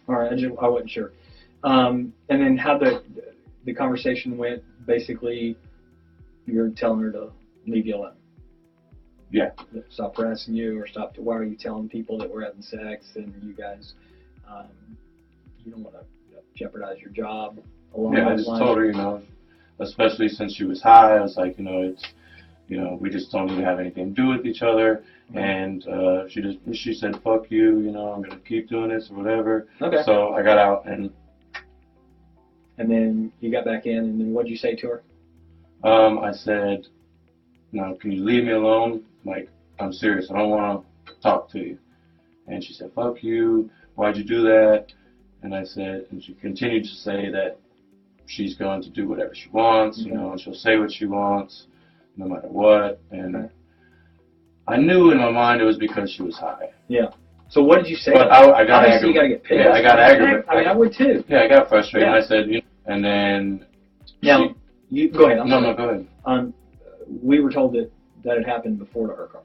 all 0.08 0.14
right. 0.14 0.32
I, 0.32 0.36
just, 0.36 0.54
I 0.62 0.68
wasn't 0.68 0.90
sure. 0.90 1.10
Um, 1.64 2.12
and 2.28 2.40
then 2.40 2.56
how 2.56 2.78
the 2.78 3.02
the 3.64 3.72
conversation 3.72 4.36
went? 4.36 4.62
Basically, 4.86 5.56
you're 6.46 6.68
telling 6.68 7.00
her 7.00 7.10
to 7.10 7.30
leave 7.66 7.86
you 7.86 7.96
alone. 7.96 8.12
Yeah. 9.32 9.50
Stop 9.88 10.16
harassing 10.16 10.54
you, 10.54 10.78
or 10.78 10.86
stop. 10.86 11.18
Why 11.18 11.34
are 11.34 11.44
you 11.44 11.56
telling 11.56 11.88
people 11.88 12.18
that 12.18 12.30
we're 12.30 12.44
having 12.44 12.62
sex 12.62 13.06
and 13.16 13.32
you 13.42 13.52
guys, 13.52 13.94
um, 14.48 14.68
you 15.64 15.72
don't 15.72 15.82
want 15.82 15.96
to 15.96 16.04
jeopardize 16.54 16.98
your 17.00 17.10
job 17.10 17.58
along 17.96 18.14
Yeah, 18.14 18.28
I 18.28 18.36
just 18.36 18.46
lines? 18.46 18.60
told 18.60 18.78
her, 18.78 18.84
you 18.84 18.92
know, 18.92 19.20
especially 19.80 20.28
since 20.28 20.54
she 20.54 20.64
was 20.64 20.82
high, 20.82 21.16
I 21.16 21.20
was 21.20 21.36
like, 21.36 21.58
you 21.58 21.64
know, 21.64 21.82
it's, 21.82 22.04
you 22.68 22.76
know, 22.80 22.98
we 23.00 23.10
just 23.10 23.30
don't 23.30 23.46
need 23.46 23.56
to 23.56 23.64
have 23.64 23.78
anything 23.78 24.14
to 24.14 24.22
do 24.22 24.28
with 24.28 24.44
each 24.46 24.62
other. 24.62 25.04
And 25.34 25.86
uh, 25.88 26.28
she 26.28 26.40
just, 26.40 26.58
she 26.74 26.92
said, 26.92 27.20
fuck 27.22 27.50
you, 27.50 27.80
you 27.80 27.90
know, 27.90 28.12
I'm 28.12 28.22
gonna 28.22 28.40
keep 28.46 28.68
doing 28.68 28.90
this 28.90 29.08
or 29.10 29.16
whatever. 29.16 29.66
Okay. 29.82 30.02
So 30.04 30.34
I 30.34 30.42
got 30.42 30.58
out 30.58 30.86
and 30.86 31.10
And 32.78 32.90
then 32.90 33.32
you 33.40 33.50
got 33.50 33.64
back 33.64 33.86
in, 33.86 33.98
and 33.98 34.20
then 34.20 34.32
what'd 34.32 34.50
you 34.50 34.56
say 34.56 34.74
to 34.76 34.86
her? 34.88 35.02
um, 35.84 36.18
I 36.18 36.32
said, 36.32 36.86
now 37.72 37.94
can 37.94 38.12
you 38.12 38.24
leave 38.24 38.44
me 38.44 38.52
alone? 38.52 39.02
Like, 39.24 39.48
I'm 39.78 39.92
serious, 39.92 40.30
I 40.30 40.36
don't 40.38 40.50
want 40.50 40.84
to 41.06 41.14
talk 41.20 41.50
to 41.50 41.58
you. 41.58 41.78
And 42.46 42.62
she 42.62 42.72
said, 42.72 42.90
fuck 42.94 43.22
you, 43.22 43.70
why'd 43.94 44.16
you 44.16 44.24
do 44.24 44.42
that? 44.42 44.86
And 45.42 45.54
I 45.54 45.64
said, 45.64 46.06
and 46.10 46.22
she 46.22 46.34
continued 46.34 46.84
to 46.84 46.94
say 46.94 47.30
that 47.30 47.58
she's 48.26 48.54
going 48.54 48.82
to 48.82 48.90
do 48.90 49.08
whatever 49.08 49.34
she 49.34 49.48
wants, 49.50 49.98
you 49.98 50.12
know, 50.12 50.32
and 50.32 50.40
she'll 50.40 50.54
say 50.54 50.78
what 50.78 50.92
she 50.92 51.06
wants, 51.06 51.66
no 52.16 52.26
matter 52.26 52.48
what. 52.48 53.00
And 53.10 53.50
I 54.68 54.76
knew 54.76 55.10
in 55.10 55.18
my 55.18 55.30
mind 55.30 55.60
it 55.60 55.64
was 55.64 55.76
because 55.78 56.10
she 56.10 56.22
was 56.22 56.36
high. 56.36 56.70
Yeah. 56.88 57.06
So 57.48 57.62
what 57.62 57.76
did 57.78 57.88
you 57.88 57.96
say? 57.96 58.12
But 58.12 58.30
I, 58.32 58.62
I 58.62 58.66
got 58.66 58.84
Obviously, 58.84 59.08
you 59.08 59.14
got 59.14 59.22
to 59.22 59.28
get 59.28 59.44
pissed. 59.44 59.60
Yeah, 59.60 59.70
I 59.72 59.82
got 59.82 59.98
aggravated. 60.00 60.44
I 60.48 60.56
mean, 60.56 60.66
I 60.66 60.74
would 60.74 60.92
too. 60.92 61.22
Yeah, 61.28 61.42
I 61.42 61.48
got 61.48 61.68
frustrated. 61.68 62.08
Yeah. 62.08 62.16
And 62.16 62.24
I 62.24 62.26
said, 62.26 62.50
you 62.50 62.62
and 62.86 63.04
then 63.04 63.66
Now, 64.22 64.54
you 64.90 65.10
go 65.10 65.26
ahead. 65.26 65.38
I'm 65.38 65.48
no, 65.48 65.60
sorry. 65.60 65.70
no, 65.70 65.76
go 65.76 65.88
ahead. 65.90 66.06
Um, 66.24 66.54
we 67.22 67.40
were 67.40 67.50
told 67.52 67.74
that 67.74 67.90
that 68.24 68.36
had 68.36 68.46
happened 68.46 68.78
before 68.78 69.06
to 69.08 69.14
her 69.14 69.26
car. 69.26 69.42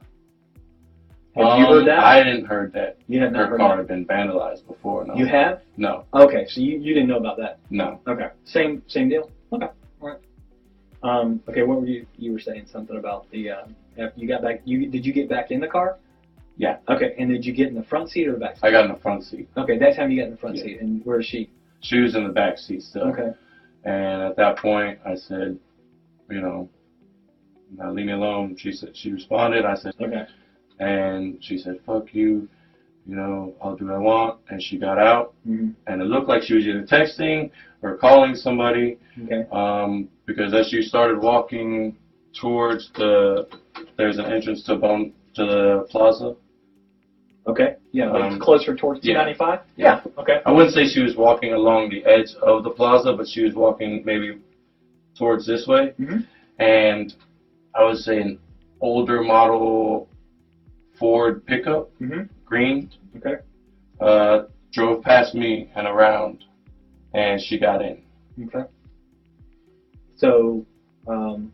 Have 1.36 1.46
um, 1.46 1.60
you 1.62 1.66
heard 1.68 1.88
that? 1.88 2.00
I 2.00 2.24
didn't 2.24 2.46
heard 2.46 2.74
that 2.74 2.98
you 3.08 3.22
have 3.22 3.32
not 3.32 3.50
her 3.50 3.58
car 3.58 3.70
that. 3.70 3.78
had 3.78 3.88
been 3.88 4.06
vandalized 4.06 4.68
before. 4.68 5.06
No, 5.06 5.16
You 5.16 5.26
have? 5.28 5.62
no, 5.78 6.04
Okay, 6.14 6.46
so 6.48 6.60
you, 6.60 6.78
you 6.80 6.94
didn't 6.94 7.08
know 7.08 7.18
about 7.18 7.38
that. 7.38 7.60
no. 7.70 8.02
Okay, 8.08 8.30
same 8.44 8.82
same 8.88 9.08
deal. 9.10 9.30
Okay, 9.54 9.68
all 10.02 10.08
right. 10.10 10.18
Um, 11.04 11.42
okay, 11.48 11.64
what 11.64 11.80
were 11.82 11.88
you 11.88 12.06
you 12.18 12.34
were 12.34 12.40
saying 12.40 12.66
something 12.72 12.98
about 12.98 13.30
the 13.32 13.50
uh, 13.50 13.62
after 13.98 14.20
you 14.20 14.28
got 14.28 14.42
back? 14.42 14.62
You 14.66 14.88
did 14.88 15.06
you 15.06 15.14
get 15.14 15.30
back 15.30 15.52
in 15.52 15.60
the 15.62 15.68
car? 15.68 15.98
Yeah. 16.58 16.78
Okay, 16.90 17.16
and 17.18 17.30
did 17.30 17.46
you 17.46 17.54
get 17.54 17.70
in 17.70 17.76
the 17.76 17.84
front 17.84 18.10
seat 18.10 18.28
or 18.28 18.34
the 18.34 18.38
back 18.40 18.56
seat? 18.56 18.64
I 18.66 18.72
got 18.72 18.86
in 18.86 18.92
the 18.92 19.00
front 19.00 19.24
seat. 19.24 19.50
Okay, 19.58 19.78
that 19.80 19.96
time 19.96 20.12
you 20.12 20.18
got 20.20 20.26
in 20.26 20.32
the 20.32 20.38
front 20.38 20.58
Yeah. 20.58 20.64
seat, 20.64 20.82
and 20.82 21.04
where 21.06 21.20
is 21.22 21.26
she? 21.26 21.50
She 21.80 22.00
was 22.00 22.16
in 22.16 22.24
the 22.24 22.30
back 22.34 22.58
seat 22.58 22.84
still. 22.84 23.04
Okay. 23.04 23.30
And 23.84 24.22
at 24.22 24.36
that 24.36 24.58
point, 24.58 25.00
I 25.04 25.16
said, 25.16 25.58
you 26.30 26.42
know, 26.42 26.70
now 27.76 27.92
leave 27.92 28.06
me 28.06 28.12
alone. 28.12 28.56
She 28.58 28.72
said 28.74 28.96
she 28.96 29.12
responded. 29.12 29.66
I 29.66 29.74
said, 29.76 29.94
Okay. 30.00 30.28
And 30.80 31.38
she 31.44 31.58
said, 31.58 31.80
fuck 31.86 32.14
you. 32.14 32.48
You 33.08 33.16
know, 33.16 33.56
I'll 33.64 33.76
do 33.76 33.86
what 33.86 33.96
I 33.96 33.98
want. 33.98 34.40
And 34.50 34.62
she 34.62 34.78
got 34.78 34.98
out, 35.00 35.34
hmm 35.46 35.70
and 35.88 36.02
it 36.02 36.06
looked 36.06 36.28
like 36.28 36.44
she 36.44 36.54
was 36.54 36.66
either 36.68 36.84
texting 36.84 37.50
or 37.82 37.98
calling 37.98 38.36
somebody. 38.36 38.98
Okay. 39.24 39.46
Um, 39.52 40.08
because 40.28 40.54
as 40.54 40.70
she 40.70 40.82
started 40.84 41.20
walking 41.20 41.98
towards 42.40 42.92
the, 42.96 43.48
there's 43.98 44.18
an 44.20 44.26
entrance 44.26 44.64
to 44.66 44.76
Bone 44.76 45.14
to 45.36 45.46
the 45.46 45.88
plaza. 45.90 46.36
Okay. 47.48 47.78
Yeah, 47.92 48.12
Um, 48.12 48.40
closer 48.40 48.76
towards 48.76 49.00
yeah. 49.04 49.14
295. 49.14 49.60
Yeah. 49.76 50.02
Okay. 50.20 50.42
I 50.46 50.52
wouldn't 50.52 50.74
say 50.76 50.86
she 50.88 51.02
was 51.02 51.16
walking 51.16 51.54
along 51.54 51.90
the 51.90 52.06
edge 52.06 52.36
of 52.44 52.64
the 52.64 52.70
plaza, 52.70 53.14
but 53.18 53.28
she 53.28 53.44
was 53.44 53.56
walking 53.56 54.04
maybe 54.06 54.40
towards 55.18 55.46
this 55.48 55.66
way. 55.68 55.94
Mhm. 56.00 56.26
And 56.60 57.16
I 57.74 57.84
would 57.84 57.98
say 57.98 58.22
an 58.22 58.38
older 58.80 59.24
model 59.24 60.08
Ford 61.02 61.44
pickup, 61.48 61.90
Mhm. 62.00 62.30
green, 62.46 62.88
Okay. 63.18 63.38
uh, 64.00 64.44
drove 64.72 65.04
past 65.04 65.34
me 65.34 65.68
and 65.76 65.88
around, 65.88 66.44
and 67.16 67.42
she 67.42 67.58
got 67.58 67.82
in. 67.82 67.98
Okay. 68.44 68.66
So, 70.16 70.64
um, 71.08 71.52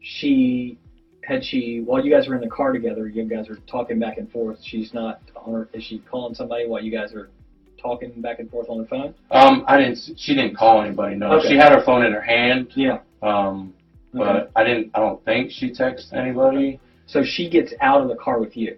she 0.00 0.76
had 1.22 1.44
she 1.44 1.82
while 1.82 2.04
you 2.04 2.10
guys 2.10 2.26
were 2.26 2.34
in 2.34 2.40
the 2.40 2.48
car 2.48 2.72
together, 2.72 3.06
you 3.06 3.22
guys 3.22 3.48
are 3.48 3.58
talking 3.68 4.00
back 4.00 4.18
and 4.18 4.28
forth. 4.32 4.58
She's 4.60 4.92
not 4.92 5.20
on 5.36 5.52
her. 5.52 5.68
Is 5.72 5.84
she 5.84 6.00
calling 6.00 6.34
somebody 6.34 6.66
while 6.66 6.82
you 6.82 6.90
guys 6.90 7.14
are 7.14 7.30
talking 7.78 8.20
back 8.20 8.40
and 8.40 8.50
forth 8.50 8.68
on 8.68 8.78
the 8.78 8.86
phone? 8.86 9.14
Um, 9.30 9.64
I 9.68 9.78
didn't. 9.78 9.98
She 10.16 10.34
didn't 10.34 10.56
call 10.56 10.82
anybody. 10.82 11.14
No, 11.14 11.34
Okay. 11.34 11.50
she 11.50 11.56
had 11.56 11.70
her 11.70 11.82
phone 11.82 12.04
in 12.04 12.12
her 12.12 12.20
hand. 12.20 12.72
Yeah. 12.74 12.98
Um, 13.22 13.72
Okay. 14.12 14.24
but 14.24 14.50
I 14.56 14.64
didn't. 14.64 14.90
I 14.94 14.98
don't 14.98 15.24
think 15.24 15.52
she 15.52 15.70
texted 15.70 16.14
anybody. 16.14 16.80
So 17.10 17.24
she 17.24 17.50
gets 17.50 17.72
out 17.80 18.00
of 18.00 18.08
the 18.08 18.14
car 18.14 18.38
with 18.38 18.56
you, 18.56 18.76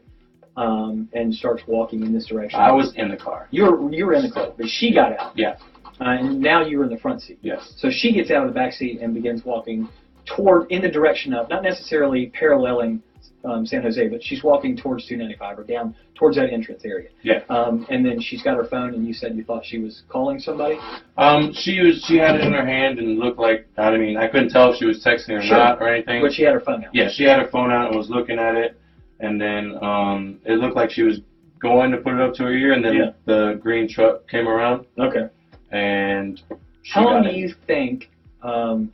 um, 0.57 1.09
and 1.13 1.35
starts 1.35 1.63
walking 1.67 2.03
in 2.03 2.13
this 2.13 2.27
direction. 2.27 2.59
I 2.61 2.73
was 2.73 2.95
in 2.97 3.11
the 3.11 3.17
car. 3.17 3.49
You 3.51 3.65
were 3.65 3.93
you 3.93 4.07
were 4.07 4.15
in 4.15 4.23
the 4.23 4.31
car, 4.31 4.53
but 4.57 4.69
she 4.69 4.93
got 4.93 5.19
out. 5.19 5.37
Yeah. 5.37 5.57
Uh, 6.01 6.17
and 6.19 6.41
now 6.41 6.65
you're 6.65 6.85
in 6.85 6.91
the 6.91 6.99
front 6.99 7.23
seat. 7.23 7.39
Yes. 7.43 7.75
So 7.77 7.91
she 7.91 8.13
gets 8.13 8.31
out 8.31 8.43
of 8.47 8.49
the 8.49 8.55
back 8.55 8.73
seat 8.73 9.01
and 9.01 9.15
begins 9.15 9.45
walking 9.45 9.89
toward 10.25 10.71
in 10.71 10.83
the 10.83 10.89
direction 10.89 11.35
of 11.35 11.49
not 11.49 11.63
necessarily 11.63 12.27
paralleling 12.39 13.03
um, 13.45 13.67
San 13.67 13.83
Jose, 13.83 14.09
but 14.09 14.23
she's 14.23 14.43
walking 14.43 14.77
towards 14.77 15.07
295 15.07 15.59
or 15.59 15.65
down 15.65 15.95
towards 16.15 16.37
that 16.37 16.51
entrance 16.53 16.83
area. 16.85 17.09
Yeah. 17.23 17.41
Um, 17.49 17.87
and 17.91 18.05
then 18.05 18.21
she's 18.21 18.43
got 18.43 18.57
her 18.57 18.65
phone, 18.65 18.95
and 18.95 19.07
you 19.07 19.13
said 19.13 19.35
you 19.37 19.45
thought 19.45 19.65
she 19.65 19.79
was 19.79 20.03
calling 20.09 20.39
somebody. 20.39 20.79
Um, 21.17 21.53
she 21.53 21.81
was. 21.81 22.05
She 22.07 22.17
had 22.17 22.37
it 22.37 22.43
in 22.43 22.53
her 22.53 22.65
hand 22.67 22.99
and 22.99 23.19
looked 23.19 23.39
like. 23.39 23.67
I 23.77 23.97
mean, 23.97 24.17
I 24.17 24.29
couldn't 24.29 24.51
tell 24.51 24.73
if 24.73 24.77
she 24.79 24.85
was 24.85 25.05
texting 25.05 25.39
or 25.39 25.43
Sure. 25.43 25.57
not 25.57 25.81
or 25.81 25.89
anything. 25.89 26.23
But 26.23 26.33
she 26.33 26.43
had 26.43 26.55
her 26.55 26.61
phone 26.61 26.85
out. 26.85 26.95
Yeah, 26.95 27.09
she 27.11 27.25
had 27.25 27.41
her 27.41 27.49
phone 27.49 27.71
out 27.73 27.89
and 27.89 27.97
was 27.97 28.11
looking 28.11 28.39
at 28.39 28.55
it, 28.55 28.81
and 29.21 29.41
then 29.41 29.77
um, 29.83 30.39
it 30.45 30.59
looked 30.59 30.77
like 30.77 30.91
she 30.91 31.03
was 31.03 31.21
going 31.59 31.91
to 31.93 31.99
put 31.99 32.15
it 32.15 32.21
up 32.21 32.35
to 32.35 32.43
her 32.45 32.53
ear, 32.53 32.73
and 32.73 32.85
then 32.85 32.95
Yeah. 32.95 33.11
the 33.25 33.59
green 33.63 33.89
truck 33.89 34.29
came 34.29 34.49
around 34.49 34.85
Okay. 34.99 35.29
and 35.71 36.41
she 36.83 36.93
How 36.93 37.05
long 37.05 37.23
do 37.23 37.31
you 37.31 37.55
think 37.69 38.11
um, 38.43 38.93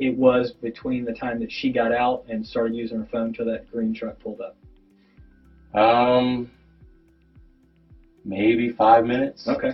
it 0.00 0.16
was 0.16 0.52
between 0.52 1.04
the 1.04 1.12
time 1.12 1.38
that 1.40 1.52
she 1.52 1.70
got 1.70 1.92
out 1.92 2.24
and 2.28 2.44
started 2.44 2.74
using 2.74 2.98
her 2.98 3.08
phone 3.12 3.32
till 3.32 3.44
that 3.44 3.70
green 3.70 3.94
truck 3.94 4.18
pulled 4.18 4.40
up? 4.40 4.56
Um, 5.78 6.50
maybe 8.24 8.70
five 8.70 9.04
minutes. 9.04 9.46
Okay. 9.46 9.72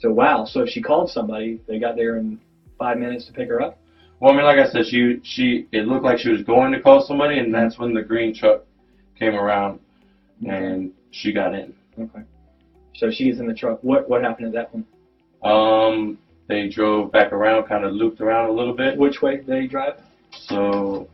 So 0.00 0.10
wow. 0.10 0.44
So 0.44 0.60
if 0.60 0.68
she 0.68 0.82
called 0.82 1.10
somebody, 1.10 1.60
they 1.68 1.78
got 1.78 1.94
there 1.94 2.16
in 2.16 2.40
five 2.76 2.98
minutes 2.98 3.26
to 3.26 3.32
pick 3.32 3.48
her 3.48 3.62
up. 3.62 3.78
Well, 4.18 4.32
I 4.32 4.36
mean, 4.36 4.44
like 4.44 4.58
I 4.58 4.68
said, 4.68 4.86
she 4.86 5.20
she 5.22 5.68
it 5.72 5.86
looked 5.86 6.04
like 6.04 6.18
she 6.18 6.30
was 6.30 6.42
going 6.42 6.72
to 6.72 6.80
call 6.80 7.00
somebody, 7.00 7.38
and 7.38 7.54
that's 7.54 7.78
when 7.78 7.94
the 7.94 8.02
green 8.02 8.34
truck 8.34 8.64
came 9.18 9.34
around, 9.34 9.78
and 10.46 10.92
she 11.12 11.32
got 11.32 11.54
in. 11.54 11.72
Okay. 11.98 12.22
So 12.96 13.10
she 13.10 13.26
gets 13.26 13.38
in 13.38 13.46
the 13.46 13.54
truck. 13.54 13.78
What 13.82 14.10
what 14.10 14.22
happened 14.22 14.48
at 14.48 14.52
that 14.54 14.74
one? 14.74 14.86
Um, 15.42 16.18
they 16.50 16.68
drove 16.68 17.12
back 17.12 17.32
around, 17.32 17.68
kind 17.68 17.84
of 17.84 17.92
looped 17.92 18.20
around 18.20 18.50
a 18.50 18.52
little 18.52 18.74
bit. 18.74 18.98
Which 18.98 19.22
way 19.22 19.36
did 19.36 19.46
they 19.46 19.66
drive? 19.68 19.94
So 20.32 21.08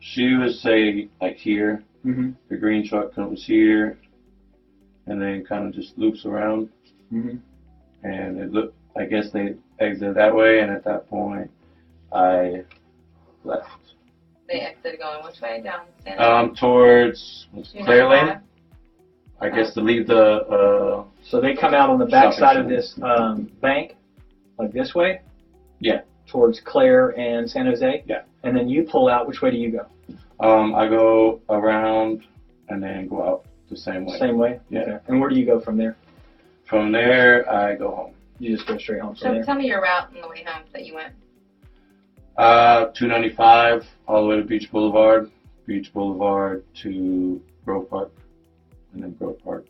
she 0.00 0.34
would 0.36 0.54
say 0.54 1.08
like 1.20 1.36
here, 1.36 1.82
Mm-hmm. 2.06 2.30
the 2.48 2.56
green 2.56 2.88
truck 2.88 3.12
comes 3.12 3.44
here, 3.44 3.98
and 5.06 5.20
then 5.20 5.44
kind 5.44 5.66
of 5.66 5.74
just 5.74 5.98
loops 5.98 6.24
around. 6.24 6.68
Mhm. 7.12 7.40
and 8.04 8.38
it 8.38 8.52
looked. 8.52 8.76
I 8.96 9.04
guess 9.06 9.30
they 9.32 9.56
exited 9.80 10.14
that 10.14 10.32
way, 10.34 10.60
and 10.60 10.70
at 10.70 10.84
that 10.84 11.08
point, 11.10 11.50
I 12.12 12.62
left. 13.44 13.68
They 14.46 14.60
exited 14.60 15.00
going 15.00 15.24
which 15.24 15.40
way? 15.40 15.60
Down 15.62 15.86
Santa? 16.04 16.22
Um, 16.22 16.54
towards 16.54 17.48
what's 17.52 17.72
Two 17.72 17.82
Claire 17.84 18.08
Lane. 18.08 18.40
I 19.40 19.48
guess 19.50 19.74
to 19.74 19.80
leave 19.80 20.06
the. 20.06 20.24
Uh, 20.56 21.04
So 21.24 21.40
they 21.40 21.54
come 21.56 21.74
out 21.74 21.90
on 21.90 21.98
the 21.98 22.06
back 22.06 22.32
side 22.34 22.56
of 22.56 22.68
this 22.68 22.98
um, 23.02 23.50
bank, 23.60 23.96
like 24.58 24.72
this 24.72 24.94
way. 24.94 25.20
Yeah. 25.80 26.00
Towards 26.26 26.60
Claire 26.60 27.18
and 27.18 27.48
San 27.50 27.66
Jose. 27.66 28.02
Yeah. 28.06 28.22
And 28.44 28.56
then 28.56 28.68
you 28.68 28.82
pull 28.84 29.08
out. 29.08 29.26
Which 29.26 29.40
way 29.42 29.50
do 29.50 29.56
you 29.56 29.70
go? 29.72 29.86
um, 30.40 30.74
I 30.74 30.88
go 30.88 31.40
around 31.48 32.24
and 32.68 32.82
then 32.82 33.08
go 33.08 33.22
out 33.26 33.46
the 33.70 33.76
same 33.76 34.04
way. 34.04 34.18
Same 34.18 34.36
way. 34.38 34.60
Yeah. 34.70 34.80
Okay. 34.80 34.98
And 35.08 35.20
where 35.20 35.30
do 35.30 35.36
you 35.36 35.46
go 35.46 35.60
from 35.60 35.76
there? 35.76 35.96
From 36.64 36.92
there, 36.92 37.50
I 37.50 37.74
go 37.76 37.90
home. 37.94 38.14
You 38.38 38.54
just 38.54 38.68
go 38.68 38.76
straight 38.78 39.00
home 39.00 39.14
from 39.14 39.18
So 39.18 39.32
there. 39.34 39.42
tell 39.44 39.54
me 39.56 39.66
your 39.66 39.80
route 39.82 40.08
on 40.14 40.20
the 40.20 40.28
way 40.28 40.44
home 40.46 40.64
that 40.72 40.84
you 40.84 40.94
went. 40.94 41.14
Uh, 42.36 42.86
295 42.94 43.84
all 44.06 44.22
the 44.22 44.28
way 44.28 44.36
to 44.36 44.42
Beach 44.44 44.70
Boulevard, 44.70 45.30
Beach 45.66 45.92
Boulevard 45.92 46.62
to 46.82 47.42
Grove 47.64 47.90
Park, 47.90 48.12
and 48.92 49.02
then 49.02 49.12
Grove 49.14 49.42
Park. 49.42 49.66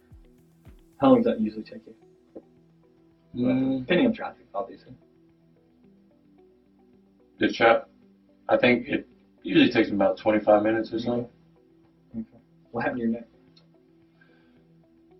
How 1.00 1.08
long 1.08 1.22
does 1.22 1.32
that 1.32 1.40
usually 1.40 1.62
take 1.62 1.80
you? 1.86 1.94
Mm, 3.38 3.80
Depending 3.80 4.06
on 4.06 4.12
traffic, 4.12 4.46
obviously. 4.54 4.92
the 7.38 7.48
trap, 7.48 7.86
I 8.48 8.56
think 8.56 8.86
it 8.88 9.06
usually 9.42 9.68
takes 9.68 9.88
me 9.88 9.94
about 9.94 10.16
25 10.16 10.62
minutes 10.62 10.92
or 10.92 10.98
so. 10.98 11.12
Okay. 12.16 12.24
What 12.72 12.82
happened 12.82 12.98
to 12.98 13.02
your 13.02 13.12
neck? 13.12 13.26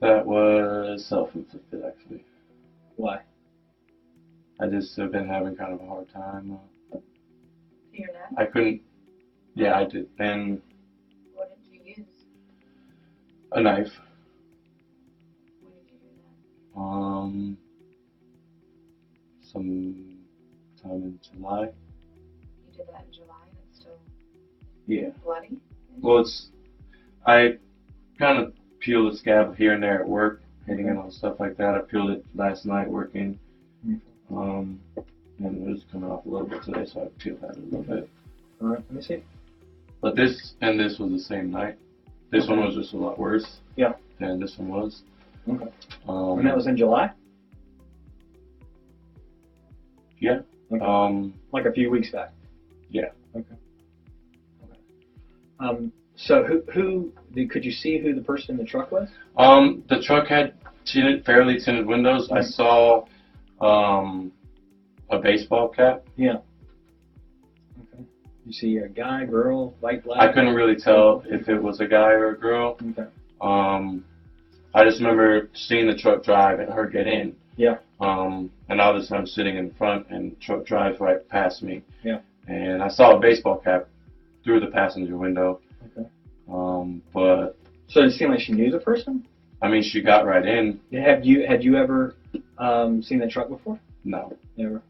That 0.01 0.25
was 0.27 1.05
self-inflicted, 1.05 1.81
actually. 1.87 2.25
Why? 2.97 3.19
I 4.61 4.67
just 4.67 4.97
have 4.97 5.13
been 5.13 5.27
having 5.27 5.55
kind 5.55 5.73
of 5.73 5.81
a 5.81 5.87
hard 5.87 6.09
time. 6.09 6.51
Uh, 6.93 6.97
your 7.93 8.11
neck? 8.13 8.31
I 8.37 8.45
couldn't. 8.45 8.81
Yeah, 9.55 9.77
I 9.77 9.85
did. 9.85 10.07
And 10.19 10.59
What 11.35 11.49
did 11.49 11.73
you 11.73 11.81
use? 11.85 12.07
a 13.53 13.61
knife. 13.61 13.91
When 15.61 15.73
did 15.75 15.91
you 15.93 15.99
do 15.99 16.07
that? 16.75 16.81
Um, 16.81 17.57
some 19.53 20.17
time 20.83 21.03
in 21.03 21.19
July. 21.33 21.63
You 21.63 22.77
did 22.77 22.87
that 22.93 23.05
in 23.07 23.13
July 23.13 23.35
and 23.49 23.59
it's 23.71 23.81
still 23.81 23.99
Yeah. 24.87 25.11
bloody? 25.25 25.59
Well, 26.01 26.19
it's 26.19 26.51
I 27.27 27.59
kind 28.19 28.39
of 28.39 28.55
peel 28.81 29.11
the 29.11 29.17
scab 29.17 29.57
here 29.57 29.73
and 29.73 29.83
there 29.83 30.01
at 30.03 30.09
work, 30.09 30.43
hitting 30.67 30.87
it 30.87 30.97
on 30.97 31.11
stuff 31.11 31.41
like 31.41 31.57
that. 31.57 31.75
I 31.75 31.81
peeled 31.81 32.11
it 32.11 32.25
last 32.35 32.65
night 32.65 32.89
working, 32.89 33.39
um, 34.31 34.79
and 35.39 35.67
it 35.67 35.71
was 35.71 35.85
coming 35.91 36.11
off 36.11 36.25
a 36.27 36.29
little 36.29 36.47
bit 36.47 36.63
today, 36.63 36.85
so 36.87 37.03
I 37.05 37.09
peeled 37.23 37.41
that 37.41 37.57
a 37.57 37.61
little 37.61 37.83
bit. 37.83 38.09
All 38.61 38.69
right. 38.69 38.79
Let 38.89 38.93
me 38.93 39.03
see. 39.03 39.23
But 40.01 40.15
this 40.17 40.55
and 40.61 40.79
this 40.79 40.99
was 40.99 41.11
the 41.11 41.19
same 41.19 41.51
night. 41.51 41.77
This 42.31 42.47
one 42.49 42.61
was 42.61 42.75
just 42.75 42.93
a 42.93 42.97
lot 42.97 43.19
worse. 43.19 43.61
Yeah. 43.77 43.95
Than 44.21 44.39
this 44.41 44.59
one 44.59 44.69
was. 44.69 45.03
Okay. 45.49 45.69
Um, 46.09 46.39
And 46.39 46.47
that 46.47 46.55
was 46.57 46.67
in 46.67 46.77
July, 46.77 47.11
yeah. 50.21 50.41
Okay. 50.73 50.85
Um, 50.85 51.35
like 51.53 51.65
a 51.67 51.73
few 51.73 51.91
weeks 51.91 52.11
back. 52.11 52.33
Yeah. 52.91 53.07
Okay. 53.35 53.55
Okay. 54.65 54.79
Um. 55.61 55.93
So 56.17 56.43
who 56.45 56.63
who 56.73 57.13
could 57.49 57.65
you 57.65 57.71
see 57.71 57.99
who 57.99 58.13
the 58.15 58.21
person 58.21 58.53
in 58.53 58.57
the 58.59 58.65
truck 58.65 58.91
was? 58.91 59.09
um, 59.37 59.83
the 59.89 60.03
truck 60.03 60.27
had 60.27 60.53
tinted, 60.85 61.25
fairly 61.25 61.61
tinted 61.61 61.87
windows. 61.87 62.29
I 62.33 62.41
Mhm. 62.41 62.45
saw, 62.45 63.05
um, 63.61 64.33
a 65.11 65.19
baseball 65.21 65.69
cap. 65.69 66.03
Yeah. 66.17 66.39
Okay. 67.95 68.05
You 68.45 68.53
see 68.53 68.79
a 68.79 68.89
guy, 68.89 69.25
girl, 69.27 69.75
white, 69.81 70.03
black. 70.03 70.21
I 70.21 70.33
couldn't 70.33 70.55
really 70.55 70.75
tell 70.75 71.23
if 71.27 71.49
it 71.49 71.63
was 71.63 71.81
a 71.81 71.87
guy 71.87 72.11
or 72.11 72.31
a 72.31 72.39
girl. 72.39 72.77
Okay. 72.91 73.09
Um, 73.41 74.05
I 74.75 74.85
just 74.85 74.99
remember 75.01 75.51
seeing 75.55 75.87
the 75.87 75.95
truck 75.95 76.25
drive 76.25 76.59
and 76.59 76.69
her 76.73 76.87
get 76.87 77.07
in. 77.07 77.37
Yeah. 77.59 77.79
Um, 78.01 78.51
and 78.69 78.81
obviously 78.81 79.19
I'm 79.19 79.27
sitting 79.27 79.57
in 79.57 79.73
front 79.73 80.07
and 80.11 80.41
truck 80.41 80.65
drives 80.65 81.01
right 81.01 81.29
past 81.29 81.63
me. 81.63 81.83
Yeah. 82.05 82.21
And 82.47 82.83
I 82.83 82.89
saw 82.89 83.17
a 83.17 83.21
baseball 83.21 83.59
cap 83.59 83.89
through 84.45 84.61
the 84.61 84.69
passenger 84.69 85.17
window. 85.19 85.61
Okay. 85.99 86.09
Um, 86.51 87.03
but 87.13 87.59
So 87.89 88.01
it 88.03 88.13
seemed 88.13 88.31
like 88.31 88.41
she 88.41 88.53
knew 88.53 88.71
the 88.71 88.79
person. 88.79 89.27
I 89.61 89.69
mean, 89.69 89.83
she 89.83 90.01
got 90.01 90.25
right 90.25 90.47
in. 90.47 90.79
Have 90.93 91.25
you 91.25 91.45
had 91.47 91.65
you 91.65 91.77
ever 91.77 92.15
um, 92.59 93.03
seen 93.03 93.19
the 93.19 93.27
truck 93.29 93.49
before? 93.49 93.79
No, 94.05 94.33
Never. 94.57 94.81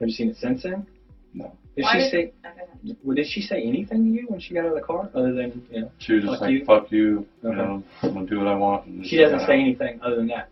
Have 0.00 0.08
you 0.08 0.14
seen 0.14 0.28
it 0.30 0.36
since 0.36 0.62
then? 0.62 0.86
no. 1.34 1.52
Did 1.74 1.82
Why 1.82 1.92
she 1.94 1.98
did- 1.98 2.10
say? 2.10 2.32
Okay. 2.46 2.96
Well, 3.02 3.16
did 3.16 3.26
she 3.26 3.40
say 3.42 3.62
anything 3.64 4.04
to 4.04 4.10
you 4.10 4.26
when 4.28 4.38
she 4.38 4.54
got 4.54 4.60
out 4.64 4.68
of 4.68 4.74
the 4.76 4.80
car, 4.80 5.10
other 5.14 5.32
than 5.34 5.66
you 5.72 5.80
know? 5.82 5.90
She 5.98 6.12
was 6.14 6.22
just 6.22 6.34
Fuck 6.34 6.40
like, 6.42 6.50
you. 6.52 6.64
"Fuck 6.64 6.92
you," 6.92 7.26
you 7.42 7.52
know. 7.52 7.82
I'm 8.02 8.14
gonna 8.14 8.26
do 8.26 8.38
what 8.38 8.46
I 8.46 8.54
want. 8.54 8.86
And 8.86 9.04
She 9.04 9.16
doesn't 9.18 9.40
say 9.40 9.44
out. 9.54 9.60
anything 9.66 10.00
other 10.02 10.16
than 10.16 10.28
that. 10.28 10.48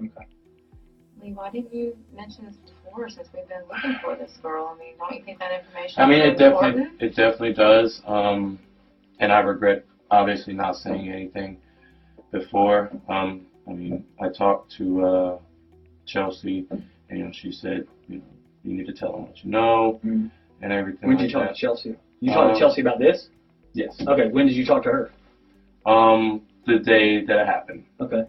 Okay. 0.00 0.26
Lee, 1.28 1.34
why 1.34 1.50
didn't 1.50 1.74
you 1.74 1.94
mention 2.16 2.46
this 2.46 2.56
before 2.84 3.08
since 3.08 3.28
we've 3.34 3.46
been 3.48 3.62
looking 3.68 3.98
for 4.02 4.16
this 4.16 4.36
girl? 4.42 4.74
I 4.74 4.78
mean, 4.78 4.94
don't 4.98 5.12
you 5.14 5.22
think 5.24 5.38
that 5.38 5.50
information 5.52 6.02
I 6.02 6.06
mean, 6.06 6.20
it 6.22 6.38
definitely, 6.38 6.68
important? 6.68 7.02
it 7.02 7.08
definitely 7.14 7.52
does. 7.52 8.00
Um, 8.06 8.58
and 9.20 9.30
I 9.32 9.38
regret 9.40 9.84
obviously 10.10 10.54
not 10.54 10.76
saying 10.76 11.08
anything 11.10 11.58
before. 12.32 12.90
Um, 13.08 13.46
I 13.68 13.72
mean, 13.72 14.04
I 14.20 14.28
talked 14.28 14.72
to 14.76 15.04
uh, 15.04 15.38
Chelsea, 16.06 16.66
and 16.70 17.18
you 17.18 17.24
know, 17.24 17.30
she 17.32 17.52
said, 17.52 17.86
you 18.08 18.18
know, 18.18 18.24
you 18.64 18.74
need 18.74 18.86
to 18.86 18.92
tell 18.92 19.12
them 19.12 19.22
what 19.26 19.44
you 19.44 19.50
know 19.50 20.00
Mm. 20.04 20.30
and 20.62 20.72
everything 20.72 21.08
When 21.08 21.16
did 21.18 21.24
like 21.24 21.32
you 21.32 21.38
talk 21.38 21.48
that. 21.48 21.54
to 21.54 21.60
Chelsea? 21.60 21.94
You 22.20 22.30
talked 22.32 22.48
Um, 22.48 22.54
to 22.54 22.58
Chelsea 22.58 22.80
about 22.80 22.98
this? 22.98 23.28
Yes. 23.74 24.00
Okay. 24.06 24.28
When 24.28 24.46
did 24.46 24.54
you 24.56 24.64
talk 24.64 24.82
to 24.84 24.88
her? 24.90 25.10
Um, 25.86 26.42
the 26.66 26.78
day 26.78 27.24
that 27.24 27.38
it 27.38 27.46
happened, 27.46 27.84
Okay. 28.00 28.22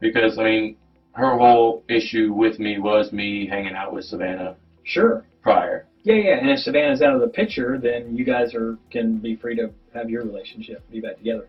because 0.00 0.38
I 0.38 0.44
mean, 0.44 0.76
her 1.16 1.38
whole 1.38 1.82
issue 1.88 2.32
with 2.32 2.58
me 2.58 2.78
was 2.78 3.10
me 3.12 3.46
hanging 3.46 3.74
out 3.74 3.92
with 3.92 4.04
Savannah 4.04 4.56
Sure. 4.84 5.24
prior. 5.42 5.86
Yeah, 6.02 6.14
yeah. 6.14 6.38
And 6.38 6.50
if 6.50 6.60
Savannah's 6.60 7.02
out 7.02 7.14
of 7.14 7.20
the 7.20 7.28
picture, 7.28 7.78
then 7.78 8.14
you 8.16 8.24
guys 8.24 8.54
are 8.54 8.78
can 8.90 9.18
be 9.18 9.34
free 9.34 9.56
to 9.56 9.70
have 9.94 10.08
your 10.10 10.24
relationship, 10.24 10.88
be 10.90 11.00
back 11.00 11.16
together. 11.16 11.48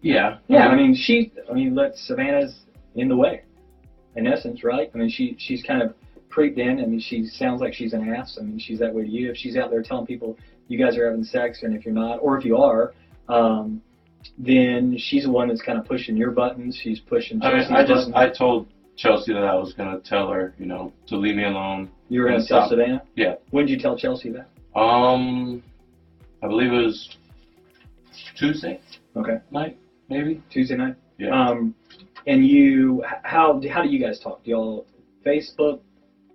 Yeah. 0.00 0.38
Yeah, 0.48 0.68
I 0.68 0.76
mean, 0.76 0.94
she, 0.94 1.32
I 1.50 1.52
mean, 1.52 1.74
let 1.74 1.96
Savannah's 1.96 2.60
in 2.94 3.08
the 3.08 3.16
way, 3.16 3.42
in 4.16 4.26
essence, 4.26 4.64
right? 4.64 4.90
I 4.94 4.98
mean, 4.98 5.10
she 5.10 5.36
she's 5.38 5.62
kind 5.62 5.82
of 5.82 5.94
creeped 6.30 6.58
in. 6.58 6.80
I 6.80 6.86
mean, 6.86 7.00
she 7.00 7.26
sounds 7.26 7.60
like 7.60 7.74
she's 7.74 7.92
an 7.92 8.12
ass. 8.14 8.38
I 8.40 8.44
mean, 8.44 8.58
she's 8.58 8.78
that 8.78 8.94
way 8.94 9.02
to 9.02 9.08
you. 9.08 9.30
If 9.30 9.36
she's 9.36 9.56
out 9.56 9.70
there 9.70 9.82
telling 9.82 10.06
people 10.06 10.38
you 10.68 10.78
guys 10.78 10.96
are 10.96 11.08
having 11.08 11.24
sex, 11.24 11.62
and 11.62 11.76
if 11.76 11.84
you're 11.84 11.94
not, 11.94 12.16
or 12.16 12.38
if 12.38 12.44
you 12.44 12.56
are, 12.56 12.94
um, 13.28 13.82
then 14.38 14.96
she's 14.98 15.24
the 15.24 15.30
one 15.30 15.48
that's 15.48 15.62
kind 15.62 15.78
of 15.78 15.84
pushing 15.84 16.16
your 16.16 16.30
buttons. 16.30 16.78
She's 16.82 17.00
pushing. 17.00 17.42
I 17.42 17.52
mean, 17.54 17.62
I 17.72 17.84
just, 17.86 18.10
buttons. 18.12 18.12
I 18.14 18.28
told 18.36 18.68
Chelsea 18.96 19.32
that 19.32 19.44
I 19.44 19.54
was 19.54 19.72
gonna 19.74 20.00
tell 20.00 20.28
her, 20.30 20.54
you 20.58 20.66
know, 20.66 20.92
to 21.08 21.16
leave 21.16 21.36
me 21.36 21.44
alone. 21.44 21.90
you 22.08 22.22
were 22.22 22.38
Stop. 22.40 22.62
tell 22.62 22.68
Savannah. 22.70 23.02
Yeah. 23.16 23.34
When 23.50 23.66
did 23.66 23.72
you 23.72 23.78
tell 23.78 23.96
Chelsea 23.96 24.30
that? 24.30 24.48
Um, 24.78 25.62
I 26.42 26.46
believe 26.48 26.72
it 26.72 26.84
was 26.84 27.16
Tuesday 28.36 28.80
Okay. 29.16 29.38
night, 29.50 29.78
maybe. 30.08 30.42
Tuesday 30.50 30.76
night. 30.76 30.94
Yeah. 31.18 31.30
Um, 31.48 31.74
and 32.26 32.46
you, 32.46 33.02
how 33.24 33.60
how 33.70 33.82
do 33.82 33.88
you 33.88 33.98
guys 33.98 34.20
talk? 34.20 34.44
Do 34.44 34.50
y'all 34.50 34.86
Facebook 35.26 35.80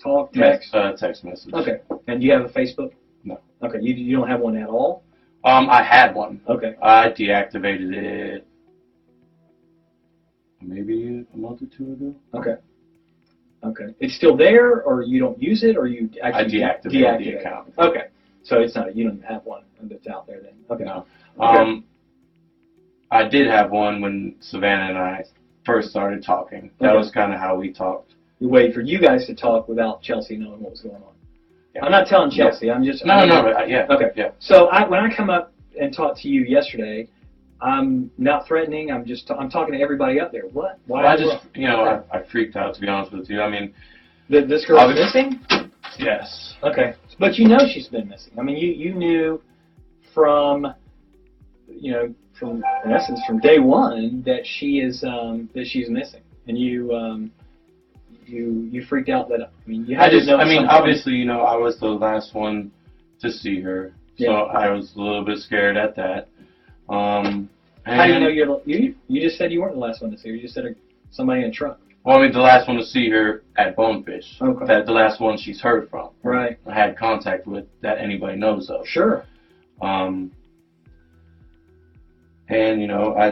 talk, 0.01 0.33
text? 0.33 0.71
Text, 0.71 0.75
uh, 0.75 0.91
text 1.07 1.23
message. 1.23 1.53
Okay. 1.53 1.79
And 2.07 2.19
do 2.19 2.25
you 2.27 2.33
have 2.33 2.43
a 2.45 2.49
Facebook? 2.49 2.91
No. 3.23 3.39
Okay. 3.63 3.77
You 3.81 3.93
you 3.93 4.17
don't 4.17 4.27
have 4.27 4.41
one 4.41 4.57
at 4.57 4.67
all? 4.67 5.03
Um, 5.43 5.69
I 5.69 5.83
had 5.83 6.15
one. 6.15 6.39
Okay. 6.47 6.75
I 6.81 7.09
deactivated 7.09 7.93
it 7.93 8.47
maybe 10.61 11.25
a 11.33 11.37
month 11.37 11.61
or 11.61 11.65
two 11.77 11.91
ago. 11.91 12.15
Okay. 12.33 12.55
Okay. 13.63 13.93
It's 13.99 14.15
still 14.15 14.35
there, 14.37 14.81
or 14.83 15.03
you 15.03 15.19
don't 15.19 15.41
use 15.41 15.63
it, 15.63 15.75
or 15.77 15.87
you 15.87 16.09
I 16.23 16.29
actually 16.29 16.59
deactivated 16.59 16.85
deactivate 16.93 17.17
the 17.17 17.29
it? 17.29 17.39
account. 17.41 17.73
Okay. 17.77 18.03
So 18.43 18.59
it's 18.59 18.75
not 18.75 18.95
you 18.95 19.05
don't 19.05 19.23
have 19.23 19.45
one 19.45 19.63
that's 19.83 20.07
out 20.07 20.27
there 20.27 20.41
then. 20.41 20.53
Okay. 20.69 20.83
No. 20.83 21.05
Okay. 21.39 21.57
Um, 21.57 21.83
I 23.11 23.27
did 23.27 23.47
have 23.47 23.69
one 23.71 24.01
when 24.01 24.35
Savannah 24.39 24.89
and 24.89 24.97
I 24.97 25.23
first 25.65 25.89
started 25.89 26.23
talking. 26.23 26.71
That 26.79 26.89
Okay. 26.91 26.97
was 26.97 27.11
kind 27.11 27.33
of 27.33 27.39
how 27.39 27.55
we 27.57 27.71
talked. 27.71 28.15
You 28.39 28.49
wait 28.49 28.73
for 28.73 28.81
you 28.81 28.99
guys 28.99 29.25
to 29.27 29.35
talk 29.35 29.67
without 29.69 30.01
Chelsea 30.01 30.35
knowing 30.35 30.61
what 30.61 30.71
was 30.71 30.81
going 30.81 30.95
on. 30.95 31.12
I'm 31.81 31.91
not 31.91 32.07
telling 32.07 32.29
Chelsea. 32.31 32.69
I'm 32.69 32.83
just 32.83 33.05
No, 33.05 33.25
no, 33.25 33.41
no. 33.41 33.51
uh, 33.57 33.63
Yeah. 33.65 33.87
Okay. 33.89 34.09
Yeah. 34.15 34.31
So 34.39 34.67
I, 34.67 34.87
when 34.87 34.99
I 34.99 35.15
come 35.15 35.29
up 35.29 35.53
and 35.79 35.93
talk 35.93 36.15
to 36.21 36.27
you 36.29 36.43
yesterday, 36.43 37.07
I'm 37.61 38.11
not 38.17 38.45
threatening. 38.47 38.91
I'm 38.91 39.05
just 39.05 39.29
I'm 39.31 39.49
talking 39.49 39.73
to 39.73 39.79
everybody 39.81 40.19
up 40.19 40.31
there. 40.31 40.43
What? 40.43 40.79
Why? 40.85 41.01
Well, 41.03 41.11
I 41.11 41.17
just, 41.17 41.45
you 41.55 41.67
know, 41.67 42.03
I, 42.11 42.17
I 42.19 42.23
freaked 42.31 42.55
out 42.55 42.75
to 42.75 42.81
be 42.81 42.87
honest 42.87 43.11
with 43.13 43.29
you. 43.29 43.41
I 43.41 43.49
mean, 43.49 43.73
Th- 44.29 44.47
this 44.47 44.65
girl's 44.65 44.81
Obviously- 44.83 45.29
missing. 45.29 45.71
yes. 45.97 46.55
Okay, 46.63 46.93
but 47.19 47.35
you 47.37 47.47
know 47.47 47.59
she's 47.73 47.87
been 47.87 48.07
missing. 48.07 48.33
I 48.37 48.41
mean, 48.43 48.57
you 48.57 48.69
you 48.71 48.93
knew 48.93 49.41
from 50.13 50.73
you 51.67 51.91
know, 51.91 52.13
from 52.39 52.61
in 52.85 52.91
essence 52.91 53.19
from 53.25 53.39
day 53.39 53.59
one 53.59 54.21
that 54.25 54.41
she 54.45 54.79
is 54.79 55.03
um, 55.03 55.49
that 55.55 55.65
she's 55.65 55.89
missing, 55.89 56.21
and 56.47 56.57
you 56.57 56.93
um, 56.93 57.31
you 58.33 58.67
you 58.71 58.83
freaked 58.85 59.09
out 59.09 59.29
that 59.29 59.41
I 59.41 59.69
mean 59.69 59.85
you 59.85 59.95
had 59.95 60.07
I 60.07 60.09
just, 60.09 60.25
to 60.27 60.31
know. 60.31 60.37
I 60.37 60.45
mean, 60.45 60.61
something. 60.61 60.69
obviously, 60.77 61.13
you 61.13 61.25
know, 61.25 61.41
I 61.41 61.55
was 61.55 61.79
the 61.79 61.87
last 61.87 62.33
one 62.33 62.71
to 63.21 63.31
see 63.31 63.61
her, 63.61 63.93
so 64.17 64.25
Yeah. 64.25 64.31
I 64.31 64.69
was 64.69 64.93
a 64.95 64.99
little 64.99 65.23
bit 65.23 65.37
scared 65.39 65.77
at 65.77 65.95
that. 65.95 66.27
Um, 66.89 67.49
How 67.85 68.05
do 68.07 68.13
you 68.13 68.19
know 68.19 68.27
you're 68.27 68.61
you? 68.65 68.95
You 69.07 69.21
just 69.21 69.37
said 69.37 69.51
you 69.51 69.61
weren't 69.61 69.75
the 69.75 69.79
last 69.79 70.01
one 70.01 70.11
to 70.11 70.17
see 70.17 70.29
her. 70.29 70.35
You 70.35 70.41
just 70.41 70.55
said 70.55 70.75
somebody 71.11 71.41
in 71.43 71.49
a 71.49 71.51
truck. 71.51 71.79
Well, 72.03 72.17
I 72.17 72.23
mean, 72.23 72.33
the 72.33 72.39
last 72.41 72.67
one 72.67 72.75
to 72.77 72.83
see 72.85 73.09
her 73.11 73.43
at 73.57 73.77
Bonefish. 73.77 74.37
Okay. 74.41 74.65
That 74.65 74.85
the 74.85 74.91
last 74.91 75.21
one 75.21 75.37
she's 75.37 75.61
heard 75.61 75.89
from. 75.89 76.09
Right. 76.21 76.57
I 76.67 76.73
had 76.73 76.97
contact 76.97 77.47
with 77.47 77.65
that 77.81 77.97
anybody 77.99 78.35
knows 78.37 78.69
of. 78.69 78.85
Sure. 78.85 79.25
Um, 79.81 80.31
and 82.49 82.81
you 82.81 82.87
know, 82.87 83.15
I 83.15 83.31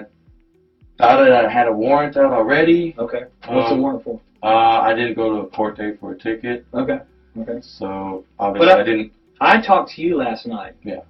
thought 0.97 1.23
that 1.25 1.33
I 1.45 1.49
had 1.51 1.67
a 1.67 1.73
warrant 1.73 2.15
out 2.15 2.31
already. 2.31 2.95
Okay. 2.97 3.23
What's 3.47 3.69
the 3.69 3.75
Um, 3.75 3.81
warrant 3.81 4.03
for? 4.05 4.21
Uh, 4.43 4.47
I 4.81 4.93
didn't 4.93 5.13
go 5.15 5.29
to 5.29 5.41
a 5.41 5.47
court 5.47 5.77
date 5.77 5.99
for 5.99 6.13
a 6.13 6.17
ticket, 6.17 6.65
Okay. 6.73 6.99
Okay. 7.39 7.59
so 7.61 8.25
obviously 8.39 8.67
But 8.67 8.77
I- 8.77 8.81
I 8.81 8.83
didn't. 8.83 9.13
I 9.39 9.61
talked 9.61 9.91
to 9.91 10.01
you 10.01 10.17
last 10.17 10.45
night. 10.45 10.73
Yeah. 10.83 11.01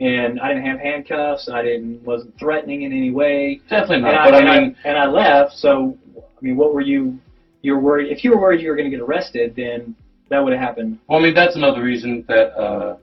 And 0.00 0.40
I 0.40 0.48
didn't 0.48 0.66
have 0.66 0.78
handcuffs. 0.80 1.48
I 1.48 1.62
didn't 1.62 2.02
wasn't 2.04 2.38
threatening 2.38 2.82
in 2.82 2.92
any 2.92 3.10
way. 3.10 3.60
Definitely 3.68 3.96
And 3.96 4.04
not. 4.04 4.14
I, 4.14 4.30
but 4.30 4.40
and 4.40 4.48
I 4.48 4.60
mean, 4.60 4.76
I, 4.84 4.88
and 4.88 4.98
I 4.98 5.06
left. 5.06 5.52
So 5.54 5.96
I 6.16 6.20
mean, 6.42 6.56
what 6.56 6.74
were 6.74 6.80
you? 6.80 7.18
You 7.62 7.74
were 7.74 7.80
worried. 7.80 8.10
If 8.12 8.22
you 8.24 8.30
were 8.32 8.38
worried 8.40 8.60
you 8.60 8.68
were 8.70 8.76
going 8.76 8.90
to 8.90 8.96
get 8.96 9.02
arrested, 9.02 9.54
then 9.56 9.94
that 10.28 10.42
would 10.42 10.52
have 10.52 10.60
happened. 10.60 10.98
Well, 11.08 11.18
I 11.18 11.22
mean, 11.22 11.34
that's 11.34 11.56
another 11.56 11.82
reason 11.82 12.24
that, 12.28 12.56
uh, 12.58 12.96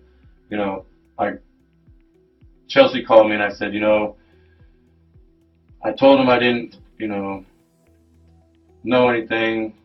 you 0.49 0.57
know, 0.57 0.85
I, 1.17 1.33
Chelsea 2.67 3.03
called 3.03 3.27
me 3.27 3.33
and 3.33 3.43
I 3.43 3.49
said, 3.49 3.73
you 3.73 3.79
know, 3.79 4.15
I 5.83 5.91
told 5.93 6.19
him 6.19 6.29
I 6.29 6.39
didn't, 6.39 6.77
you 6.97 7.07
know, 7.07 7.43
know 8.83 9.09
anything. 9.09 9.75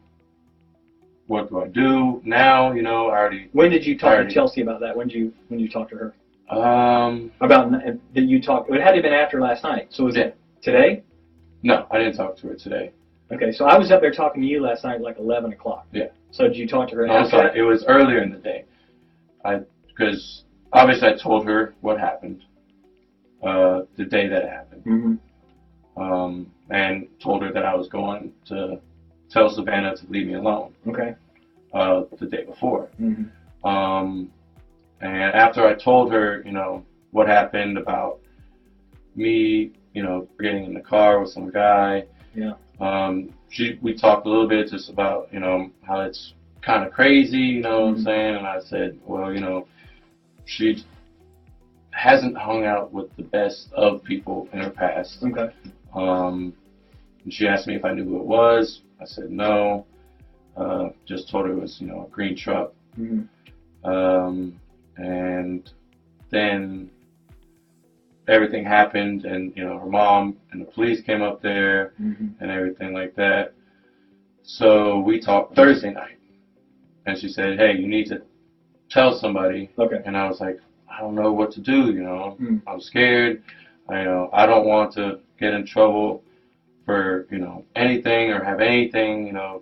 What 1.26 1.50
do 1.50 1.61
I 1.61 1.68
do 1.68 2.22
now? 2.24 2.72
You 2.72 2.82
know, 2.82 3.08
I 3.08 3.18
already, 3.18 3.48
When 3.52 3.70
did 3.70 3.84
you 3.84 3.98
talk 3.98 4.26
to 4.26 4.32
Chelsea 4.32 4.62
about 4.62 4.80
that? 4.80 4.96
When 4.96 5.08
did 5.08 5.16
you 5.16 5.32
when 5.48 5.61
you 5.61 5.68
talk 5.68 5.90
to 5.90 5.96
her 5.96 6.56
um, 6.56 7.30
about 7.40 7.70
that 7.70 8.22
you 8.22 8.40
talked? 8.40 8.70
It 8.70 8.80
had 8.80 8.92
to 8.92 8.96
have 8.96 9.02
been 9.02 9.12
after 9.12 9.40
last 9.40 9.62
night. 9.62 9.88
So 9.90 10.04
was 10.04 10.16
Yeah. 10.16 10.24
it 10.24 10.37
today? 10.62 11.02
no, 11.62 11.87
I 11.90 11.98
didn't 11.98 12.16
talk 12.16 12.37
to 12.38 12.48
her 12.48 12.54
today. 12.54 12.92
Okay. 13.30 13.52
So 13.52 13.66
I 13.66 13.76
was 13.76 13.90
up 13.90 14.00
there 14.00 14.12
talking 14.12 14.40
to 14.42 14.48
you 14.48 14.62
last 14.62 14.84
night, 14.84 14.96
at 14.96 15.00
like 15.02 15.18
eleven 15.18 15.52
o'clock. 15.52 15.87
Yeah. 15.92 16.06
So 16.30 16.44
did 16.44 16.56
you 16.56 16.66
talk 16.66 16.88
to 16.90 16.96
her 16.96 17.06
No, 17.06 17.14
I'm 17.14 17.28
sorry, 17.28 17.48
that? 17.48 17.56
it 17.56 17.62
was 17.62 17.84
earlier 17.87 18.22
in 18.22 18.30
the 18.30 18.38
day. 18.38 18.64
I, 19.44 19.61
because 19.87 20.44
obviously 20.72 21.08
I 21.08 21.14
told 21.22 21.46
her 21.46 21.74
what 21.80 21.98
happened, 21.98 22.44
uh, 23.42 23.82
the 23.96 24.04
day 24.04 24.28
that 24.28 24.42
it 24.44 24.48
happened. 24.48 24.84
Mm-hmm. 24.84 26.02
um, 26.02 26.50
and 26.70 27.08
told 27.22 27.42
her 27.42 27.52
that 27.52 27.64
I 27.64 27.74
was 27.74 27.88
going 27.88 28.32
to 28.46 28.80
tell 29.31 29.49
Savannah 29.51 29.97
to 29.97 30.07
leave 30.09 30.27
me 30.27 30.35
alone 30.35 30.75
Okay. 30.87 31.14
uh, 31.75 32.03
the 32.19 32.27
day 32.27 32.45
before. 32.45 32.91
Mm-hmm. 33.01 33.67
Um, 33.67 34.31
and 35.01 35.35
after 35.35 35.67
I 35.67 35.75
told 35.75 36.11
her, 36.12 36.43
you 36.45 36.53
know, 36.53 36.85
what 37.11 37.27
happened 37.27 37.79
about 37.79 38.21
me, 39.14 39.73
you 39.95 40.03
know, 40.03 40.29
getting 40.41 40.64
in 40.64 40.75
the 40.75 40.81
car 40.81 41.21
with 41.21 41.31
some 41.31 41.51
guy. 41.51 42.05
Yeah. 42.35 42.55
Um, 42.81 43.31
she, 43.51 43.79
we 43.83 43.95
talked 43.95 44.27
a 44.27 44.29
little 44.29 44.49
bit 44.49 44.71
just 44.71 44.88
about, 44.91 45.29
you 45.33 45.41
know, 45.41 45.71
how 45.83 46.01
it's 46.01 46.35
kind 46.62 46.85
of 46.85 46.93
crazy, 46.93 47.38
you 47.38 47.61
know 47.62 47.81
what 47.81 47.88
I'm 47.88 47.95
Mhm. 47.97 48.05
saying? 48.05 48.35
And 48.37 48.47
I 48.47 48.61
said, 48.61 48.99
well, 49.07 49.33
you 49.33 49.41
know, 49.41 49.67
she 50.45 50.85
hasn't 51.91 52.37
hung 52.37 52.64
out 52.64 52.93
with 52.93 53.14
the 53.17 53.23
best 53.23 53.73
of 53.73 54.05
people 54.05 54.49
in 54.53 54.61
her 54.61 54.71
past. 54.71 55.23
Okay. 55.23 55.53
Um, 55.95 56.53
and 57.25 57.33
she 57.33 57.49
asked 57.49 57.67
me 57.67 57.75
if 57.75 57.85
I 57.85 57.93
knew 57.93 58.05
who 58.05 58.21
it 58.21 58.27
was. 58.27 58.83
I 59.00 59.04
said 59.04 59.30
no. 59.30 59.87
Uh, 60.56 60.88
just 61.06 61.28
told 61.30 61.46
her 61.46 61.52
it 61.52 61.61
was, 61.61 61.80
you 61.80 61.87
know, 61.87 62.06
a 62.06 62.08
green 62.11 62.37
truck. 62.37 62.72
Mm-hmm. 62.98 63.88
Um, 63.88 64.58
and 64.96 65.70
then 66.30 66.90
everything 68.26 68.64
happened, 68.64 69.24
and 69.24 69.52
you 69.56 69.64
know, 69.64 69.78
her 69.78 69.87
mom 69.87 70.37
and 70.50 70.61
the 70.61 70.64
police 70.66 71.00
came 71.00 71.22
up 71.22 71.40
there 71.40 71.92
Mm-hmm. 72.02 72.26
and 72.40 72.50
everything 72.50 72.92
like 72.92 73.14
that. 73.16 73.54
So 74.42 74.98
we 75.00 75.20
talked 75.20 75.54
Thursday 75.54 75.92
night, 75.92 76.18
and 77.06 77.16
she 77.18 77.28
said, 77.28 77.58
"Hey, 77.58 77.76
you 77.76 77.87
need 77.87 78.06
to 78.06 78.22
tell 78.90 79.14
somebody." 79.16 79.70
Okay. 79.78 80.00
And 80.04 80.16
I 80.16 80.26
was 80.28 80.40
like, 80.40 80.58
"I 80.90 81.00
don't 81.00 81.14
know 81.14 81.32
what 81.32 81.52
to 81.52 81.61
do. 81.61 81.92
You 81.92 82.02
know, 82.02 82.37
Mm. 82.40 82.62
I'm 82.66 82.80
scared. 82.80 83.42
I 83.88 84.00
you 84.00 84.04
know 84.06 84.28
I 84.32 84.44
don't 84.46 84.66
want 84.66 84.92
to 84.94 85.20
get 85.38 85.54
in 85.54 85.64
trouble 85.64 86.22
for 86.88 87.27
you 87.31 87.38
know 87.38 87.62
anything 87.77 88.31
or 88.31 88.42
have 88.42 88.61
anything 88.61 89.27
you 89.27 89.33
know 89.35 89.61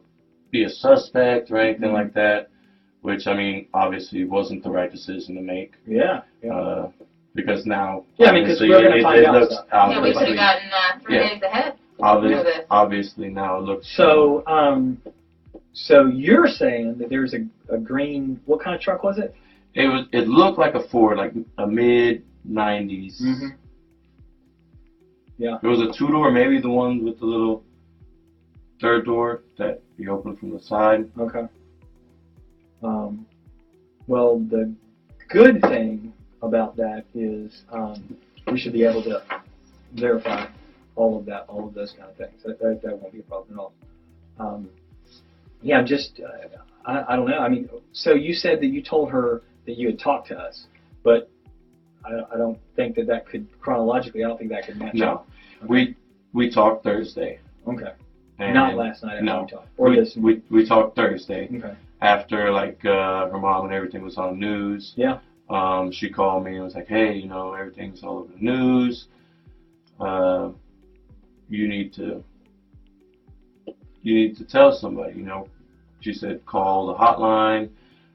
be 0.52 0.62
a 0.62 0.68
suspect 0.70 1.50
or 1.50 1.58
anything 1.58 1.90
Mhm. 1.90 1.94
like 2.00 2.12
that." 2.14 2.48
Which 3.02 3.26
I 3.26 3.34
mean, 3.36 3.66
obviously 3.74 4.24
wasn't 4.24 4.62
the 4.62 4.70
right 4.70 4.90
decision 4.90 5.34
to 5.34 5.40
make 5.42 5.72
Yeah. 5.86 6.22
Yeah. 6.42 6.54
uh, 6.54 6.90
because 7.34 7.66
now 7.66 8.04
Yeah, 8.18 8.30
I 8.30 8.32
mean, 8.32 8.44
'cause 8.46 8.60
obviously, 8.62 8.68
we're 8.70 8.82
gonna 8.82 8.96
it, 8.96 9.02
find 9.02 9.18
it 9.20 9.26
out 9.26 9.34
looks 9.40 9.54
stuff. 9.54 9.66
Yeah, 9.72 9.88
we 9.88 9.92
should 9.94 10.16
obviously, 10.16 10.36
have 10.36 10.36
gotten 10.36 10.70
uh, 10.72 10.98
three 11.04 11.14
Yeah. 11.16 11.28
days 11.28 11.42
ahead. 11.42 11.74
obvious, 12.00 12.36
know 12.36 12.42
this. 12.44 12.66
obviously 12.70 13.28
now 13.28 13.58
it 13.58 13.62
looks 13.64 13.86
So, 13.96 14.42
um, 14.46 14.98
so 15.72 16.06
you're 16.06 16.48
saying 16.48 16.98
that 16.98 17.08
there's 17.10 17.34
a, 17.34 17.44
a 17.68 17.78
green, 17.78 18.40
what 18.46 18.60
kind 18.60 18.74
of 18.76 18.80
truck 18.80 19.02
was 19.02 19.18
it? 19.18 19.34
It 19.74 19.88
was. 19.88 20.06
It 20.12 20.26
looked 20.28 20.58
like 20.58 20.74
a 20.74 20.80
Ford, 20.88 21.18
like 21.18 21.32
a 21.58 21.66
mid 21.66 22.22
'90s. 22.48 23.20
Mhm. 23.22 23.50
Yeah. 25.38 25.58
It 25.62 25.66
was 25.66 25.80
a 25.80 25.92
two 25.96 26.08
door, 26.08 26.30
maybe 26.30 26.60
the 26.60 26.70
one 26.70 27.04
with 27.04 27.18
the 27.18 27.26
little 27.26 27.62
third 28.80 29.04
door 29.04 29.42
that 29.58 29.82
you 29.98 30.10
open 30.10 30.36
from 30.36 30.50
the 30.50 30.60
side. 30.60 31.10
Okay. 31.18 31.46
Um, 32.82 33.26
well, 34.06 34.38
the 34.38 34.74
good 35.28 35.60
thing 35.62 36.12
about 36.42 36.76
that 36.76 37.04
is 37.14 37.64
um, 37.70 38.16
we 38.50 38.58
should 38.58 38.72
be 38.72 38.84
able 38.84 39.02
to 39.02 39.22
verify 39.94 40.46
all 40.94 41.18
of 41.18 41.26
that, 41.26 41.44
all 41.48 41.66
of 41.66 41.74
those 41.74 41.92
kind 41.92 42.10
of 42.10 42.16
things. 42.16 42.42
That, 42.44 42.58
that, 42.60 42.80
that 42.82 42.98
won't 42.98 43.12
be 43.12 43.20
a 43.20 43.22
problem 43.22 43.58
at 43.58 43.60
all. 43.60 43.72
Um, 44.38 44.68
yeah, 45.62 45.82
just, 45.82 46.20
uh, 46.20 46.58
I, 46.84 47.12
I 47.12 47.16
don't 47.16 47.28
know. 47.28 47.38
I 47.38 47.48
mean, 47.48 47.68
so 47.92 48.14
you 48.14 48.34
said 48.34 48.60
that 48.60 48.66
you 48.66 48.82
told 48.82 49.10
her 49.10 49.42
that 49.66 49.76
you 49.76 49.88
had 49.88 49.98
talked 49.98 50.28
to 50.28 50.38
us, 50.38 50.66
but 51.02 51.30
I, 52.06 52.34
I 52.34 52.36
don't 52.38 52.58
think 52.76 52.96
that 52.96 53.06
that 53.08 53.26
could, 53.26 53.46
chronologically, 53.60 54.24
I 54.24 54.28
don't 54.28 54.38
think 54.38 54.50
that 54.50 54.66
could 54.66 54.76
match 54.76 54.94
No. 54.94 55.12
up. 55.12 55.28
Okay. 55.62 55.66
We 55.68 55.96
we 56.32 56.50
talked 56.50 56.84
Thursday. 56.84 57.40
Okay. 57.66 57.92
And 58.38 58.54
Not 58.54 58.74
last 58.76 59.02
night 59.02 59.14
after 59.14 59.24
no. 59.24 59.42
we 59.42 59.48
talked. 59.50 59.68
Or 59.78 59.90
we, 59.90 59.96
this. 59.96 60.16
we 60.16 60.42
we 60.50 60.66
talked 60.66 60.94
Thursday 60.96 61.48
Okay. 61.56 61.74
after 62.02 62.50
like 62.52 62.84
uh, 62.84 63.28
her 63.30 63.38
mom 63.38 63.64
and 63.64 63.74
everything 63.74 64.02
was 64.02 64.18
on 64.18 64.38
the 64.38 64.46
news. 64.46 64.92
Yeah. 64.96 65.18
Um, 65.48 65.90
she 65.92 66.10
called 66.10 66.44
me 66.44 66.56
and 66.56 66.64
was 66.64 66.74
like, 66.74 66.88
"Hey, 66.88 67.14
you 67.14 67.28
know, 67.28 67.54
everything's 67.54 68.02
all 68.02 68.18
over 68.18 68.32
the 68.32 68.44
news. 68.44 69.06
Uh, 69.98 70.50
you 71.48 71.68
need 71.68 71.92
to 71.94 72.22
you 74.02 74.14
need 74.14 74.36
to 74.36 74.44
tell 74.44 74.72
somebody. 74.72 75.14
You 75.18 75.24
know." 75.24 75.48
She 76.00 76.12
said, 76.12 76.44
"Call 76.46 76.88
the 76.88 76.94
hotline 76.94 77.70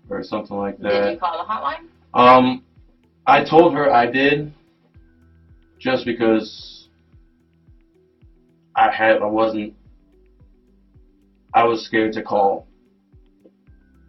or 0.10 0.24
something 0.24 0.56
like 0.56 0.78
Did 0.78 0.86
that." 0.92 1.14
you 1.14 1.18
call 1.20 1.38
the 1.44 1.52
hotline? 1.52 1.88
Um, 2.14 2.64
I 3.26 3.44
told 3.44 3.74
her 3.74 3.92
I 3.92 4.08
did, 4.08 4.52
just 5.80 6.06
because 6.06 6.88
I 8.76 8.92
had 8.92 9.22
I 9.22 9.26
wasn't 9.26 9.74
I 11.54 11.64
was 11.64 11.86
scared 11.86 12.14
to 12.14 12.24
call 12.24 12.66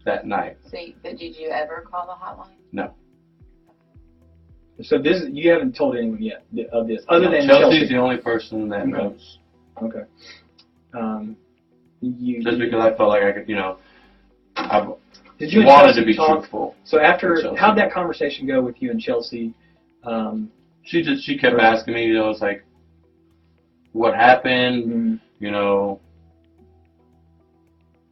that 0.05 0.27
night. 0.27 0.57
So 0.71 0.79
but 1.03 1.19
did 1.19 1.35
you 1.37 1.49
ever 1.51 1.85
call 1.89 2.07
the 2.07 2.13
hotline? 2.13 2.57
No. 2.73 2.95
So 4.81 4.99
this, 4.99 5.27
you 5.31 5.51
haven't 5.51 5.77
told 5.77 5.97
anyone 5.97 6.21
yet 6.23 6.43
of 6.73 6.87
this, 6.89 7.05
other 7.09 7.27
No, 7.27 7.31
than 7.31 7.47
Chelsea's 7.47 7.81
Chelsea. 7.81 7.89
the 7.95 7.97
only 7.99 8.17
person 8.17 8.69
that 8.71 8.83
Okay. 8.83 8.91
knows. 8.91 9.39
Okay. 9.81 10.03
Um, 10.95 11.37
you 12.01 12.43
Just 12.43 12.59
because 12.59 12.81
I 12.81 12.97
felt 12.97 13.11
like 13.11 13.23
I 13.23 13.33
could, 13.33 13.49
you 13.49 13.55
know, 13.55 13.77
I 14.57 14.93
did 15.43 15.53
you 15.53 15.65
wanted 15.65 15.95
to 15.95 16.05
be 16.05 16.15
talk? 16.15 16.39
truthful. 16.39 16.77
So 16.85 17.01
after, 17.01 17.43
Chelsea. 17.43 17.57
how'd 17.57 17.77
that 17.77 17.93
conversation 17.93 18.47
go 18.47 18.63
with 18.63 18.81
you 18.81 18.93
and 18.93 19.01
Chelsea? 19.01 19.53
Um, 20.05 20.53
She 20.85 21.03
just 21.03 21.25
she 21.25 21.37
kept 21.37 21.57
Right. 21.57 21.65
asking 21.65 21.95
me, 21.95 22.07
you 22.07 22.15
know, 22.15 22.31
it's 22.31 22.41
like, 22.41 22.63
what 23.93 24.15
happened? 24.15 24.87
mm, 24.87 25.21
you 25.41 25.51
know, 25.51 25.99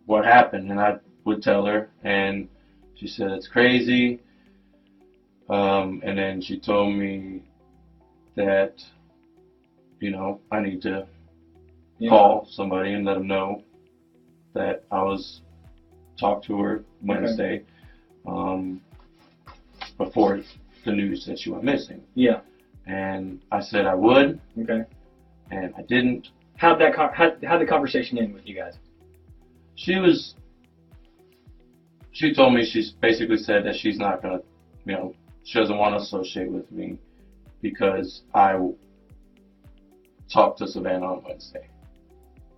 what 0.06 0.24
happened, 0.24 0.72
and 0.72 0.80
I 0.80 0.96
would 1.24 1.40
tell 1.40 1.64
her, 1.66 1.88
and 2.02 2.48
she 2.96 3.06
said 3.06 3.30
it's 3.30 3.46
crazy. 3.46 4.18
Um, 5.48 6.00
and 6.04 6.18
then 6.18 6.40
she 6.40 6.58
told 6.58 6.96
me 6.96 7.42
that, 8.34 8.72
you 10.00 10.10
know, 10.10 10.40
I 10.50 10.60
need 10.60 10.82
to 10.82 11.06
yeah. 12.00 12.10
call 12.10 12.48
somebody 12.50 12.92
and 12.94 13.04
let 13.04 13.14
them 13.14 13.28
know 13.28 13.62
that 14.54 14.82
I 14.90 15.02
was 15.02 15.40
talk 16.20 16.42
to 16.44 16.58
her 16.60 16.84
Wednesday, 17.02 17.64
um, 18.26 18.80
before 19.98 20.40
the 20.84 20.92
news 20.92 21.24
that 21.26 21.38
she 21.38 21.50
went 21.50 21.64
missing. 21.64 22.02
Yeah. 22.14 22.40
and 22.86 23.40
I 23.52 23.60
said 23.60 23.86
I 23.86 23.94
would, 23.94 24.40
Okay. 24.62 24.82
and 25.50 25.72
I 25.76 25.82
didn't. 25.82 26.28
How'd 26.56 26.80
that 26.80 26.94
con- 26.94 27.12
how 27.14 27.32
how'd 27.46 27.60
the 27.60 27.66
conversation 27.66 28.18
end 28.18 28.34
with 28.34 28.46
you 28.46 28.54
guys? 28.54 28.74
She 29.76 29.96
was. 29.96 30.34
She 32.12 32.34
told 32.34 32.54
me 32.54 32.64
she's 32.64 32.90
basically 32.92 33.36
said 33.36 33.64
that 33.64 33.76
she's 33.76 33.98
not 33.98 34.22
gonna, 34.22 34.40
you 34.84 34.92
know, 34.94 35.14
she 35.44 35.58
doesn't 35.58 35.76
want 35.78 35.94
to 35.94 36.00
associate 36.02 36.50
with 36.50 36.70
me 36.72 36.98
because 37.62 38.22
I 38.34 38.56
talked 40.32 40.58
to 40.58 40.66
Savannah 40.66 41.06
on 41.06 41.22
Wednesday. 41.26 41.68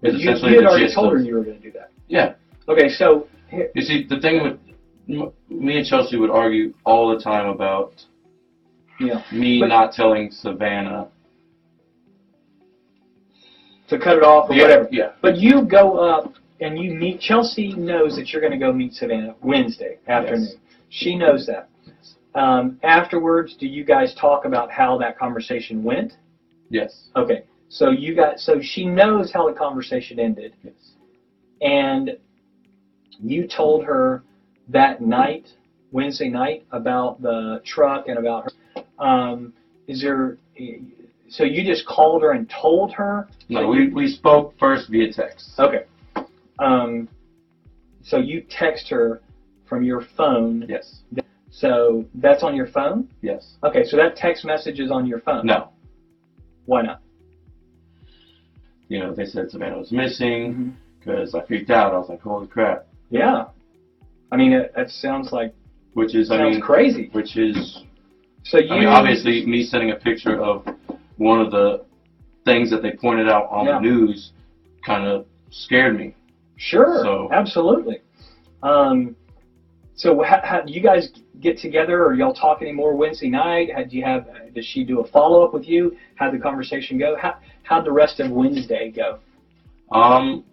It's 0.02 0.14
You, 0.22 0.30
essentially 0.30 0.52
you 0.52 0.56
had 0.58 0.64
the 0.64 0.70
already 0.70 0.84
gist 0.86 0.94
told 0.94 1.12
her 1.12 1.18
you 1.18 1.34
were 1.34 1.44
going 1.44 1.58
to 1.58 1.62
do 1.62 1.72
that. 1.72 1.90
Yeah. 2.08 2.34
Okay, 2.68 2.88
so 2.88 3.28
You 3.52 3.82
see, 3.82 4.04
the 4.08 4.18
thing 4.20 4.42
with 4.42 5.32
me 5.48 5.76
and 5.78 5.86
Chelsea 5.86 6.16
would 6.16 6.30
argue 6.30 6.72
all 6.84 7.14
the 7.14 7.22
time 7.22 7.48
about 7.48 8.04
yeah, 9.00 9.22
me 9.32 9.60
But- 9.60 9.68
not 9.68 9.92
telling 9.92 10.30
Savannah. 10.30 11.08
to 13.88 13.98
cut 13.98 14.16
it 14.16 14.22
off 14.22 14.48
or 14.48 14.54
Yeah, 14.54 14.62
whatever. 14.62 14.88
Yeah. 14.90 15.12
But 15.20 15.36
you 15.36 15.62
go 15.66 15.98
up 15.98 16.32
and 16.60 16.78
you 16.78 16.94
meet 16.94 17.20
Chelsea 17.20 17.74
knows 17.74 18.16
that 18.16 18.32
you're 18.32 18.40
going 18.40 18.52
to 18.52 18.58
go 18.58 18.72
meet 18.72 18.94
Savannah 18.94 19.34
Wednesday 19.42 19.98
afternoon. 20.08 20.44
Yes. 20.44 20.56
She 20.88 21.14
knows 21.16 21.46
that. 21.46 21.68
Um, 22.34 22.78
afterwards, 22.82 23.54
do 23.56 23.66
you 23.66 23.84
guys 23.84 24.14
talk 24.18 24.46
about 24.46 24.70
how 24.70 24.96
that 24.98 25.18
conversation 25.18 25.84
went? 25.84 26.14
Yes. 26.70 27.08
Okay, 27.16 27.42
so 27.68 27.90
you 27.90 28.14
got 28.14 28.38
so 28.40 28.58
she 28.62 28.86
knows 28.86 29.30
how 29.30 29.46
the 29.46 29.52
conversation 29.54 30.18
ended, 30.18 30.54
Yes. 30.64 30.72
and 31.60 32.16
you 33.22 33.46
told 33.46 33.84
her 33.84 34.22
that 34.68 35.00
night, 35.00 35.48
Wednesday 35.90 36.28
night, 36.28 36.64
about 36.72 37.22
the 37.22 37.62
truck 37.64 38.08
and 38.08 38.18
about 38.18 38.44
her. 38.44 39.04
Um, 39.04 39.52
is 39.86 40.02
there? 40.02 40.38
So 41.28 41.44
you 41.44 41.64
just 41.64 41.86
called 41.86 42.22
her 42.22 42.32
and 42.32 42.50
told 42.50 42.92
her? 42.92 43.28
No, 43.48 43.68
we, 43.68 43.88
we 43.88 44.08
spoke 44.08 44.54
first 44.58 44.90
via 44.90 45.12
text. 45.12 45.52
Okay. 45.58 45.84
Um, 46.58 47.08
so 48.02 48.18
you 48.18 48.44
text 48.48 48.88
her 48.90 49.22
from 49.68 49.82
your 49.82 50.02
phone. 50.16 50.66
Yes. 50.68 51.00
So 51.50 52.04
that's 52.14 52.42
on 52.42 52.54
your 52.54 52.66
phone. 52.66 53.08
Yes. 53.20 53.54
Okay, 53.64 53.84
so 53.84 53.96
that 53.96 54.16
text 54.16 54.44
message 54.44 54.80
is 54.80 54.90
on 54.90 55.06
your 55.06 55.20
phone. 55.20 55.46
No. 55.46 55.70
Why 56.66 56.82
not? 56.82 57.00
You 58.88 58.98
know, 59.00 59.14
they 59.14 59.24
said 59.24 59.50
Savannah 59.50 59.78
was 59.78 59.92
missing 59.92 60.76
because 60.98 61.34
I 61.34 61.44
freaked 61.46 61.70
out. 61.70 61.94
I 61.94 61.98
was 61.98 62.08
like, 62.08 62.20
holy 62.20 62.46
crap. 62.46 62.86
Yeah. 63.12 63.44
I 64.32 64.36
mean, 64.36 64.52
it, 64.52 64.72
that 64.74 64.88
sounds 64.90 65.30
like 65.32 65.54
Which 65.92 66.14
is, 66.14 66.30
I 66.30 66.38
sounds 66.38 66.54
mean, 66.54 66.60
crazy. 66.62 67.10
which 67.12 67.36
is, 67.36 67.82
So 68.44 68.58
you 68.58 68.70
I 68.74 68.78
mean, 68.80 68.88
obviously, 68.88 69.44
me 69.46 69.64
sending 69.64 69.90
a 69.90 69.96
picture 69.96 70.40
of 70.42 70.66
one 71.18 71.40
of 71.40 71.50
the 71.50 71.84
things 72.46 72.70
that 72.70 72.82
they 72.82 72.92
pointed 72.92 73.28
out 73.28 73.48
on 73.50 73.66
Yeah. 73.66 73.74
the 73.74 73.80
news 73.80 74.32
kind 74.84 75.06
of 75.06 75.26
scared 75.50 75.96
me. 75.98 76.14
Sure, 76.56 77.02
So- 77.04 77.28
absolutely. 77.32 78.00
Um, 78.62 79.14
so 79.94 80.22
how, 80.22 80.40
how, 80.42 80.60
do 80.62 80.72
you 80.72 80.80
guys 80.80 81.10
get 81.40 81.58
together, 81.58 82.02
or 82.04 82.14
y'all 82.14 82.32
talk 82.32 82.62
anymore 82.62 82.96
Wednesday 82.96 83.28
night? 83.28 83.72
Had 83.74 83.92
you 83.92 84.02
have? 84.04 84.26
Did 84.54 84.64
she 84.64 84.84
do 84.84 85.00
a 85.00 85.06
follow 85.08 85.44
up 85.44 85.52
with 85.52 85.68
you? 85.68 85.96
How'd 86.14 86.32
the 86.32 86.38
conversation 86.38 86.98
go? 86.98 87.16
How 87.20 87.34
how'd 87.64 87.84
the 87.84 87.92
rest 87.92 88.18
of 88.20 88.30
Wednesday 88.30 88.90
go? 88.90 89.18
Um, 89.92 90.44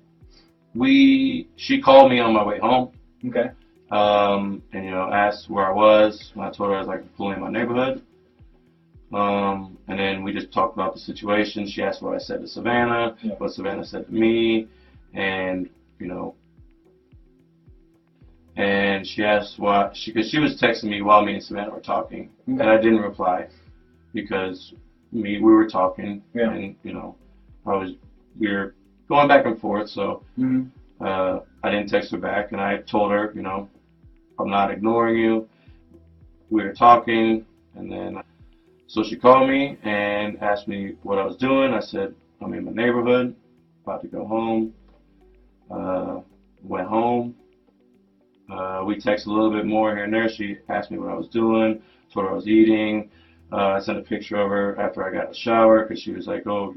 we, 0.75 1.47
she 1.55 1.81
called 1.81 2.09
me 2.11 2.19
on 2.19 2.33
my 2.33 2.43
way 2.43 2.59
home. 2.59 2.91
Okay. 3.27 3.49
um, 3.91 4.61
and 4.71 4.85
you 4.85 4.91
know 4.91 5.09
asked 5.11 5.49
where 5.49 5.67
I 5.67 5.73
was. 5.73 6.31
When 6.35 6.47
I 6.47 6.51
told 6.51 6.69
her 6.69 6.75
I 6.75 6.79
was 6.79 6.87
like 6.87 7.03
pulling 7.17 7.37
in 7.37 7.41
my 7.41 7.49
neighborhood, 7.49 8.01
um, 9.13 9.77
and 9.87 9.99
then 9.99 10.23
we 10.23 10.31
just 10.31 10.51
talked 10.53 10.73
about 10.75 10.93
the 10.93 10.99
situation. 10.99 11.67
She 11.67 11.81
asked 11.83 12.01
what 12.01 12.15
I 12.15 12.19
said 12.19 12.39
to 12.41 12.47
Savannah, 12.47 13.15
Yeah. 13.21 13.33
what 13.39 13.51
Savannah 13.51 13.83
said 13.83 14.05
to 14.07 14.13
me, 14.13 14.67
and 15.13 15.67
you 15.99 16.07
know, 16.07 16.35
and 18.55 19.05
she 19.05 19.23
asked 19.23 19.59
why 19.59 19.89
she 19.93 20.11
because 20.13 20.29
she 20.29 20.39
was 20.39 20.59
texting 20.61 20.85
me 20.89 21.01
while 21.01 21.23
me 21.23 21.33
and 21.33 21.43
Savannah 21.43 21.71
were 21.71 21.79
talking, 21.81 22.29
and 22.47 22.61
I 22.63 22.77
didn't 22.77 23.01
reply 23.01 23.47
because 24.13 24.73
me 25.11 25.39
we 25.39 25.51
were 25.53 25.67
talking, 25.67 26.21
Yeah. 26.33 26.51
and 26.51 26.75
you 26.83 26.93
know, 26.93 27.15
I 27.65 27.75
was 27.75 27.91
we 28.39 28.51
were 28.51 28.75
going 29.09 29.27
back 29.27 29.45
and 29.45 29.59
forth, 29.59 29.89
so 29.89 30.23
hmm 30.35 30.67
uh, 31.01 31.39
I 31.63 31.69
didn't 31.69 31.89
text 31.89 32.11
her 32.11 32.17
back, 32.17 32.51
and 32.51 32.59
I 32.59 32.77
told 32.77 33.11
her, 33.11 33.31
you 33.33 33.41
know, 33.41 33.69
I'm 34.37 34.49
not 34.49 34.69
ignoring 34.69 35.17
you. 35.17 35.47
We 36.49 36.63
were 36.63 36.73
talking, 36.73 37.45
and 37.75 37.91
then 37.91 38.21
so 38.87 39.03
she 39.03 39.15
called 39.15 39.49
me 39.49 39.77
and 39.83 40.41
asked 40.41 40.67
me 40.67 40.95
what 41.03 41.19
I 41.19 41.25
was 41.25 41.37
doing. 41.37 41.73
I 41.73 41.79
said 41.79 42.13
I'm 42.41 42.53
in 42.53 42.65
my 42.65 42.71
neighborhood, 42.71 43.35
about 43.83 44.01
to 44.01 44.07
go 44.07 44.25
home. 44.25 44.73
Uh, 45.71 46.21
went 46.63 46.87
home. 46.87 47.35
Uh, 48.51 48.83
we 48.85 48.95
texted 48.95 49.27
a 49.27 49.31
little 49.31 49.51
bit 49.51 49.65
more 49.65 49.95
here 49.95 50.05
and 50.05 50.13
there. 50.13 50.27
She 50.27 50.57
asked 50.69 50.89
me 50.89 50.97
what 50.97 51.09
I 51.09 51.13
was 51.15 51.27
doing, 51.27 51.81
told 52.11 52.25
her 52.25 52.31
I 52.31 52.35
was 52.35 52.47
eating. 52.47 53.09
Uh, 53.51 53.73
I 53.77 53.79
sent 53.79 53.99
a 53.99 54.01
picture 54.01 54.37
of 54.37 54.49
her 54.49 54.79
after 54.79 55.07
I 55.07 55.13
got 55.13 55.31
a 55.31 55.35
shower 55.35 55.83
because 55.83 56.01
she 56.01 56.11
was 56.11 56.25
like, 56.27 56.47
"Oh, 56.47 56.73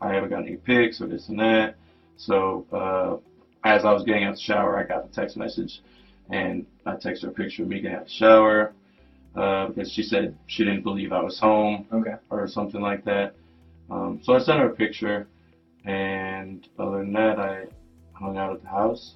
I 0.00 0.12
haven't 0.12 0.30
got 0.30 0.40
any 0.46 0.56
pics 0.56 1.00
or 1.00 1.06
this 1.06 1.28
and 1.28 1.38
that." 1.40 1.76
So 2.16 2.66
uh, 2.72 3.16
as 3.68 3.84
I 3.84 3.92
was 3.92 4.04
getting 4.04 4.24
out 4.24 4.34
the 4.36 4.40
shower, 4.40 4.78
I 4.78 4.84
got 4.84 5.08
the 5.08 5.14
text 5.14 5.36
message, 5.36 5.80
and 6.30 6.66
I 6.86 6.92
texted 6.92 7.22
her 7.22 7.28
a 7.28 7.32
picture 7.32 7.62
of 7.62 7.68
me 7.68 7.80
getting 7.80 7.96
out 7.96 8.02
of 8.02 8.08
the 8.08 8.12
shower 8.14 8.72
uh, 9.34 9.68
because 9.68 9.90
she 9.92 10.02
said 10.02 10.36
she 10.46 10.64
didn't 10.64 10.82
believe 10.82 11.12
I 11.12 11.22
was 11.22 11.38
home 11.38 11.86
Okay. 11.92 12.14
or 12.30 12.46
something 12.48 12.80
like 12.80 13.04
that. 13.04 13.34
Um, 13.90 14.20
so 14.22 14.34
I 14.34 14.38
sent 14.38 14.58
her 14.60 14.70
a 14.70 14.74
picture, 14.74 15.28
and 15.84 16.66
other 16.78 16.98
than 16.98 17.12
that, 17.12 17.38
I 17.38 17.64
hung 18.14 18.36
out 18.38 18.52
at 18.54 18.62
the 18.62 18.68
house. 18.68 19.14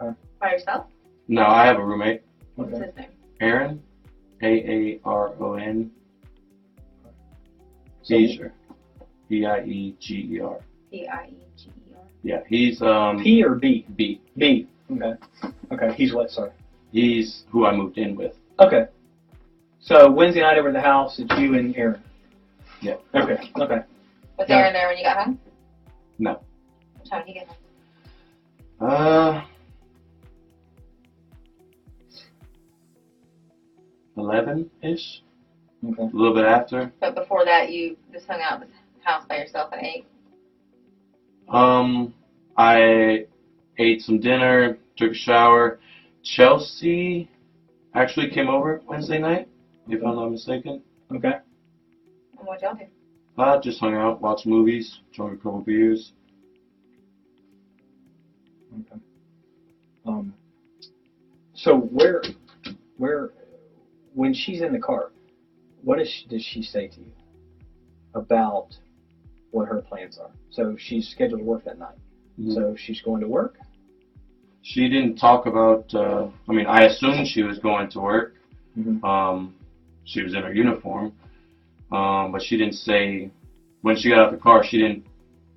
Okay. 0.00 0.14
By 0.40 0.52
yourself? 0.52 0.86
No, 1.28 1.42
I 1.46 1.64
have 1.66 1.78
a 1.78 1.84
roommate, 1.84 2.22
What's 2.56 2.72
Okay. 2.74 2.86
his 2.86 2.96
name? 2.96 3.08
Aaron, 3.40 3.82
A 4.42 4.46
A 4.46 5.00
R 5.04 5.32
O 5.40 5.54
N, 5.54 5.90
So- 8.02 8.16
Easier, 9.30 9.38
E 9.38 9.46
I 9.46 9.64
E 9.64 9.96
G 10.00 10.28
E 10.34 10.40
R. 10.40 10.58
P 10.90 11.06
I 11.08 11.26
E 11.26 11.36
G 11.56 11.68
E 11.68 11.94
R. 11.96 12.02
Yeah, 12.22 12.42
he's 12.48 12.82
um 12.82 13.22
P 13.22 13.42
or 13.44 13.54
B? 13.54 13.86
B. 13.96 14.20
B. 14.36 14.66
Okay. 14.90 15.12
Okay. 15.72 15.94
He's 15.96 16.12
what? 16.12 16.30
Sorry. 16.30 16.50
He's 16.92 17.44
who 17.50 17.66
I 17.66 17.74
moved 17.74 17.98
in 17.98 18.16
with. 18.16 18.34
Okay. 18.58 18.86
So 19.80 20.10
Wednesday 20.10 20.40
night 20.40 20.58
over 20.58 20.68
at 20.68 20.74
the 20.74 20.80
house, 20.80 21.18
it's 21.18 21.32
you 21.38 21.54
and 21.54 21.74
Aaron. 21.76 22.02
Yeah. 22.82 22.94
Okay. 23.14 23.50
Okay. 23.58 23.80
Was 24.38 24.46
Yeah. 24.48 24.56
Aaron 24.58 24.72
there 24.72 24.88
when 24.88 24.96
you 24.98 25.04
got 25.04 25.24
home? 25.24 25.38
No. 26.18 26.40
What 26.96 27.08
time 27.08 27.20
did 27.24 27.28
he 27.28 27.34
get 27.34 27.46
home? 27.46 27.56
Uh, 28.80 29.44
eleven 34.16 34.70
ish, 34.82 35.22
Okay. 35.84 36.02
a 36.02 36.06
little 36.16 36.34
bit 36.34 36.44
after. 36.44 36.92
But 37.00 37.14
before 37.14 37.44
that, 37.44 37.70
you 37.70 37.96
just 38.12 38.26
hung 38.26 38.40
out 38.42 38.60
at 38.62 38.68
the 38.68 38.74
house 39.04 39.24
by 39.28 39.38
yourself 39.38 39.72
at 39.72 39.82
8? 39.82 40.06
Um, 41.48 42.14
I 42.56 43.26
ate 43.78 44.02
some 44.02 44.20
dinner, 44.20 44.78
took 44.96 45.12
a 45.12 45.14
shower. 45.14 45.80
Chelsea 46.22 47.28
actually 47.94 48.30
came 48.30 48.48
over 48.48 48.82
Wednesday 48.86 49.18
night, 49.18 49.48
if 49.88 50.02
I'm 50.04 50.16
not 50.16 50.30
mistaken. 50.30 50.82
Okay. 51.12 51.32
And 52.38 52.46
what'd 52.46 52.62
y'all 52.62 52.74
do? 52.74 52.84
Uh, 53.36 53.60
just 53.60 53.80
hung 53.80 53.94
out, 53.94 54.20
watched 54.20 54.46
movies, 54.46 55.00
drank 55.14 55.32
a 55.32 55.36
couple 55.36 55.60
beers. 55.60 56.12
Okay. 58.72 59.00
Um. 60.06 60.34
So 61.54 61.76
where, 61.76 62.22
where, 62.96 63.30
when 64.14 64.32
she's 64.32 64.62
in 64.62 64.72
the 64.72 64.78
car, 64.78 65.10
what 65.82 65.98
does 65.98 66.08
she, 66.08 66.26
does 66.28 66.42
she 66.42 66.62
say 66.62 66.88
to 66.88 67.00
you 67.00 67.12
about 68.14 68.76
what 69.50 69.68
her 69.68 69.80
plans 69.82 70.18
are? 70.18 70.30
So 70.50 70.76
she's 70.78 71.08
scheduled 71.08 71.40
to 71.40 71.44
work 71.44 71.64
that 71.64 71.78
night. 71.78 71.96
Mhm. 72.38 72.54
So 72.54 72.74
she's 72.76 73.00
going 73.02 73.20
to 73.20 73.28
work. 73.28 73.58
She 74.62 74.88
didn't 74.88 75.16
talk 75.16 75.46
about. 75.46 75.92
Uh, 75.94 76.28
I 76.48 76.52
mean, 76.52 76.66
I 76.66 76.84
assumed 76.84 77.26
she 77.26 77.42
was 77.42 77.58
going 77.58 77.88
to 77.90 78.00
work. 78.00 78.34
Mhm. 78.78 79.02
Um, 79.04 79.54
she 80.04 80.22
was 80.22 80.34
in 80.34 80.42
her 80.42 80.52
uniform, 80.52 81.12
um, 81.92 82.32
but 82.32 82.42
she 82.42 82.56
didn't 82.56 82.74
say 82.74 83.30
when 83.82 83.96
she 83.96 84.08
got 84.10 84.18
out 84.18 84.26
of 84.26 84.32
the 84.32 84.42
car. 84.42 84.62
She 84.64 84.78
didn't 84.78 85.04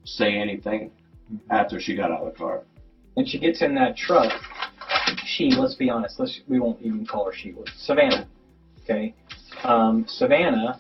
say 0.06 0.36
anything 0.36 0.92
after 1.50 1.80
she 1.80 1.96
got 1.96 2.12
out 2.12 2.22
of 2.22 2.34
the 2.34 2.38
car. 2.38 2.64
And 3.16 3.28
she 3.28 3.38
gets 3.40 3.62
in 3.62 3.76
that 3.76 3.96
truck. 3.96 4.32
She, 5.26 5.52
let's 5.52 5.76
be 5.76 5.90
honest, 5.90 6.20
let's 6.20 6.42
we 6.48 6.60
won't 6.60 6.82
even 6.82 7.06
call 7.06 7.26
her 7.26 7.34
she. 7.34 7.52
was 7.52 7.68
Savannah. 7.78 8.28
Okay. 8.84 9.14
Um, 9.64 10.06
Savannah. 10.08 10.80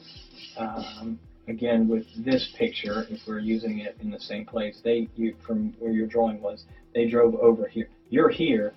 Um, 0.57 1.19
again, 1.47 1.87
with 1.87 2.05
this 2.23 2.53
picture, 2.57 3.05
if 3.09 3.19
we're 3.27 3.39
using 3.39 3.79
it 3.79 3.97
in 4.01 4.09
the 4.09 4.19
same 4.19 4.45
place, 4.45 4.79
they 4.83 5.07
you 5.15 5.35
from 5.45 5.73
where 5.79 5.91
your 5.91 6.07
drawing 6.07 6.41
was, 6.41 6.65
they 6.93 7.07
drove 7.07 7.35
over 7.35 7.67
here. 7.67 7.89
You're 8.09 8.29
here, 8.29 8.73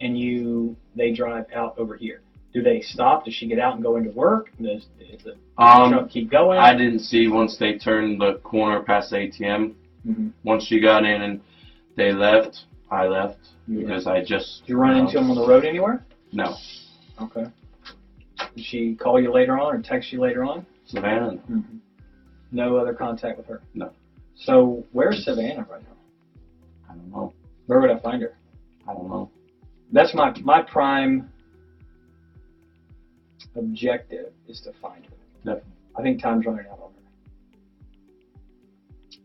and 0.00 0.18
you 0.18 0.76
they 0.96 1.12
drive 1.12 1.46
out 1.54 1.78
over 1.78 1.96
here. 1.96 2.20
Do 2.54 2.62
they 2.62 2.80
stop? 2.80 3.24
Does 3.26 3.34
she 3.34 3.46
get 3.46 3.58
out 3.58 3.74
and 3.74 3.82
go 3.82 3.96
into 3.96 4.10
work? 4.10 4.50
Does, 4.60 4.86
does 4.98 5.22
the 5.22 5.36
Um, 5.62 5.92
truck 5.92 6.08
keep 6.10 6.30
going? 6.30 6.58
I 6.58 6.74
didn't 6.74 7.00
see 7.00 7.28
once 7.28 7.56
they 7.58 7.76
turned 7.78 8.20
the 8.20 8.34
corner 8.36 8.82
past 8.82 9.10
the 9.10 9.18
ATM. 9.18 9.74
Mhm. 10.06 10.32
Once 10.44 10.64
she 10.64 10.80
got 10.80 11.04
in 11.04 11.22
and 11.22 11.40
they 11.96 12.12
left, 12.12 12.64
I 12.90 13.06
left 13.06 13.38
You 13.66 13.80
because 13.80 14.06
I 14.06 14.24
just. 14.24 14.62
Did 14.62 14.70
you 14.70 14.76
run 14.78 14.96
into 14.96 15.18
them 15.18 15.30
on 15.30 15.36
the 15.36 15.46
road 15.46 15.64
anywhere? 15.64 16.04
No, 16.32 16.54
Okay. 17.20 17.46
Did 18.54 18.64
she 18.64 18.94
call 18.94 19.20
you 19.20 19.32
later 19.32 19.58
on 19.58 19.74
or 19.74 19.82
text 19.82 20.12
you 20.12 20.20
later 20.20 20.44
on? 20.44 20.64
Savannah. 20.86 21.32
Mm-hmm. 21.50 21.78
No 22.50 22.76
other 22.76 22.94
contact 22.94 23.36
with 23.38 23.46
her? 23.46 23.60
No. 23.74 23.90
So 24.34 24.84
where's 24.92 25.24
Savannah 25.24 25.66
right 25.70 25.82
now? 25.82 25.96
I 26.90 26.94
don't 26.94 27.10
know. 27.10 27.32
Where 27.66 27.80
would 27.80 27.90
I 27.90 27.98
find 27.98 28.22
her? 28.22 28.34
I 28.88 28.94
don't 28.94 29.08
know. 29.08 29.30
That's 29.92 30.14
my 30.14 30.32
my 30.42 30.62
prime 30.62 31.30
objective 33.56 34.32
is 34.46 34.60
to 34.62 34.72
find 34.80 35.04
her. 35.04 35.12
Definitely. 35.44 35.72
I 35.98 36.02
think 36.02 36.22
time's 36.22 36.46
running 36.46 36.66
out 36.70 36.78
on 36.80 36.92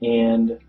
her. 0.01 0.07
And 0.07 0.59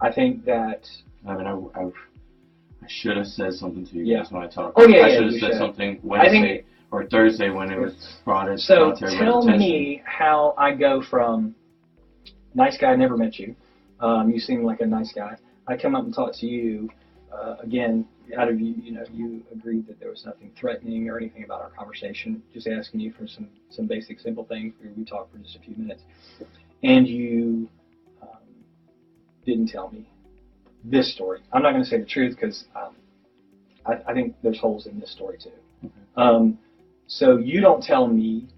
I 0.00 0.12
think 0.12 0.44
that 0.44 0.86
I 1.26 1.36
mean, 1.36 1.46
I, 1.46 1.52
I, 1.80 1.84
I 1.84 2.86
should 2.88 3.16
have 3.16 3.26
said 3.26 3.52
something 3.54 3.86
to 3.86 3.96
you 3.96 4.04
Yeah. 4.04 4.18
guys 4.22 4.32
when 4.32 4.42
I 4.42 4.46
talked. 4.48 4.74
Oh, 4.78 4.86
yeah, 4.88 4.98
I 5.04 5.08
yeah, 5.08 5.14
should 5.16 5.24
have 5.24 5.40
said 5.40 5.50
should. 5.52 5.58
something 5.58 6.00
Wednesday 6.02 6.64
or 6.90 7.06
Thursday 7.06 7.50
when 7.50 7.70
it 7.70 7.78
was 7.78 7.94
brought 8.24 8.48
in. 8.50 8.58
so 8.58 8.86
brought 8.90 8.98
to 8.98 9.04
everybody's 9.06 9.46
tell 9.46 9.56
me 9.58 10.02
how 10.04 10.54
I 10.58 10.74
go 10.74 11.02
from 11.02 11.54
nice 12.54 12.76
guy 12.78 12.94
never 12.96 13.16
met 13.16 13.38
you. 13.38 13.54
Um, 14.00 14.30
you 14.30 14.40
seem 14.40 14.64
like 14.64 14.80
a 14.80 14.86
nice 14.86 15.12
guy. 15.12 15.36
I 15.68 15.76
come 15.76 15.94
up 15.94 16.04
and 16.04 16.14
talk 16.14 16.34
to 16.40 16.46
you 16.46 16.90
uh, 17.32 17.56
again 17.62 18.06
out 18.38 18.48
of 18.48 18.60
you 18.60 18.74
you 18.82 18.92
know 18.92 19.04
you 19.12 19.42
agreed 19.52 19.86
that 19.86 19.98
there 19.98 20.10
was 20.10 20.24
nothing 20.24 20.50
threatening 20.58 21.08
or 21.08 21.18
anything 21.18 21.44
about 21.44 21.60
our 21.60 21.70
conversation 21.70 22.42
just 22.52 22.66
asking 22.66 23.00
you 23.00 23.12
for 23.12 23.26
some 23.26 23.48
some 23.70 23.86
basic 23.86 24.20
simple 24.20 24.44
things. 24.44 24.74
We, 24.82 24.90
we 24.90 25.04
talked 25.04 25.32
for 25.32 25.38
just 25.38 25.56
a 25.56 25.60
few 25.60 25.74
minutes. 25.76 26.02
And 26.82 27.06
you 27.06 27.68
um, 28.20 28.38
didn't 29.46 29.68
tell 29.68 29.90
me 29.90 30.08
this 30.84 31.14
story. 31.14 31.40
I'm 31.52 31.62
not 31.62 31.72
going 31.72 31.84
to 31.84 31.88
say 31.88 31.98
the 31.98 32.06
truth 32.06 32.34
because 32.34 32.64
um, 32.74 32.96
I, 33.86 34.10
I 34.10 34.14
think 34.14 34.34
there's 34.42 34.58
holes 34.58 34.86
in 34.86 34.98
this 34.98 35.12
story 35.12 35.38
too. 35.42 35.90
Um, 36.16 36.58
so 37.06 37.36
you 37.36 37.60
don't 37.60 37.82
tell 37.82 38.06
me 38.06 38.48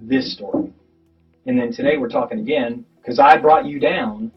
this 0.00 0.32
story. 0.34 0.72
And 1.46 1.58
then 1.58 1.72
today 1.72 1.96
we're 1.96 2.08
talking 2.08 2.38
again 2.38 2.84
because 3.02 3.18
i 3.18 3.36
brought 3.36 3.66
you 3.66 3.78
down 3.80 4.30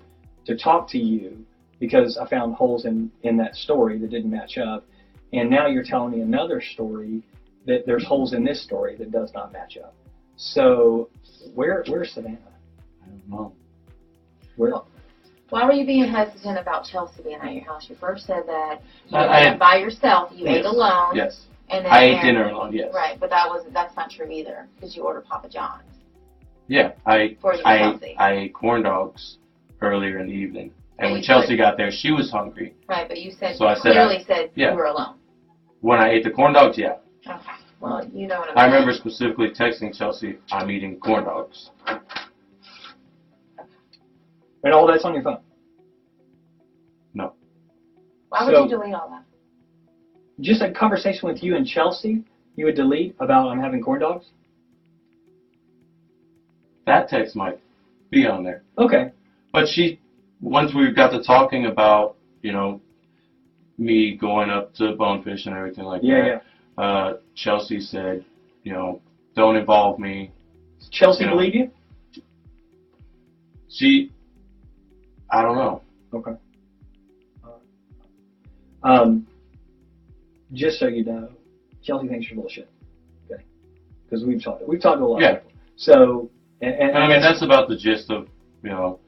to 0.45 0.57
talk 0.57 0.89
to 0.89 0.97
you 0.97 1.45
because 1.79 2.17
I 2.17 2.27
found 2.27 2.55
holes 2.55 2.85
in, 2.85 3.11
in 3.23 3.35
that 3.37 3.55
story 3.55 3.97
that 3.99 4.09
didn't 4.09 4.31
match 4.31 4.57
up. 4.57 4.85
And 5.33 5.49
now 5.49 5.67
you're 5.67 5.83
telling 5.83 6.11
me 6.11 6.21
another 6.21 6.61
story 6.61 7.21
that 7.65 7.85
there's 7.85 8.05
holes 8.05 8.33
in 8.33 8.43
this 8.43 8.63
story 8.63 8.95
that 8.97 9.11
does 9.11 9.33
not 9.33 9.51
match 9.51 9.77
up. 9.77 9.93
So 10.37 11.09
where 11.53 11.83
where's 11.87 12.11
Savannah? 12.13 12.37
I 13.03 13.07
don't 13.07 13.29
know. 13.29 13.53
Where 14.55 14.73
Why 15.49 15.65
were 15.65 15.73
you 15.73 15.85
being 15.85 16.05
hesitant 16.07 16.57
about 16.59 16.85
Chelsea 16.85 17.23
being 17.23 17.39
at 17.41 17.53
your 17.53 17.63
house? 17.65 17.87
You 17.89 17.95
first 17.95 18.25
said 18.25 18.43
that 18.47 18.81
you 19.09 19.17
I- 19.17 19.43
went 19.43 19.55
I- 19.55 19.57
by 19.57 19.75
yourself, 19.77 20.31
you 20.33 20.45
Yes. 20.45 20.59
ate 20.59 20.65
alone, 20.65 21.15
Yes. 21.15 21.45
and 21.69 21.85
then 21.85 21.91
I 21.91 22.03
ate 22.03 22.13
Aaron- 22.13 22.25
dinner 22.25 22.49
alone. 22.49 22.73
Yes. 22.73 22.93
Right, 22.93 23.19
but 23.19 23.29
that 23.29 23.49
was 23.49 23.65
that's 23.71 23.95
not 23.95 24.09
true 24.09 24.29
either 24.29 24.67
because 24.75 24.95
you 24.95 25.03
ordered 25.03 25.25
Papa 25.25 25.49
John's 25.49 25.83
Yeah. 26.67 26.93
I 27.05 27.37
for 27.41 27.53
you 27.53 27.61
I 27.65 27.77
Chelsea. 27.79 28.15
I 28.17 28.31
ate 28.33 28.53
corn 28.53 28.83
dogs 28.83 29.37
earlier 29.81 30.19
in 30.19 30.27
the 30.27 30.33
evening, 30.33 30.71
and 30.97 31.05
And 31.07 31.11
when 31.13 31.21
you 31.21 31.27
Chelsea 31.27 31.49
said- 31.49 31.57
got 31.57 31.77
there, 31.77 31.91
she 31.91 32.11
was 32.11 32.31
hungry. 32.31 32.73
right, 32.87 33.07
but 33.07 33.19
you 33.19 33.31
said 33.31 33.55
So 33.57 33.65
you 33.65 33.69
I 33.71 33.75
said 33.75 33.81
clearly 33.93 34.23
said 34.25 34.51
yeah. 34.55 34.71
you 34.71 34.77
were 34.77 34.85
alone. 34.85 35.15
When 35.81 35.99
I 35.99 36.09
ate 36.11 36.23
the 36.23 36.31
corn 36.31 36.53
dogs, 36.53 36.77
yeah. 36.77 36.95
Okay. 37.27 37.39
Well, 37.79 38.07
you 38.13 38.27
know 38.27 38.39
what 38.39 38.49
I'm 38.49 38.57
I 38.57 38.61
saying. 38.61 38.73
remember 38.73 38.93
specifically 38.93 39.49
texting 39.49 39.95
Chelsea, 39.95 40.37
"I'm 40.51 40.71
eating 40.71 40.99
corn 40.99 41.25
dogs." 41.25 41.69
and 44.63 44.73
all 44.73 44.87
that's 44.87 45.05
on 45.05 45.13
your 45.13 45.21
phone. 45.23 45.39
No. 47.13 47.33
Why 48.29 48.45
would 48.45 48.55
so- 48.55 48.63
you 48.63 48.69
delete 48.69 48.93
all 48.95 49.09
that? 49.09 49.23
Just 50.41 50.61
a 50.61 50.71
conversation 50.71 51.27
with 51.29 51.41
you 51.43 51.55
and 51.55 51.65
Chelsea, 51.65 52.23
you 52.55 52.65
would 52.65 52.75
delete 52.75 53.15
about 53.19 53.47
I'm 53.49 53.59
having 53.59 53.81
corn 53.81 54.01
dogs? 54.01 54.25
That 56.85 57.09
text 57.09 57.35
might 57.35 57.59
be 58.11 58.27
on 58.27 58.43
there. 58.43 58.63
Okay. 58.77 59.11
But 59.51 59.67
she, 59.67 59.99
once 60.41 60.73
we 60.73 60.91
got 60.91 61.09
to 61.11 61.23
talking 61.23 61.65
about, 61.65 62.15
you 62.41 62.51
know, 62.51 62.81
me 63.77 64.15
going 64.15 64.49
up 64.49 64.73
to 64.75 64.93
Bonefish 64.95 65.45
and 65.47 65.55
everything 65.55 65.85
like 65.85 66.01
Yeah, 66.03 66.21
that, 66.21 66.43
yeah. 66.77 66.83
uh, 66.83 67.17
Chelsea 67.35 67.79
said, 67.79 68.23
you 68.63 68.71
know, 68.73 69.01
don't 69.35 69.55
involve 69.55 69.99
me. 69.99 70.31
Chelsea 70.91 71.23
Yeah. 71.23 71.31
believe 71.31 71.55
you? 71.55 71.71
She, 73.69 74.11
I 75.31 75.41
don't 75.41 75.55
know. 75.55 75.81
Okay. 76.13 76.31
Um, 78.83 79.25
just 80.53 80.79
so 80.79 80.87
you 80.87 81.03
know, 81.03 81.29
Chelsea 81.83 82.07
thinks 82.07 82.27
you're 82.29 82.39
bullshit. 82.39 82.69
Okay. 83.29 83.43
Because 84.05 84.23
we've 84.23 84.41
talked 84.43 84.65
we've 84.67 84.79
talked 84.79 84.99
to 84.99 85.03
a 85.03 85.07
lot 85.07 85.21
Yeah. 85.21 85.31
of 85.31 85.43
people. 85.43 85.59
So 85.75 86.29
and, 86.61 86.73
and, 86.73 86.89
And 86.91 86.97
I 87.03 87.07
mean, 87.07 87.21
that's 87.21 87.41
about 87.43 87.67
the 87.69 87.75
gist 87.77 88.09
of, 88.09 88.27
you 88.63 88.69
know, 88.69 88.99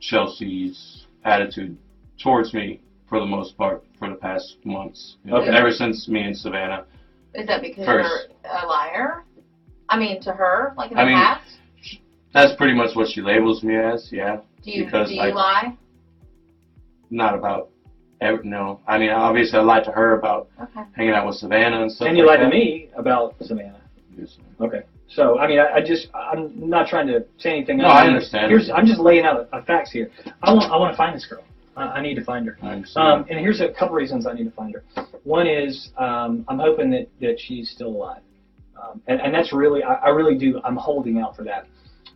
Chelsea's 0.00 1.06
attitude 1.24 1.76
towards 2.22 2.54
me 2.54 2.80
for 3.08 3.18
the 3.20 3.26
most 3.26 3.56
part 3.56 3.84
for 3.98 4.08
the 4.08 4.14
past 4.16 4.56
months. 4.64 5.16
You 5.24 5.32
know, 5.32 5.36
Okay. 5.38 5.50
Ever 5.50 5.70
since 5.70 6.08
me 6.08 6.22
and 6.22 6.36
Savannah. 6.36 6.84
Is 7.34 7.46
that 7.46 7.62
because 7.62 7.84
First. 7.86 8.28
you're 8.44 8.52
a 8.52 8.66
liar? 8.66 9.24
I 9.88 9.98
mean, 9.98 10.20
to 10.22 10.32
her, 10.32 10.74
like 10.76 10.92
in 10.92 10.98
I 10.98 11.04
the 11.04 11.10
mean, 11.10 11.16
past. 11.18 11.50
That's 12.32 12.54
pretty 12.56 12.74
much 12.74 12.94
what 12.94 13.08
she 13.08 13.20
labels 13.20 13.62
me 13.64 13.76
as, 13.76 14.08
yeah. 14.12 14.36
Do 14.62 14.70
you 14.70 14.84
because 14.84 15.08
do 15.08 15.14
you 15.16 15.20
I- 15.22 15.30
lie? 15.32 15.76
Not 17.12 17.34
about, 17.34 17.70
every, 18.20 18.48
no. 18.48 18.80
I 18.86 18.96
mean, 18.98 19.10
obviously 19.10 19.58
I 19.58 19.62
lied 19.62 19.82
to 19.84 19.90
her 19.90 20.16
about 20.16 20.48
Okay. 20.62 20.82
hanging 20.92 21.12
out 21.12 21.26
with 21.26 21.36
Savannah 21.36 21.82
and 21.82 21.90
stuff 21.90 22.06
and 22.08 22.16
you 22.16 22.24
like 22.24 22.38
lied 22.38 22.50
to 22.50 22.56
me 22.56 22.88
about 22.96 23.34
Savannah. 23.42 23.80
Yes. 24.16 24.38
Okay. 24.60 24.82
So 25.10 25.38
I 25.38 25.48
mean, 25.48 25.58
I, 25.58 25.76
I 25.76 25.80
just 25.84 26.08
I'm 26.14 26.68
not 26.68 26.86
trying 26.88 27.08
to 27.08 27.24
say 27.38 27.50
anything. 27.50 27.78
No, 27.78 27.86
else. 27.86 27.94
I 27.94 28.06
understand. 28.06 28.50
Here's 28.50 28.70
I'm 28.70 28.86
just 28.86 29.00
laying 29.00 29.24
out 29.24 29.48
a, 29.52 29.62
facts 29.62 29.90
here. 29.90 30.10
I 30.42 30.52
want 30.52 30.70
I 30.70 30.76
want 30.76 30.92
to 30.92 30.96
find 30.96 31.14
this 31.14 31.26
girl. 31.26 31.44
I, 31.76 31.82
I 31.82 32.02
need 32.02 32.14
to 32.14 32.24
find 32.24 32.46
her. 32.46 32.56
I 32.62 32.68
understand. 32.68 33.06
Um, 33.06 33.26
and 33.28 33.38
here's 33.40 33.60
a 33.60 33.72
couple 33.72 33.96
reasons 33.96 34.26
I 34.26 34.32
need 34.32 34.44
to 34.44 34.52
find 34.52 34.72
her. 34.74 34.84
One 35.24 35.46
is 35.46 35.90
um, 35.98 36.44
I'm 36.48 36.58
hoping 36.58 36.90
that, 36.90 37.08
that 37.20 37.38
she's 37.38 37.70
still 37.70 37.88
alive, 37.88 38.22
um, 38.80 39.02
and, 39.08 39.20
and 39.20 39.34
that's 39.34 39.52
really 39.52 39.82
I, 39.82 39.94
I 39.94 40.08
really 40.10 40.38
do 40.38 40.60
I'm 40.64 40.76
holding 40.76 41.18
out 41.18 41.34
for 41.34 41.42
that. 41.44 41.66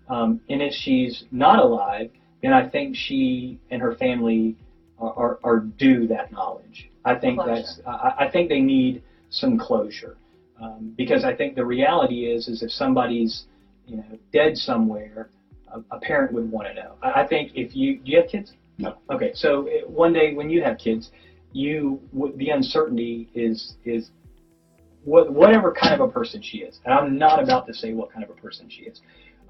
Um, 0.09 0.41
and 0.49 0.63
if 0.63 0.73
she's 0.73 1.25
not 1.33 1.59
alive, 1.59 2.11
then 2.43 2.53
I 2.53 2.69
think 2.69 2.95
she 2.95 3.59
and 3.71 3.83
her 3.83 3.97
family 3.97 4.57
are, 5.01 5.15
are, 5.15 5.39
are 5.43 5.61
due 5.61 6.07
that 6.09 6.31
knowledge. 6.31 6.91
I 7.05 7.17
think 7.17 7.41
Closure. 7.41 7.55
that's 7.57 7.81
I, 7.87 8.27
I 8.27 8.31
think 8.31 8.49
they 8.49 8.61
need 8.61 9.03
some 9.31 9.59
closure 9.59 10.17
um, 10.65 10.95
because 10.97 11.25
I 11.25 11.35
think 11.35 11.55
the 11.55 11.65
reality 11.65 12.27
is 12.27 12.49
is 12.49 12.63
if 12.63 12.71
somebody's 12.71 13.45
you 13.87 13.97
know 13.97 14.05
dead 14.33 14.57
somewhere, 14.57 15.29
a, 15.73 15.81
a 15.97 16.01
parent 16.01 16.33
would 16.33 16.51
want 16.51 16.69
to 16.69 16.75
know. 16.75 16.95
I, 17.03 17.23
I 17.23 17.27
think 17.27 17.53
if 17.55 17.75
you 17.77 17.99
do 17.99 18.13
you 18.13 18.21
have 18.21 18.29
kids? 18.29 18.53
No. 18.79 18.97
Okay, 19.11 19.33
so 19.35 19.69
uh, 19.69 19.89
one 19.89 20.13
day 20.13 20.35
when 20.35 20.51
you 20.51 20.63
have 20.63 20.79
kids, 20.79 21.11
you 21.53 22.01
the 22.37 22.51
uncertainty 22.51 23.29
is 23.35 23.75
is 23.85 24.11
what 25.05 25.33
whatever 25.33 25.73
kind 25.73 25.95
of 25.95 26.01
a 26.01 26.11
person 26.11 26.41
she 26.43 26.59
is, 26.59 26.81
and 26.85 26.95
I'm 26.95 27.19
not 27.19 27.43
about 27.43 27.67
to 27.67 27.75
say 27.75 27.93
what 27.93 28.13
kind 28.13 28.25
of 28.25 28.31
a 28.31 28.41
person 28.41 28.69
she 28.69 28.83
is, 28.83 29.01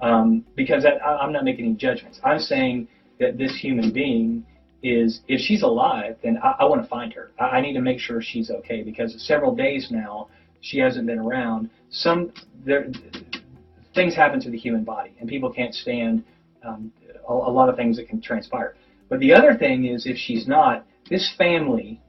um, 0.01 0.45
because 0.57 0.83
that, 0.83 1.05
I, 1.05 1.19
I'm 1.19 1.33
not 1.33 1.45
making 1.45 1.65
any 1.67 1.75
judgments. 1.75 2.19
I'm 2.25 2.41
saying 2.41 2.89
that 3.21 3.39
this 3.39 3.57
human 3.57 3.93
being 3.93 4.45
is 4.83 5.21
if 5.29 5.41
she's 5.41 5.63
alive, 5.63 6.17
then 6.23 6.39
I, 6.43 6.57
I 6.61 6.65
want 6.65 6.83
to 6.83 6.89
find 6.89 7.13
her. 7.15 7.31
I, 7.39 7.45
I 7.45 7.61
need 7.61 7.73
to 7.75 7.81
make 7.81 7.99
sure 7.99 8.21
she's 8.21 8.51
okay 8.51 8.83
because 8.83 9.15
several 9.27 9.55
days 9.55 9.89
now 9.91 10.29
she 10.65 10.79
hasn't 10.79 11.07
been 11.07 11.19
around. 11.19 11.69
Some 11.91 12.33
there 12.65 12.91
things 13.95 14.17
happen 14.17 14.41
to 14.41 14.51
the 14.51 14.59
human 14.59 14.83
body, 14.83 15.15
and 15.21 15.29
people 15.29 15.53
can't 15.53 15.75
stand 15.75 16.25
um, 16.67 16.91
a, 17.29 17.33
a 17.33 17.53
lot 17.53 17.69
of 17.69 17.77
things 17.77 17.97
that 17.99 18.09
can 18.09 18.21
transpire. 18.21 18.75
But 19.11 19.21
the 19.21 19.33
other 19.33 19.55
thing 19.55 19.85
is, 19.85 20.07
if 20.07 20.17
she's 20.17 20.49
not, 20.49 20.87
this 21.11 21.33
family 21.37 22.01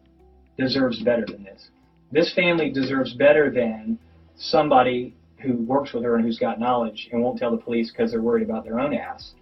deserves 0.58 1.02
better 1.02 1.26
than 1.26 1.44
this. 1.44 1.70
This 2.12 2.34
family 2.34 2.72
deserves 2.72 3.14
better 3.14 3.52
than 3.52 4.00
somebody 4.38 5.14
who 5.40 5.58
works 5.58 5.94
with 5.94 6.04
her 6.04 6.16
and 6.16 6.24
who's 6.24 6.40
got 6.40 6.58
knowledge 6.58 7.10
and 7.12 7.22
won't 7.22 7.38
tell 7.38 7.52
the 7.52 7.58
police 7.58 7.92
because 7.92 8.12
they're 8.12 8.22
worried 8.22 8.48
about 8.48 8.64
their 8.64 8.80
own 8.80 8.94
ass. 8.94 9.34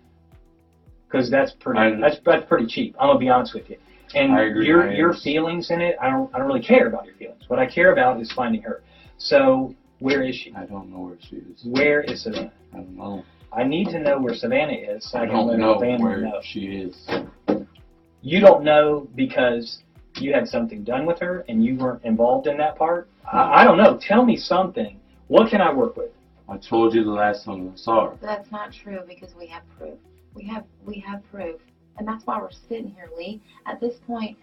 Because 1.06 1.30
that's 1.30 1.52
pretty 1.60 2.02
that's 2.02 2.18
that's 2.26 2.48
pretty 2.48 2.66
cheap. 2.66 2.96
I'm 3.00 3.10
gonna 3.10 3.20
be 3.20 3.30
honest 3.30 3.54
with 3.54 3.70
you. 3.70 3.78
And 4.16 4.32
your 4.66 4.92
your 4.92 5.14
feelings 5.14 5.70
in 5.70 5.82
it, 5.82 5.96
I 6.02 6.10
don't 6.10 6.34
I 6.34 6.40
don't 6.40 6.48
really 6.48 6.64
care 6.64 6.88
about 6.88 7.06
your 7.06 7.16
feelings. 7.16 7.44
What 7.48 7.60
I 7.60 7.68
care 7.68 7.94
about 7.94 8.20
is 8.20 8.32
finding 8.32 8.64
her. 8.64 8.82
So 9.18 9.76
where 10.00 10.24
is 10.24 10.36
she? 10.36 10.54
I 10.54 10.66
don't 10.66 10.92
know 10.92 11.00
where 11.00 11.18
she 11.30 11.38
is. 11.38 11.66
Where 11.66 12.02
is 12.02 12.24
Savannah? 12.24 12.52
I 12.74 12.78
don't 12.78 12.98
know. 12.98 13.24
I 13.52 13.64
need 13.64 13.90
to 13.90 14.00
know 14.00 14.20
where 14.20 14.34
Savannah 14.34 14.74
is 14.74 15.10
so 15.12 15.20
I, 15.20 15.24
I 15.24 15.26
can 15.28 15.36
don't 15.36 15.48
let 15.48 15.60
know 15.60 15.74
her 15.76 15.80
family 15.80 16.04
where 16.04 16.22
know. 16.22 16.42
she 16.44 16.60
is. 16.60 17.10
You 18.22 18.40
don't 18.40 18.64
know 18.64 19.08
because 19.16 19.80
you 20.18 20.34
had 20.34 20.48
something 20.48 20.84
done 20.84 21.06
with 21.06 21.20
her 21.20 21.46
and 21.48 21.64
you 21.64 21.76
weren't 21.76 22.04
involved 22.04 22.48
in 22.48 22.58
that 22.58 22.78
part. 22.78 23.10
I, 23.32 23.62
I 23.62 23.64
don't 23.64 23.78
know. 23.78 24.00
Tell 24.02 24.26
me 24.26 24.38
something. 24.38 25.00
What 25.28 25.50
can 25.50 25.62
I 25.62 25.72
work 25.74 25.98
with? 25.98 26.12
I 26.50 26.58
told 26.58 26.94
you 26.94 27.04
the 27.04 27.12
last 27.12 27.46
time 27.46 27.72
I 27.72 27.78
saw 27.78 28.10
her. 28.10 28.18
But 28.20 28.22
that's 28.22 28.52
not 28.52 28.74
true 28.74 29.00
because 29.08 29.34
we 29.38 29.48
have 29.48 29.64
proof. 29.78 29.98
We 30.34 30.46
have 30.48 30.66
we 30.86 31.00
have 31.00 31.22
proof. 31.32 31.60
And 31.98 32.08
that's 32.08 32.26
why 32.26 32.40
we're 32.40 32.52
sitting 32.52 32.90
here, 32.90 33.10
Lee. 33.16 33.42
At 33.66 33.80
this 33.80 33.96
point, 34.08 34.38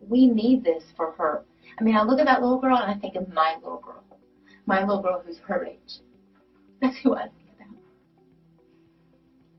we 0.00 0.26
need 0.26 0.64
this 0.64 0.84
for 0.96 1.12
her. 1.12 1.44
I 1.78 1.84
mean, 1.84 1.96
I 1.96 2.02
look 2.02 2.18
at 2.18 2.26
that 2.26 2.40
little 2.42 2.58
girl 2.58 2.76
and 2.76 2.90
I 2.90 2.98
think 2.98 3.16
of 3.16 3.28
my 3.32 3.54
little 3.62 3.78
girl. 3.84 4.02
My 4.66 4.80
little 4.80 5.02
girl 5.02 5.22
who's 5.24 5.38
her 5.46 5.64
age. 5.64 6.00
That's 6.80 6.96
who 7.02 7.14
I 7.14 7.22
think 7.22 7.50
about. 7.56 7.68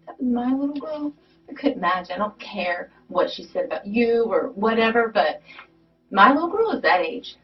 That 0.07 0.19
was 0.21 0.31
my 0.33 0.51
little 0.51 0.75
girl. 0.75 1.13
I 1.49 1.53
couldn't 1.53 1.77
imagine. 1.77 2.13
I 2.15 2.17
don't 2.17 2.39
care 2.39 2.91
what 3.07 3.29
she 3.31 3.43
said 3.43 3.65
about 3.65 3.87
you 3.87 4.25
or 4.27 4.49
whatever, 4.55 5.09
but 5.13 5.41
my 6.11 6.33
little 6.33 6.49
girl 6.51 6.71
is 6.71 6.81
that 6.81 7.01
age. 7.01 7.35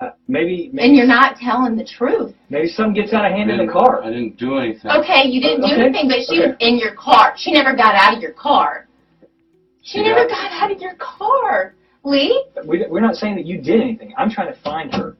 Uh, 0.00 0.10
maybe, 0.28 0.70
maybe 0.72 0.86
And 0.88 0.96
you're 0.96 1.06
not 1.06 1.36
telling 1.36 1.76
the 1.76 1.84
truth. 1.84 2.32
maybe 2.50 2.68
something 2.68 2.94
gets 2.94 3.12
out 3.12 3.24
of 3.24 3.32
hand 3.32 3.50
in 3.50 3.64
the 3.66 3.72
car. 3.72 4.02
I 4.02 4.10
didn't 4.10 4.36
do 4.36 4.58
anything. 4.58 4.90
Okay, 4.92 5.24
you 5.26 5.40
didn't 5.40 5.60
do 5.66 5.72
Okay, 5.72 5.82
anything, 5.86 6.08
but 6.08 6.18
she 6.28 6.38
was 6.38 6.54
in 6.60 6.78
your 6.78 6.94
car. 6.94 7.34
She 7.36 7.50
never 7.52 7.74
got 7.74 7.94
out 7.96 8.14
of 8.16 8.22
your 8.22 8.32
car. 8.32 8.86
She 9.82 9.98
She 9.98 10.02
never 10.04 10.28
got- 10.28 10.50
got 10.50 10.52
out 10.62 10.70
of 10.70 10.80
your 10.80 10.94
car. 10.94 11.74
Lee? 12.08 12.44
We, 12.66 12.84
we're 12.88 13.00
not 13.00 13.16
saying 13.16 13.36
that 13.36 13.46
you 13.46 13.60
did 13.60 13.80
anything. 13.80 14.14
I'm 14.16 14.30
trying 14.30 14.52
to 14.52 14.60
find 14.60 14.92
her. 14.94 15.16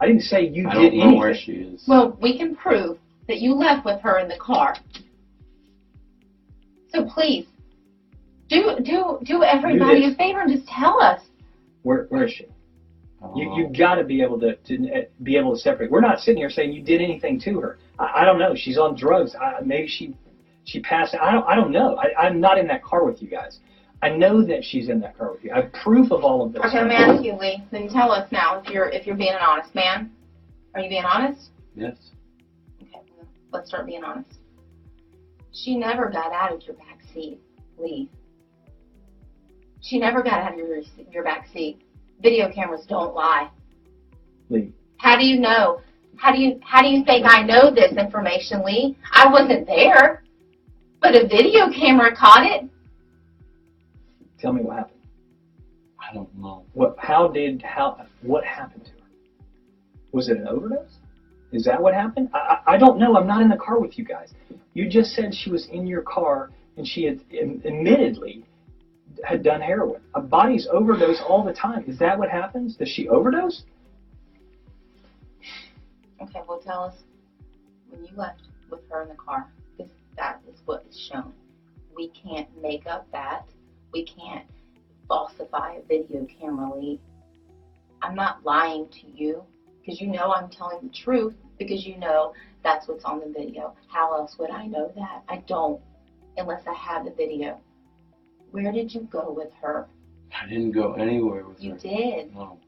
I 0.00 0.06
didn't 0.06 0.22
say 0.22 0.46
you 0.46 0.68
I 0.68 0.74
did 0.74 0.90
don't 0.90 0.96
know 0.98 1.02
anything. 1.04 1.18
where 1.18 1.34
she 1.34 1.52
is. 1.52 1.84
Well, 1.86 2.16
we 2.20 2.36
can 2.36 2.56
prove 2.56 2.98
that 3.28 3.38
you 3.40 3.54
left 3.54 3.84
with 3.84 4.00
her 4.00 4.18
in 4.18 4.28
the 4.28 4.36
car. 4.38 4.76
So 6.88 7.04
please, 7.06 7.46
do 8.48 8.76
do 8.84 9.18
do 9.24 9.42
everybody 9.42 10.02
this. 10.02 10.14
a 10.14 10.16
favor 10.16 10.40
and 10.40 10.52
just 10.52 10.68
tell 10.68 11.00
us. 11.00 11.22
Where, 11.82 12.04
where 12.10 12.24
is 12.24 12.32
she? 12.32 12.46
I 13.22 13.28
You 13.36 13.46
know. 13.46 13.56
you 13.56 13.68
got 13.76 13.94
to 13.96 14.04
be 14.04 14.20
able 14.22 14.38
to, 14.40 14.56
to 14.56 14.92
uh, 14.92 15.00
be 15.22 15.36
able 15.36 15.54
to 15.54 15.60
separate. 15.60 15.90
We're 15.90 16.00
not 16.00 16.20
sitting 16.20 16.38
here 16.38 16.50
saying 16.50 16.72
you 16.72 16.82
did 16.82 17.00
anything 17.00 17.40
to 17.40 17.60
her. 17.60 17.78
I, 17.98 18.22
I 18.22 18.24
don't 18.24 18.38
know. 18.38 18.54
She's 18.54 18.78
on 18.78 18.96
drugs. 18.96 19.34
I, 19.40 19.60
maybe 19.64 19.88
she 19.88 20.14
she 20.64 20.80
passed. 20.80 21.14
I 21.20 21.32
don't 21.32 21.46
I 21.46 21.54
don't 21.54 21.72
know. 21.72 21.96
I, 21.96 22.26
I'm 22.26 22.40
not 22.40 22.58
in 22.58 22.66
that 22.68 22.82
car 22.84 23.04
with 23.04 23.22
you 23.22 23.28
guys. 23.28 23.60
I 24.02 24.08
know 24.08 24.42
that 24.44 24.64
she's 24.64 24.88
in 24.88 24.98
that 25.00 25.16
car 25.16 25.30
with 25.32 25.44
you. 25.44 25.52
I 25.52 25.62
have 25.62 25.72
proof 25.72 26.10
of 26.10 26.24
all 26.24 26.44
of 26.44 26.52
this. 26.52 26.62
Okay, 26.66 26.78
let 26.78 26.88
me 26.88 26.94
ask 26.96 27.24
you, 27.24 27.34
Lee. 27.34 27.62
Then 27.70 27.88
tell 27.88 28.10
us 28.10 28.30
now 28.32 28.60
if 28.60 28.68
you're 28.68 28.88
if 28.88 29.06
you're 29.06 29.16
being 29.16 29.32
an 29.32 29.40
honest 29.40 29.74
man. 29.74 30.10
Are 30.74 30.80
you 30.80 30.88
being 30.88 31.04
honest? 31.04 31.50
Yes. 31.76 31.96
Okay, 32.82 33.00
well, 33.16 33.28
let's 33.52 33.68
start 33.68 33.86
being 33.86 34.02
honest. 34.02 34.38
She 35.52 35.76
never 35.76 36.08
got 36.10 36.32
out 36.32 36.52
of 36.52 36.62
your 36.62 36.74
back 36.76 36.98
seat, 37.14 37.38
Lee. 37.78 38.10
She 39.82 39.98
never 39.98 40.22
got 40.22 40.40
out 40.40 40.52
of 40.52 40.58
your 40.58 40.78
your 41.10 41.22
back 41.22 41.46
seat. 41.52 41.82
Video 42.20 42.50
cameras 42.52 42.86
don't 42.88 43.14
lie. 43.14 43.50
Lee, 44.48 44.72
How 44.98 45.16
do 45.16 45.24
you 45.24 45.38
know? 45.38 45.80
How 46.16 46.32
do 46.32 46.40
you 46.40 46.58
how 46.62 46.82
do 46.82 46.88
you 46.88 47.04
think 47.04 47.24
I 47.28 47.42
know 47.42 47.70
this 47.72 47.92
information, 47.92 48.64
Lee? 48.64 48.96
I 49.12 49.30
wasn't 49.30 49.66
there, 49.66 50.24
but 51.00 51.14
a 51.14 51.28
video 51.28 51.70
camera 51.70 52.14
caught 52.16 52.44
it. 52.46 52.68
Tell 54.42 54.52
me 54.52 54.62
what 54.62 54.76
happened. 54.76 54.98
I 56.00 56.12
don't 56.12 56.34
know. 56.36 56.64
What? 56.74 56.96
How 56.98 57.28
did 57.28 57.62
how? 57.62 58.04
What 58.22 58.44
happened 58.44 58.84
to 58.86 58.90
her? 58.90 58.96
Was 60.10 60.28
it 60.28 60.36
an 60.36 60.48
overdose? 60.48 60.98
Is 61.52 61.64
that 61.64 61.80
what 61.80 61.94
happened? 61.94 62.28
I, 62.34 62.58
I 62.66 62.74
I 62.74 62.76
don't 62.76 62.98
know. 62.98 63.16
I'm 63.16 63.26
not 63.26 63.40
in 63.40 63.48
the 63.48 63.56
car 63.56 63.78
with 63.78 63.96
you 63.96 64.04
guys. 64.04 64.34
You 64.74 64.88
just 64.88 65.12
said 65.12 65.32
she 65.32 65.50
was 65.50 65.68
in 65.70 65.86
your 65.86 66.02
car 66.02 66.50
and 66.76 66.86
she 66.86 67.04
had 67.04 67.20
im- 67.30 67.62
admittedly 67.64 68.44
had 69.24 69.42
done 69.44 69.60
heroin. 69.60 70.00
A 70.14 70.20
bodies 70.20 70.66
overdose 70.72 71.22
all 71.26 71.44
the 71.44 71.52
time. 71.52 71.84
Is 71.86 71.98
that 72.00 72.18
what 72.18 72.28
happens? 72.28 72.76
Does 72.76 72.88
she 72.88 73.08
overdose? 73.08 73.62
Okay, 76.20 76.40
well 76.48 76.60
tell 76.64 76.84
us 76.84 76.94
when 77.90 78.04
you 78.04 78.12
left 78.16 78.40
with 78.70 78.80
her 78.90 79.02
in 79.02 79.08
the 79.08 79.14
car, 79.14 79.48
because 79.76 79.92
that 80.16 80.40
is 80.50 80.60
what 80.64 80.84
is 80.88 80.98
shown. 81.12 81.32
We 81.94 82.08
can't 82.08 82.48
make 82.60 82.86
up 82.86 83.06
that. 83.12 83.44
We 83.92 84.04
can't 84.04 84.46
falsify 85.08 85.74
a 85.74 85.82
video 85.82 86.26
camera, 86.26 86.74
Lee. 86.74 87.00
I'm 88.00 88.14
not 88.14 88.44
lying 88.44 88.88
to 88.88 89.06
you, 89.06 89.42
because 89.80 90.00
you 90.00 90.08
know 90.08 90.32
I'm 90.32 90.48
telling 90.48 90.78
the 90.82 90.92
truth, 90.92 91.34
because 91.58 91.86
you 91.86 91.98
know 91.98 92.32
that's 92.64 92.88
what's 92.88 93.04
on 93.04 93.20
the 93.20 93.26
video. 93.26 93.74
How 93.88 94.14
else 94.14 94.36
would 94.38 94.50
I 94.50 94.66
know 94.66 94.90
that? 94.96 95.22
I 95.28 95.38
don't, 95.46 95.80
unless 96.36 96.62
I 96.66 96.74
have 96.74 97.04
the 97.04 97.10
video. 97.10 97.60
Where 98.50 98.72
did 98.72 98.94
you 98.94 99.02
go 99.02 99.32
with 99.32 99.52
her? 99.60 99.88
I 100.34 100.48
didn't 100.48 100.72
go 100.72 100.94
anywhere 100.94 101.44
with 101.46 101.60
You 101.62 101.72
her. 101.72 101.76
You 101.76 101.90
did. 101.90 102.34
No. 102.34 102.58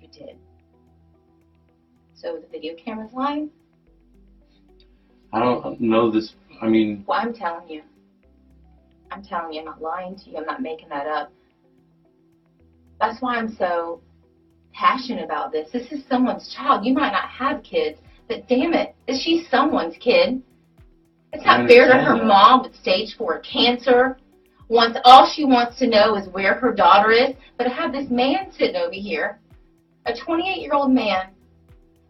You 0.00 0.08
did. 0.08 0.36
So 2.14 2.38
the 2.40 2.48
video 2.48 2.74
camera's 2.74 3.12
lying? 3.12 3.50
I 5.32 5.38
don't 5.38 5.80
know 5.80 6.10
this. 6.10 6.34
I 6.60 6.66
mean, 6.66 7.04
Well, 7.06 7.20
I'm 7.20 7.32
telling 7.32 7.68
you. 7.68 7.82
I'm 9.10 9.22
telling 9.22 9.52
you, 9.52 9.60
I'm 9.60 9.66
not 9.66 9.82
lying 9.82 10.16
to 10.16 10.30
you. 10.30 10.36
I'm 10.38 10.46
not 10.46 10.62
making 10.62 10.88
that 10.88 11.06
up. 11.06 11.32
That's 13.00 13.20
why 13.20 13.36
I'm 13.36 13.54
so 13.54 14.02
passionate 14.72 15.24
about 15.24 15.52
this. 15.52 15.70
This 15.72 15.90
is 15.92 16.04
someone's 16.08 16.54
child. 16.54 16.84
You 16.84 16.94
might 16.94 17.12
not 17.12 17.28
have 17.28 17.62
kids, 17.62 17.98
but 18.28 18.46
damn 18.48 18.74
it, 18.74 18.94
is 19.06 19.20
she 19.22 19.46
someone's 19.50 19.96
kid? 19.98 20.42
It's 21.32 21.44
not 21.44 21.68
fair 21.68 21.86
to 21.88 21.94
her 21.94 22.16
that. 22.16 22.24
mom 22.24 22.62
with 22.62 22.74
stage 22.74 23.16
four 23.16 23.40
cancer. 23.40 24.18
Wants 24.68 24.98
all 25.04 25.28
she 25.28 25.44
wants 25.44 25.78
to 25.78 25.88
know 25.88 26.16
is 26.16 26.28
where 26.28 26.54
her 26.54 26.72
daughter 26.72 27.10
is. 27.10 27.34
But 27.58 27.66
I 27.66 27.70
have 27.70 27.92
this 27.92 28.08
man 28.10 28.52
sitting 28.56 28.76
over 28.76 28.92
here, 28.92 29.40
a 30.06 30.12
28 30.14 30.60
year 30.60 30.74
old 30.74 30.92
man, 30.92 31.30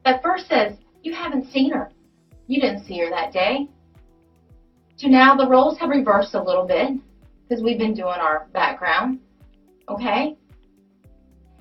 that 0.05 0.23
first 0.23 0.49
says, 0.49 0.77
You 1.03 1.15
haven't 1.15 1.51
seen 1.51 1.73
her. 1.73 1.91
You 2.47 2.61
didn't 2.61 2.85
see 2.85 2.99
her 2.99 3.11
that 3.11 3.33
day. 3.33 3.69
So 5.01 5.09
now 5.09 5.35
the 5.35 5.49
roles 5.49 5.79
have 5.79 5.89
reversed 5.89 6.35
a 6.35 6.43
little 6.43 6.67
bit 6.67 6.91
because 7.49 7.65
we've 7.65 7.79
been 7.79 7.95
doing 7.95 8.21
our 8.21 8.49
background. 8.53 9.19
Okay? 9.89 10.37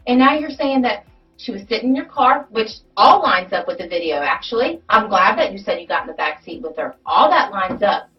And 0.07 0.19
now 0.19 0.37
you're 0.37 0.49
saying 0.49 0.81
that 0.81 1.05
she 1.37 1.53
was 1.53 1.61
sitting 1.69 1.91
in 1.91 1.95
your 1.95 2.03
car, 2.03 2.47
which 2.49 2.69
all 2.97 3.21
lines 3.21 3.53
up 3.53 3.65
with 3.65 3.77
the 3.77 3.87
video, 3.87 4.17
actually. 4.17 4.81
I'm 4.89 5.07
glad 5.07 5.37
that 5.37 5.53
you 5.53 5.57
said 5.57 5.79
you 5.79 5.87
got 5.87 6.01
in 6.01 6.07
the 6.07 6.15
back 6.15 6.43
seat 6.43 6.61
with 6.61 6.75
her. 6.75 6.97
All 7.05 7.29
that 7.29 7.53
lines 7.53 7.81
up. 7.81 8.09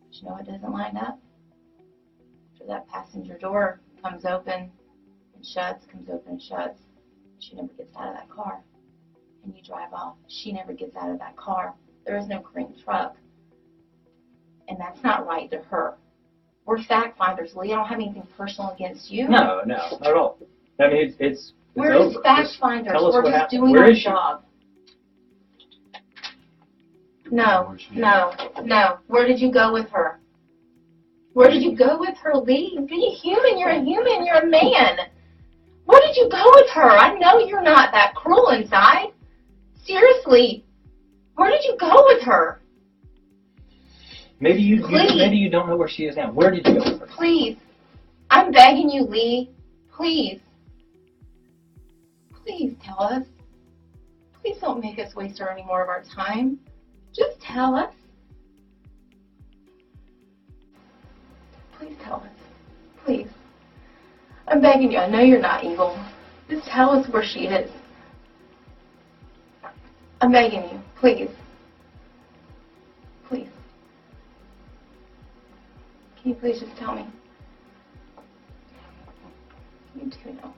But 0.00 0.14
you 0.14 0.24
know 0.24 0.32
what 0.32 0.46
doesn't 0.46 0.72
line 0.72 0.96
up? 0.96 1.20
After 2.54 2.66
that 2.66 2.88
passenger 2.88 3.38
door 3.38 3.82
comes 4.02 4.24
open 4.24 4.72
and 5.36 5.46
shuts, 5.46 5.86
comes 5.86 6.08
open 6.12 6.32
and 6.32 6.42
shuts, 6.42 6.80
she 7.38 7.54
never 7.54 7.72
gets 7.74 7.94
out 7.96 8.08
of 8.08 8.14
that 8.14 8.28
car. 8.28 8.64
And 9.44 9.54
you 9.54 9.62
drive 9.62 9.92
off. 9.92 10.16
She 10.26 10.50
never 10.50 10.72
gets 10.72 10.96
out 10.96 11.08
of 11.08 11.20
that 11.20 11.36
car. 11.36 11.74
There 12.04 12.16
is 12.16 12.26
no 12.26 12.40
green 12.40 12.74
truck. 12.82 13.14
And 14.72 14.80
that's 14.80 15.02
not 15.04 15.26
right 15.26 15.50
to 15.50 15.58
her. 15.68 15.96
We're 16.64 16.82
fact 16.84 17.18
finders, 17.18 17.54
Lee. 17.54 17.74
I 17.74 17.76
don't 17.76 17.84
have 17.88 17.98
anything 18.00 18.26
personal 18.38 18.70
against 18.70 19.10
you. 19.10 19.28
No, 19.28 19.60
no, 19.66 19.74
not 19.76 20.06
at 20.06 20.14
all. 20.14 20.38
I 20.80 20.88
mean, 20.88 20.96
it's 21.08 21.14
it's, 21.20 21.40
it's 21.40 21.52
We're 21.74 21.92
over. 21.92 22.10
just 22.14 22.22
fact 22.22 22.42
Just 22.48 22.58
finders. 22.58 22.92
tell 22.92 23.06
us 23.06 23.12
We're 23.12 23.22
what 23.22 23.28
just 23.32 23.38
happened. 23.42 23.60
doing 23.60 23.72
Where 23.72 23.82
our 23.82 23.90
is 23.90 23.98
she? 23.98 24.04
job. 24.04 24.42
No, 27.30 27.76
no, 27.92 28.32
no. 28.64 28.96
Where 29.08 29.26
did 29.26 29.40
you 29.40 29.52
go 29.52 29.74
with 29.74 29.90
her? 29.90 30.20
Where 31.34 31.50
did 31.50 31.62
you 31.62 31.76
go 31.76 31.98
with 32.00 32.16
her, 32.22 32.34
Lee? 32.34 32.78
Be 32.88 33.18
human. 33.22 33.58
You're 33.58 33.68
a 33.70 33.80
human. 33.84 34.24
You're 34.24 34.36
a 34.42 34.46
man. 34.46 34.96
Where 35.84 36.00
did 36.00 36.16
you 36.16 36.30
go 36.30 36.42
with 36.54 36.70
her? 36.70 36.88
I 36.92 37.18
know 37.18 37.40
you're 37.40 37.60
not 37.62 37.92
that 37.92 38.14
cruel 38.14 38.48
inside. 38.50 39.08
Seriously. 39.84 40.64
Where 41.34 41.50
did 41.50 41.62
you 41.64 41.76
go 41.78 42.04
with 42.06 42.22
her? 42.22 42.61
Maybe 44.42 44.60
you, 44.60 44.78
you 44.88 44.88
maybe 44.88 45.36
you 45.36 45.48
don't 45.48 45.68
know 45.68 45.76
where 45.76 45.88
she 45.88 46.02
is 46.02 46.16
now. 46.16 46.32
Where 46.32 46.50
did 46.50 46.66
you 46.66 46.74
go? 46.74 47.06
Please. 47.16 47.56
I'm 48.28 48.50
begging 48.50 48.90
you, 48.90 49.04
Lee. 49.04 49.50
Please. 49.94 50.40
Please 52.42 52.74
tell 52.84 53.00
us. 53.00 53.24
Please 54.40 54.56
don't 54.60 54.80
make 54.80 54.98
us 54.98 55.14
waste 55.14 55.40
any 55.40 55.64
more 55.64 55.80
of 55.80 55.88
our 55.88 56.02
time. 56.02 56.58
Just 57.14 57.40
tell 57.40 57.76
us. 57.76 57.94
Please 61.78 61.94
tell 62.02 62.16
us. 62.16 62.36
Please. 63.04 63.28
I'm 64.48 64.60
begging 64.60 64.90
you. 64.90 64.98
I 64.98 65.08
know 65.08 65.20
you're 65.20 65.40
not 65.40 65.62
evil. 65.62 66.04
Just 66.50 66.66
tell 66.66 66.90
us 66.90 67.08
where 67.12 67.22
she 67.22 67.46
is. 67.46 67.70
I'm 70.20 70.32
begging 70.32 70.64
you. 70.64 70.80
Please. 70.98 71.30
Can 76.22 76.32
you 76.32 76.34
please 76.36 76.60
just 76.60 76.76
tell 76.78 76.94
me? 76.94 77.06
You 79.94 80.10
do 80.10 80.32
know. 80.34 80.54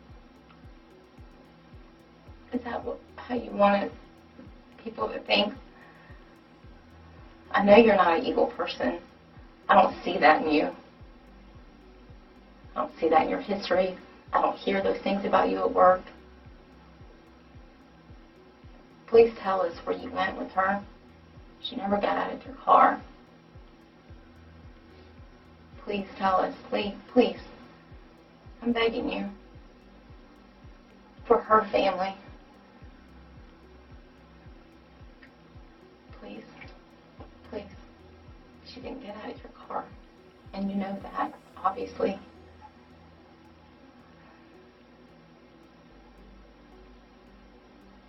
Is 2.53 2.61
that 2.65 2.85
what, 2.85 2.99
how 3.17 3.35
you 3.35 3.51
wanted 3.51 3.91
people 4.83 5.09
to 5.09 5.19
think? 5.21 5.53
I 7.51 7.65
know 7.65 7.77
you're 7.77 7.97
not 7.97 8.19
an 8.19 8.25
evil 8.25 8.49
person. 8.57 9.01
I 9.69 9.81
don't 9.81 9.95
see 10.05 10.19
that 10.19 10.45
in 10.45 10.53
you. 10.53 10.69
I 12.77 12.81
don't 12.81 12.93
see 13.01 13.09
that 13.09 13.23
in 13.23 13.31
your 13.31 13.41
history. 13.41 13.97
I 14.33 14.41
don't 14.43 14.57
hear 14.57 14.83
those 14.83 15.01
things 15.03 15.25
about 15.25 15.49
you 15.49 15.59
at 15.59 15.73
work. 15.73 16.03
please 19.15 19.33
tell 19.41 19.61
us 19.61 19.73
where 19.85 19.97
you 19.97 20.11
went 20.11 20.37
with 20.37 20.51
her. 20.51 20.85
She 21.63 21.77
never 21.77 22.01
got 22.01 22.19
out 22.19 22.33
of 22.33 22.45
your 22.45 22.57
car. 22.57 23.01
Please 25.85 26.07
tell 26.19 26.37
us, 26.37 26.55
please, 26.71 26.95
please. 27.13 27.37
I'm 28.63 28.73
begging 28.73 29.09
you. 29.11 29.31
For 31.29 31.39
her 31.39 31.67
family. 31.73 32.17
Please, 36.21 36.45
please. 37.51 37.65
She 38.75 38.81
didn't 38.81 39.03
get 39.03 39.17
out 39.17 39.31
of 39.31 39.37
your 39.39 39.53
car. 39.69 39.85
And 40.55 40.71
you 40.71 40.77
know 40.77 40.99
that, 41.03 41.33
obviously. 41.65 42.19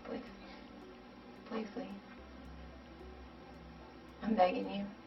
Please. 0.06 0.22
Please, 1.50 1.68
Lee. 1.78 1.92
I'm 4.24 4.36
begging 4.36 4.70
you. 4.70 5.05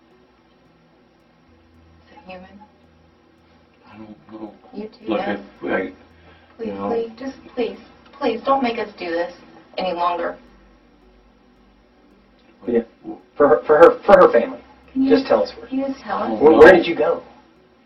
As 2.29 2.35
a 2.35 2.47
human. 2.47 2.61
I 3.87 3.97
don't 3.97 4.33
know. 4.43 4.55
You 4.75 4.89
too, 4.89 5.07
Look, 5.09 5.19
yes. 5.21 5.41
if, 5.63 5.65
I, 5.65 5.93
Please, 6.57 6.69
No. 6.75 6.89
Lee, 6.91 7.13
just 7.19 7.37
please, 7.55 7.79
please, 8.19 8.41
don't 8.45 8.63
make 8.63 8.79
us 8.79 8.89
do 8.99 9.11
this 9.11 9.33
any 9.79 9.93
longer. 9.93 10.37
Yeah. 12.67 12.81
For 13.37 13.49
her, 13.49 13.63
for 13.67 13.79
her, 13.79 14.01
for 14.05 14.13
her 14.27 14.33
family. 14.33 14.61
Can 14.93 15.03
you 15.05 15.11
Just 15.11 15.27
tell 15.29 15.43
us 15.43 15.53
where. 15.57 15.69
Can 15.69 15.79
you 15.79 15.87
just 15.87 16.01
tell 16.03 16.19
us? 16.19 16.43
Where, 16.43 16.59
where 16.59 16.73
did 16.73 16.87
you 16.87 16.97
go? 16.97 17.23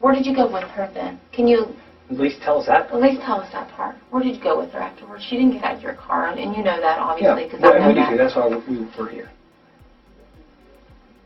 Where 0.01 0.15
did 0.15 0.25
you 0.27 0.35
go 0.35 0.51
with 0.51 0.65
her 0.71 0.91
then? 0.95 1.21
Can 1.33 1.47
you 1.47 1.67
At 2.11 2.17
least 2.19 2.41
tell 2.43 2.59
us 2.61 2.67
that. 2.67 2.91
at 2.91 3.01
least 3.01 3.21
tell 3.23 3.41
us 3.41 3.53
that 3.53 3.71
part? 3.73 3.97
Where 4.11 4.23
did 4.23 4.35
you 4.37 4.43
go 4.43 4.59
with 4.59 4.71
her 4.73 4.81
afterwards? 4.81 5.25
She 5.29 5.37
didn't 5.37 5.53
get 5.53 5.65
out 5.65 5.77
of 5.77 5.83
your 5.83 5.95
car, 5.95 6.29
and, 6.29 6.41
and 6.41 6.57
you 6.57 6.65
know 6.65 6.81
that 6.81 6.97
Yeah, 6.97 7.05
obviously 7.05 7.45
because 7.45 7.61
well, 7.61 7.73
I 7.75 7.77
and 7.77 7.83
know 7.85 7.89
we 7.89 7.95
do 7.95 8.01
that. 8.01 8.11
too. 8.11 8.17
That's 8.17 8.35
why 8.37 8.49
we, 8.49 8.79
we- 8.79 8.91
we're 8.99 9.11
here. 9.11 9.31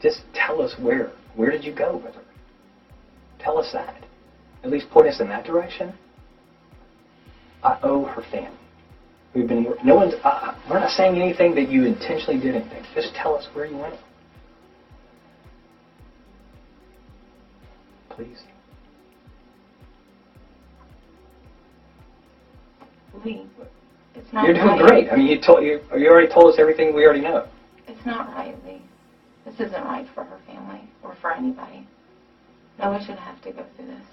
Just 0.02 0.20
tell 0.34 0.60
us 0.60 0.74
where. 0.80 1.12
Where 1.36 1.50
did 1.50 1.64
you 1.64 1.74
go 1.74 1.96
with 2.02 2.14
her? 2.14 2.22
Tell 3.38 3.58
us 3.58 3.70
that. 3.72 4.04
At 4.64 4.70
least 4.70 4.90
point 4.90 5.06
us 5.06 5.20
in 5.20 5.28
that 5.28 5.44
direction. 5.44 5.94
I 7.62 7.78
owe 7.82 8.04
her 8.04 8.22
family. 8.30 8.58
We've 9.34 9.46
been. 9.46 9.74
No 9.84 9.96
one's. 9.96 10.14
Uh, 10.24 10.28
uh, 10.28 10.54
we're 10.70 10.80
not 10.80 10.90
saying 10.90 11.20
anything 11.20 11.54
that 11.56 11.68
you 11.68 11.84
intentionally 11.84 12.40
did 12.40 12.54
anything. 12.54 12.84
Just 12.94 13.14
tell 13.14 13.34
us 13.34 13.46
where 13.52 13.66
you 13.66 13.76
went. 13.76 13.94
Please. 18.10 18.42
Lee, 23.24 23.46
it's 24.14 24.32
not 24.32 24.44
You're 24.44 24.54
doing 24.54 24.66
right. 24.66 24.88
great. 24.88 25.12
I 25.12 25.16
mean, 25.16 25.26
you 25.26 25.40
told 25.40 25.62
you. 25.62 25.80
You 25.96 26.08
already 26.08 26.32
told 26.32 26.52
us 26.52 26.58
everything 26.58 26.94
we 26.94 27.04
already 27.04 27.20
know. 27.20 27.46
It's 27.86 28.06
not 28.06 28.28
right, 28.28 28.54
Lee. 28.64 28.80
This 29.44 29.54
isn't 29.54 29.84
right 29.84 30.06
for 30.14 30.24
her 30.24 30.38
family 30.46 30.80
or 31.02 31.14
for 31.20 31.32
anybody. 31.32 31.86
No 32.78 32.90
one 32.90 33.04
should 33.04 33.18
have 33.18 33.40
to 33.42 33.52
go 33.52 33.64
through 33.76 33.86
this. 33.86 34.06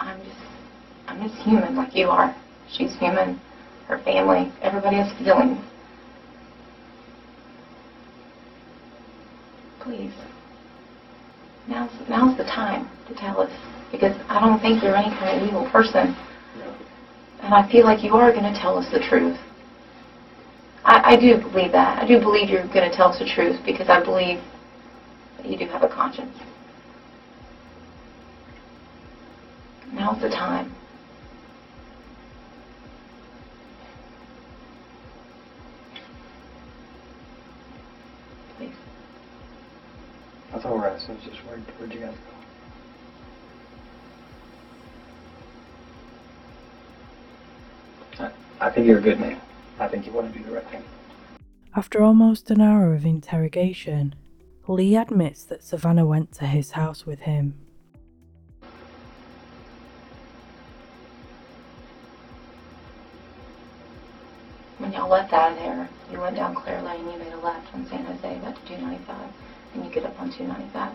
I'm 0.00 0.18
just, 0.24 0.40
I'm 1.06 1.28
just 1.28 1.40
human 1.42 1.76
like 1.76 1.94
you 1.94 2.08
are. 2.08 2.34
She's 2.70 2.96
human. 2.98 3.40
Her 3.86 3.98
family. 3.98 4.52
Everybody 4.62 4.96
has 4.96 5.12
feelings. 5.18 5.58
Please. 9.80 10.12
Now's, 11.68 11.92
now's 12.08 12.36
the 12.36 12.44
time 12.44 12.90
to 13.08 13.14
tell 13.14 13.40
us 13.40 13.52
because 13.92 14.16
I 14.28 14.40
don't 14.40 14.60
think 14.60 14.82
you're 14.82 14.96
any 14.96 15.14
kind 15.16 15.40
of 15.40 15.48
evil 15.48 15.68
person. 15.70 16.16
And 17.42 17.54
I 17.54 17.70
feel 17.70 17.84
like 17.84 18.02
you 18.02 18.14
are 18.14 18.32
going 18.32 18.52
to 18.52 18.58
tell 18.58 18.78
us 18.78 18.90
the 18.92 19.00
truth. 19.00 19.36
I, 20.84 21.14
I 21.14 21.16
do 21.16 21.38
believe 21.50 21.72
that. 21.72 22.02
I 22.02 22.06
do 22.06 22.18
believe 22.18 22.48
you're 22.48 22.66
going 22.68 22.88
to 22.88 22.96
tell 22.96 23.08
us 23.08 23.18
the 23.18 23.26
truth 23.26 23.60
because 23.64 23.88
I 23.88 24.02
believe 24.02 24.40
that 25.42 25.50
you 25.50 25.58
do 25.58 25.66
have 25.66 25.82
a 25.82 25.88
conscience. 25.88 26.36
Now's 29.92 30.20
the 30.20 30.30
time. 30.30 30.72
Please. 38.56 38.70
That's 40.50 40.64
all 40.64 40.78
we're 40.78 40.86
asking. 40.86 41.18
Just 41.24 41.38
where 41.44 41.58
where'd 41.58 41.92
you 41.92 42.00
guys 42.00 42.14
go? 48.16 48.24
I, 48.24 48.66
I 48.66 48.70
think 48.70 48.86
you're 48.86 48.98
a 48.98 49.02
good 49.02 49.20
man. 49.20 49.40
I 49.78 49.88
think 49.88 50.06
you 50.06 50.12
want 50.12 50.32
to 50.32 50.38
do 50.38 50.44
the 50.44 50.52
right 50.52 50.66
thing. 50.68 50.84
After 51.74 52.02
almost 52.02 52.50
an 52.50 52.60
hour 52.60 52.94
of 52.94 53.04
interrogation, 53.04 54.14
Lee 54.72 54.96
admits 54.96 55.44
that 55.44 55.62
Savannah 55.62 56.06
went 56.06 56.32
to 56.32 56.46
his 56.46 56.72
house 56.72 57.04
with 57.04 57.20
him. 57.20 57.54
When 64.78 64.92
y'all 64.92 65.08
left 65.08 65.32
out 65.32 65.52
of 65.52 65.58
there, 65.58 65.88
you 66.10 66.18
went 66.18 66.36
down 66.36 66.54
Clare 66.54 66.82
Lane, 66.82 67.04
you 67.04 67.18
made 67.18 67.32
a 67.32 67.38
left 67.38 67.72
on 67.74 67.86
San 67.86 68.04
Jose, 68.04 68.38
got 68.40 68.56
to 68.56 68.62
295, 68.66 69.16
and 69.74 69.84
you 69.84 69.90
get 69.90 70.04
up 70.04 70.18
on 70.20 70.32
295. 70.32 70.92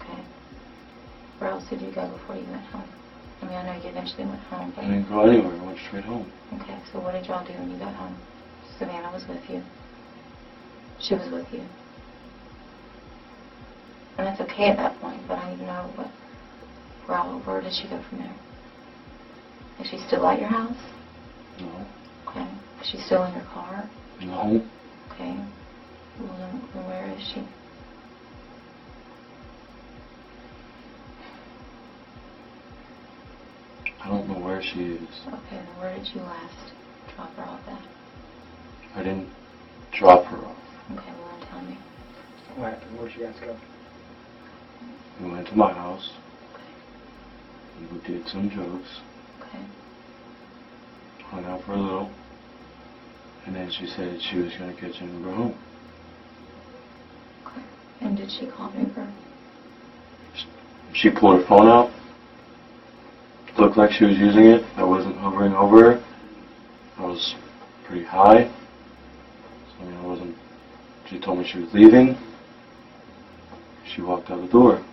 Okay. 0.00 0.22
Where 1.38 1.50
else 1.50 1.64
did 1.68 1.82
you 1.82 1.90
go 1.90 2.08
before 2.08 2.36
you 2.36 2.46
went 2.50 2.64
home? 2.64 2.88
I 3.42 3.44
mean, 3.44 3.54
I 3.54 3.66
know 3.66 3.82
you 3.82 3.90
eventually 3.90 4.24
went 4.24 4.40
home, 4.44 4.72
I 4.76 4.80
but, 4.80 4.82
didn't 4.82 5.08
go 5.08 5.20
anywhere. 5.20 5.60
I 5.60 5.64
went 5.64 5.78
straight 5.78 6.04
home. 6.04 6.32
okay, 6.54 6.78
so 6.90 7.00
what 7.00 7.12
did 7.12 7.26
y'all 7.26 7.46
do 7.46 7.52
when 7.52 7.70
you 7.70 7.76
got 7.76 7.94
home? 7.94 8.16
Savannah 8.78 9.12
was 9.12 9.28
with 9.28 9.48
you. 9.50 9.62
She 10.98 11.14
was 11.14 11.30
with 11.30 11.52
you. 11.52 11.62
And 14.18 14.26
that's 14.26 14.40
okay 14.40 14.68
at 14.68 14.76
that 14.78 14.98
point, 15.00 15.20
but 15.28 15.38
I 15.38 15.50
need 15.50 15.58
to 15.58 15.66
know 15.66 15.92
what, 15.96 16.10
where, 17.06 17.18
all- 17.18 17.40
where 17.40 17.60
did 17.60 17.72
she 17.74 17.88
go 17.88 18.02
from 18.08 18.18
there? 18.18 18.36
Is 19.80 19.88
she 19.88 19.98
still 20.06 20.26
at 20.26 20.38
your 20.38 20.48
house? 20.48 20.76
No. 21.60 21.86
Okay. 22.28 22.46
Is 22.80 22.88
she 22.90 22.98
still 22.98 23.24
in 23.24 23.34
your 23.34 23.44
car? 23.44 23.88
No. 24.20 24.62
Okay. 25.12 25.36
Well, 26.18 26.36
then, 26.38 26.62
then 26.72 26.86
where 26.86 27.10
is 27.10 27.22
she? 27.34 27.46
I 34.02 34.08
don't 34.08 34.28
know 34.28 34.38
where 34.38 34.62
she 34.62 34.80
is. 34.80 35.08
Okay, 35.26 35.56
then 35.56 35.76
where 35.78 35.94
did 35.94 36.06
you 36.14 36.20
last 36.22 36.54
drop 37.14 37.34
her 37.36 37.44
off 37.44 37.60
at? 37.68 37.82
I 38.94 39.02
didn't 39.02 39.28
drop 39.98 40.24
her 40.26 40.38
off. 40.38 40.56
Okay, 40.92 41.12
well, 41.18 41.28
then 41.38 41.48
tell 41.50 41.60
me. 41.62 41.78
What 42.54 42.70
happened? 42.72 42.98
Where'd 42.98 43.12
you 43.16 43.24
guys 43.26 43.34
go? 43.40 43.56
We 45.20 45.30
went 45.30 45.48
to 45.48 45.54
my 45.56 45.72
house. 45.72 46.10
Okay, 46.54 47.86
We 47.92 47.98
did 48.06 48.26
some 48.28 48.48
drugs. 48.48 49.00
okay. 49.40 49.64
Hung 51.24 51.44
out 51.44 51.64
for 51.64 51.72
a 51.72 51.76
little. 51.80 52.10
And 53.46 53.54
then 53.54 53.70
she 53.70 53.86
said 53.86 54.20
she 54.20 54.38
was 54.38 54.52
going 54.56 54.74
to 54.74 54.80
catch 54.80 55.00
an 55.00 55.18
Uber 55.18 55.32
home. 55.32 55.58
Okay. 57.46 57.62
And 58.00 58.16
did 58.16 58.30
she 58.30 58.46
call 58.46 58.72
Uber? 58.76 59.12
She 60.92 61.10
pulled 61.10 61.40
her 61.40 61.46
phone 61.46 61.68
out. 61.68 61.90
Looked 63.58 63.78
like 63.78 63.90
she 63.90 64.04
was 64.04 64.18
using 64.18 64.44
it. 64.44 64.64
I 64.76 64.84
wasn't 64.84 65.16
hovering 65.16 65.54
over 65.54 65.94
her. 65.94 66.04
I 66.98 67.06
was 67.06 67.34
pretty 67.86 68.04
high. 68.04 68.44
So, 68.48 69.80
I 69.80 69.84
mean, 69.84 69.94
I 69.96 70.06
wasn't. 70.06 70.36
She 71.08 71.18
told 71.18 71.38
me 71.38 71.48
she 71.50 71.60
was 71.60 71.72
leaving. 71.72 72.18
She 73.94 74.02
walked 74.02 74.30
out 74.30 74.42
the 74.42 74.48
door. 74.48 74.84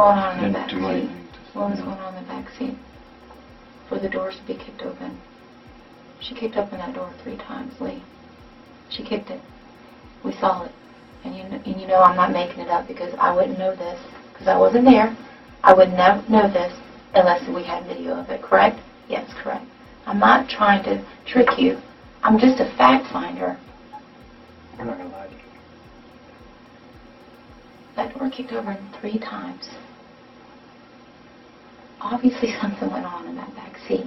Going 0.00 0.18
on 0.18 0.38
in 0.44 0.52
the 0.52 0.58
back 0.58 0.70
seat? 0.70 0.78
anything. 0.78 1.28
What 1.52 1.70
was 1.70 1.80
going 1.80 1.98
on 1.98 2.16
in 2.16 2.22
the 2.22 2.28
back 2.28 2.48
seat? 2.58 2.76
For 3.88 3.98
the 3.98 4.08
doors 4.08 4.36
to 4.36 4.46
be 4.46 4.54
kicked 4.54 4.82
open. 4.82 5.20
She 6.20 6.34
kicked 6.34 6.56
open 6.56 6.78
that 6.78 6.94
door 6.94 7.12
three 7.22 7.36
times, 7.36 7.74
Lee. 7.80 8.02
She 8.90 9.02
kicked 9.02 9.30
it. 9.30 9.40
We 10.24 10.32
saw 10.32 10.64
it. 10.64 10.72
And 11.24 11.36
you, 11.36 11.42
kn- 11.42 11.62
and 11.66 11.80
you 11.80 11.86
know 11.86 12.00
I'm 12.00 12.16
not 12.16 12.32
making 12.32 12.60
it 12.60 12.70
up 12.70 12.88
because 12.88 13.12
I 13.18 13.34
wouldn't 13.34 13.58
know 13.58 13.74
this 13.74 14.00
because 14.32 14.48
I 14.48 14.56
wasn't 14.56 14.86
there. 14.86 15.16
I 15.62 15.74
would 15.74 15.90
never 15.90 16.26
know 16.30 16.50
this 16.50 16.72
unless 17.14 17.46
we 17.48 17.64
had 17.64 17.86
video 17.86 18.14
of 18.14 18.30
it, 18.30 18.42
correct? 18.42 18.80
Yes, 19.08 19.30
correct. 19.42 19.66
I'm 20.06 20.18
not 20.18 20.48
trying 20.48 20.82
to 20.84 21.04
trick 21.26 21.58
you. 21.58 21.78
I'm 22.22 22.38
just 22.38 22.60
a 22.60 22.74
fact 22.76 23.12
finder. 23.12 23.58
We're 24.78 24.84
not 24.84 24.96
gonna 24.96 25.10
lie 25.10 25.26
to 25.26 25.32
you. 25.32 25.40
That 27.96 28.16
door 28.16 28.30
kicked 28.30 28.52
over 28.52 28.78
three 29.00 29.18
times. 29.18 29.68
Obviously 32.00 32.52
something 32.60 32.90
went 32.90 33.04
on 33.04 33.26
in 33.26 33.36
that 33.36 33.54
back 33.54 33.76
seat. 33.86 34.06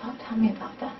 Talk, 0.00 0.16
tell 0.28 0.36
me 0.36 0.50
about 0.50 0.78
that. 0.80 0.96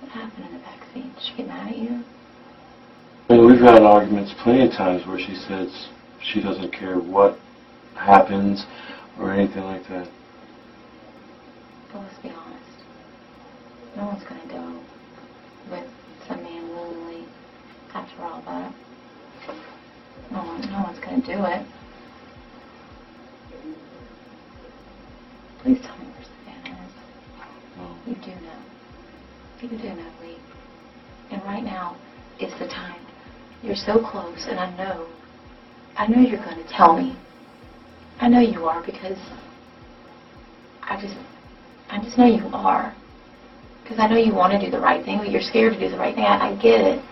What 0.00 0.10
happened? 0.12 0.46
in 0.46 0.52
the 0.52 0.58
backseat? 0.58 1.14
Did 1.14 1.22
she 1.22 1.36
get 1.36 1.48
mad 1.48 1.68
at 1.68 1.78
you? 1.78 2.04
I 3.30 3.32
mean, 3.32 3.46
we've 3.46 3.60
had 3.60 3.82
arguments 3.82 4.34
plenty 4.42 4.66
of 4.66 4.72
times 4.72 5.06
where 5.06 5.18
she 5.18 5.34
says 5.34 5.88
she 6.20 6.42
doesn't 6.42 6.72
care 6.72 6.98
what 6.98 7.38
happens 7.94 8.66
or 9.18 9.32
anything 9.32 9.64
like 9.64 9.88
that. 9.88 10.08
But 11.92 12.02
let's 12.02 12.18
be 12.18 12.28
honest. 12.28 12.84
No 13.96 14.04
one's 14.06 14.24
gonna 14.24 14.46
go 14.48 14.80
with 15.70 15.88
some 16.28 16.42
man 16.42 16.68
willingly 16.68 17.24
after 17.94 18.22
all 18.22 18.42
that. 18.42 18.74
No 20.30 20.38
one, 20.38 20.60
no 20.70 20.82
one's 20.82 20.98
gonna 21.00 21.20
do 21.20 21.44
it. 21.44 21.66
Please 25.62 25.78
tell 25.82 25.96
me 25.96 26.04
where 26.12 26.24
Savannah 26.24 26.86
is. 26.86 26.92
No. 27.76 27.96
You 28.06 28.14
do 28.16 28.40
know. 28.42 28.64
You 29.62 29.68
do 29.68 29.88
know, 29.96 30.10
Lee. 30.20 30.36
And 31.30 31.42
right 31.44 31.64
now 31.64 31.96
is 32.38 32.52
the 32.58 32.66
time. 32.66 33.00
You're 33.62 33.74
so 33.74 33.98
close, 33.98 34.44
and 34.46 34.60
I 34.60 34.76
know. 34.76 35.06
I 35.96 36.06
know 36.06 36.20
you're 36.20 36.44
going 36.44 36.62
to 36.62 36.68
tell 36.68 36.94
me. 36.94 37.16
I 38.20 38.28
know 38.28 38.40
you 38.40 38.66
are 38.66 38.84
because 38.84 39.18
I 40.82 41.00
just, 41.00 41.16
I 41.88 42.02
just 42.02 42.18
know 42.18 42.26
you 42.26 42.46
are. 42.52 42.94
Because 43.82 43.98
I 43.98 44.06
know 44.06 44.16
you 44.18 44.34
want 44.34 44.52
to 44.52 44.62
do 44.62 44.70
the 44.70 44.80
right 44.80 45.04
thing, 45.04 45.18
but 45.18 45.30
you're 45.30 45.40
scared 45.40 45.72
to 45.74 45.80
do 45.80 45.88
the 45.88 45.96
right 45.98 46.14
thing. 46.14 46.24
I, 46.24 46.50
I 46.50 46.54
get 46.56 46.80
it. 46.80 47.02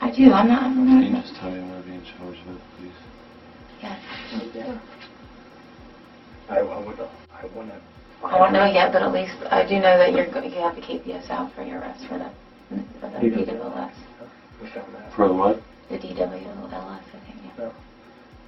Yeah. 0.00 0.06
I 0.06 0.10
do. 0.16 0.32
I'm 0.32 0.48
not. 0.48 0.62
I'm 0.62 0.74
Can 0.76 1.02
you 1.02 1.10
not. 1.10 1.22
just 1.24 1.36
tell 1.36 1.50
me 1.50 1.60
what 1.60 1.78
I'm 1.78 1.82
being 1.82 2.02
charged 2.18 2.40
with, 2.46 2.58
please? 2.78 2.92
Yes. 3.82 3.98
I, 6.48 6.58
I 6.58 6.62
would, 6.62 6.98
I 6.98 7.44
wouldn't. 7.54 7.82
I 8.24 8.38
don't 8.38 8.52
know 8.52 8.66
yet, 8.66 8.92
but 8.92 9.02
at 9.02 9.12
least 9.12 9.34
I 9.50 9.66
do 9.68 9.76
know 9.76 9.96
that 9.98 10.12
you're. 10.12 10.26
go- 10.30 10.42
You 10.42 10.60
have 10.60 10.74
the 10.74 10.80
capias 10.80 11.28
out 11.30 11.52
for 11.54 11.62
your 11.62 11.78
arrest 11.80 12.04
for 12.08 12.18
the, 12.18 12.30
for 13.00 13.08
the 13.10 13.26
Yeah. 13.26 13.36
DWLS, 13.44 13.92
We 14.60 14.68
found 14.70 14.94
that. 14.94 15.12
For 15.14 15.28
the 15.28 15.34
what? 15.34 15.60
the 15.90 15.98
DWLS, 15.98 16.72
I 16.74 17.00
think. 17.12 17.36
Yeah. 17.44 17.50
No. 17.64 17.72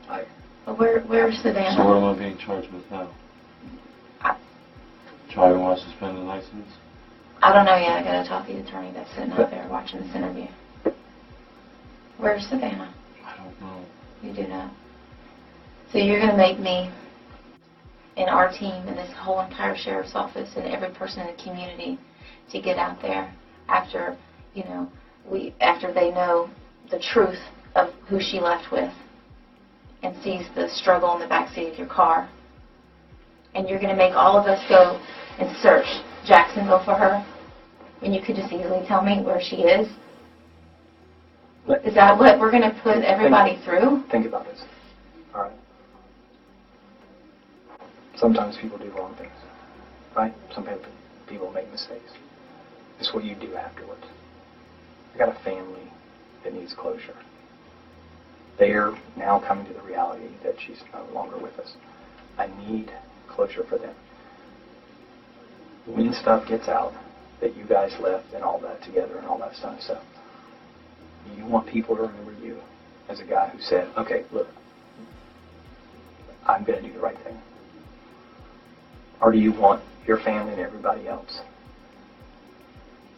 I, 0.08 0.24
But 0.66 0.78
where, 0.78 1.00
where's 1.02 1.36
Savannah? 1.38 1.76
So 1.76 1.86
what 1.86 1.96
am 1.98 2.04
I 2.04 2.18
being 2.18 2.38
charged 2.38 2.72
with 2.72 2.90
now? 2.90 3.08
I- 4.22 4.36
Driving 5.32 5.62
while 5.62 5.76
suspended 5.76 6.24
license? 6.24 6.66
I 7.42 7.52
don't 7.52 7.64
know 7.64 7.76
yet. 7.76 7.92
I 7.98 8.02
gotta 8.02 8.28
talk 8.28 8.46
to 8.48 8.52
the 8.52 8.60
attorney 8.60 8.90
that's 8.92 9.08
sitting 9.14 9.30
out 9.32 9.50
there 9.50 9.66
watching 9.70 10.00
this 10.00 10.14
interview. 10.14 10.46
Where's 12.20 12.46
Savannah? 12.48 12.92
I 13.24 13.34
don't 13.38 13.60
know. 13.62 13.82
You 14.22 14.34
do 14.34 14.46
know. 14.46 14.70
So 15.90 15.96
you're 15.96 16.20
gonna 16.20 16.36
make 16.36 16.58
me 16.58 16.92
and 18.18 18.28
our 18.28 18.52
team 18.52 18.86
and 18.86 18.98
this 18.98 19.10
whole 19.16 19.40
entire 19.40 19.74
sheriff's 19.74 20.14
office 20.14 20.50
and 20.54 20.66
every 20.66 20.90
person 20.90 21.20
in 21.20 21.34
the 21.34 21.42
community 21.42 21.98
to 22.50 22.60
get 22.60 22.76
out 22.76 23.00
there 23.00 23.32
after, 23.70 24.18
you 24.52 24.64
know, 24.64 24.92
we 25.24 25.54
after 25.62 25.94
they 25.94 26.10
know 26.10 26.50
the 26.90 26.98
truth 26.98 27.38
of 27.74 27.94
who 28.06 28.20
she 28.20 28.38
left 28.38 28.70
with 28.70 28.92
and 30.02 30.14
sees 30.22 30.46
the 30.54 30.68
struggle 30.68 31.14
in 31.14 31.20
the 31.20 31.26
backseat 31.26 31.72
of 31.72 31.78
your 31.78 31.88
car. 31.88 32.28
And 33.54 33.66
you're 33.66 33.80
gonna 33.80 33.96
make 33.96 34.12
all 34.12 34.36
of 34.36 34.44
us 34.44 34.62
go 34.68 35.00
and 35.38 35.56
search 35.56 35.86
Jacksonville 36.26 36.84
for 36.84 36.94
her 36.94 37.24
when 38.00 38.12
you 38.12 38.20
could 38.20 38.36
just 38.36 38.52
easily 38.52 38.84
tell 38.86 39.02
me 39.02 39.22
where 39.22 39.40
she 39.40 39.62
is? 39.62 39.88
Let- 41.66 41.84
Is 41.86 41.94
that 41.94 42.18
what 42.18 42.38
we're 42.38 42.50
gonna 42.50 42.78
put 42.82 42.98
everybody 43.04 43.56
through? 43.64 44.02
think 44.10 44.26
about 44.26 44.44
this. 44.46 44.62
All 45.34 45.42
right. 45.42 45.52
Sometimes 48.16 48.56
people 48.60 48.78
do 48.78 48.90
wrong 48.96 49.14
things, 49.16 49.32
right? 50.16 50.34
Some 50.54 50.64
people, 50.64 50.80
people 51.28 51.50
make 51.52 51.70
mistakes. 51.70 52.12
It's 52.98 53.12
what 53.14 53.24
you 53.24 53.34
do 53.34 53.54
afterwards. 53.56 54.04
I 55.14 55.18
got 55.18 55.28
a 55.28 55.44
family 55.44 55.90
that 56.44 56.52
needs 56.52 56.74
closure. 56.74 57.16
They 58.58 58.72
are 58.72 58.94
now 59.16 59.38
coming 59.38 59.66
to 59.66 59.72
the 59.72 59.80
reality 59.82 60.28
that 60.44 60.54
she's 60.60 60.82
no 60.92 61.04
longer 61.14 61.38
with 61.38 61.58
us. 61.58 61.72
I 62.36 62.48
need 62.66 62.92
closure 63.28 63.64
for 63.64 63.78
them. 63.78 63.94
When 65.86 66.12
stuff 66.12 66.46
gets 66.46 66.68
out 66.68 66.92
that 67.40 67.56
you 67.56 67.64
guys 67.64 67.92
left 68.00 68.34
and 68.34 68.44
all 68.44 68.58
that 68.60 68.82
together 68.82 69.16
and 69.16 69.26
all 69.26 69.38
that 69.38 69.54
stuff, 69.54 69.80
so 69.80 69.98
you 71.36 71.44
want 71.44 71.66
people 71.66 71.96
to 71.96 72.02
remember 72.02 72.32
you 72.42 72.58
as 73.08 73.20
a 73.20 73.24
guy 73.24 73.48
who 73.48 73.60
said, 73.60 73.88
okay, 73.96 74.24
look, 74.32 74.48
I'm 76.46 76.64
going 76.64 76.82
to 76.82 76.88
do 76.88 76.92
the 76.94 77.00
right 77.00 77.18
thing? 77.18 77.38
Or 79.20 79.32
do 79.32 79.38
you 79.38 79.52
want 79.52 79.82
your 80.06 80.18
family 80.18 80.52
and 80.52 80.60
everybody 80.60 81.06
else 81.06 81.40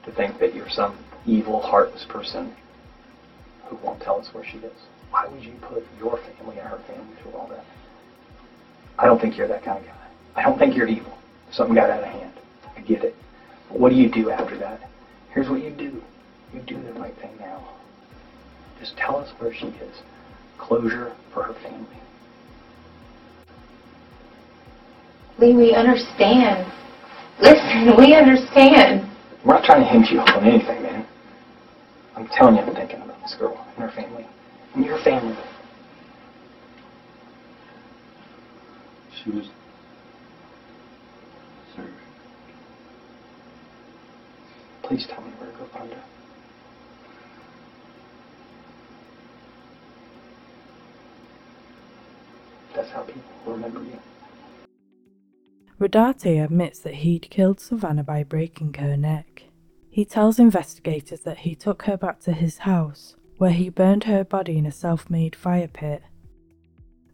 to 0.04 0.12
think 0.12 0.38
that 0.40 0.54
you're 0.54 0.68
some 0.68 0.98
evil, 1.26 1.60
heartless 1.62 2.04
person 2.08 2.54
who 3.66 3.76
won't 3.76 4.02
tell 4.02 4.18
us 4.20 4.28
where 4.32 4.44
she 4.44 4.58
is? 4.58 4.72
Why 5.10 5.26
would 5.28 5.44
you 5.44 5.52
put 5.60 5.84
your 5.98 6.18
family 6.18 6.58
and 6.58 6.68
her 6.68 6.78
family 6.88 7.14
through 7.22 7.32
all 7.32 7.46
that? 7.48 7.64
I 8.98 9.06
don't 9.06 9.20
think 9.20 9.36
you're 9.36 9.48
that 9.48 9.64
kind 9.64 9.78
of 9.78 9.84
guy. 9.86 10.08
I 10.36 10.42
don't 10.42 10.58
think 10.58 10.74
you're 10.74 10.88
evil. 10.88 11.12
Something 11.50 11.74
got 11.74 11.90
out 11.90 12.02
of 12.02 12.08
hand. 12.08 12.32
I 12.76 12.80
get 12.80 13.04
it. 13.04 13.14
But 13.68 13.78
what 13.78 13.90
do 13.90 13.96
you 13.96 14.10
do 14.10 14.30
after 14.30 14.56
that? 14.58 14.90
Here's 15.30 15.48
what 15.48 15.62
you 15.62 15.70
do. 15.70 16.02
You 16.52 16.60
do 16.60 16.82
the 16.82 16.92
right 16.94 17.14
thing 17.16 17.36
now. 17.38 17.68
Just 18.83 18.97
tell 18.97 19.14
us 19.14 19.30
where 19.39 19.55
she 19.55 19.66
is. 19.66 20.03
Closure 20.59 21.14
for 21.33 21.45
her 21.45 21.55
family. 21.62 21.87
Lee, 25.39 25.55
we 25.55 25.72
understand. 25.72 26.66
Listen, 27.41 27.95
we 27.97 28.12
understand. 28.12 29.09
We're 29.47 29.55
not 29.55 29.62
trying 29.62 29.83
to 29.83 29.87
hinge 29.87 30.09
you 30.11 30.18
on 30.18 30.45
anything, 30.45 30.83
man. 30.83 31.07
I'm 32.16 32.26
telling 32.26 32.57
you, 32.57 32.62
I'm 32.62 32.74
thinking 32.74 33.03
about 33.03 33.22
this 33.22 33.37
girl 33.39 33.64
and 33.76 33.89
her 33.89 33.93
family. 33.95 34.26
And 34.74 34.85
your 34.85 34.99
family. 35.05 35.37
She 39.22 39.30
was. 39.30 39.49
Sir. 41.76 41.89
Please 44.83 45.07
tell 45.09 45.22
me 45.22 45.30
where 45.39 45.53
to 45.53 45.57
go 45.57 45.66
find 45.72 45.93
her. 45.93 46.03
That's 52.74 52.90
how 52.90 53.02
people 53.02 53.22
remember 53.46 53.80
you. 53.80 53.98
Rodarte 55.78 56.44
admits 56.44 56.78
that 56.80 56.94
he'd 56.96 57.28
killed 57.30 57.60
Savannah 57.60 58.04
by 58.04 58.22
breaking 58.22 58.74
her 58.74 58.96
neck. 58.96 59.44
He 59.90 60.04
tells 60.04 60.38
investigators 60.38 61.20
that 61.20 61.38
he 61.38 61.54
took 61.54 61.82
her 61.82 61.96
back 61.96 62.20
to 62.20 62.32
his 62.32 62.58
house, 62.58 63.16
where 63.36 63.50
he 63.50 63.68
burned 63.68 64.04
her 64.04 64.24
body 64.24 64.56
in 64.58 64.64
a 64.64 64.72
self 64.72 65.10
made 65.10 65.36
fire 65.36 65.68
pit. 65.68 66.02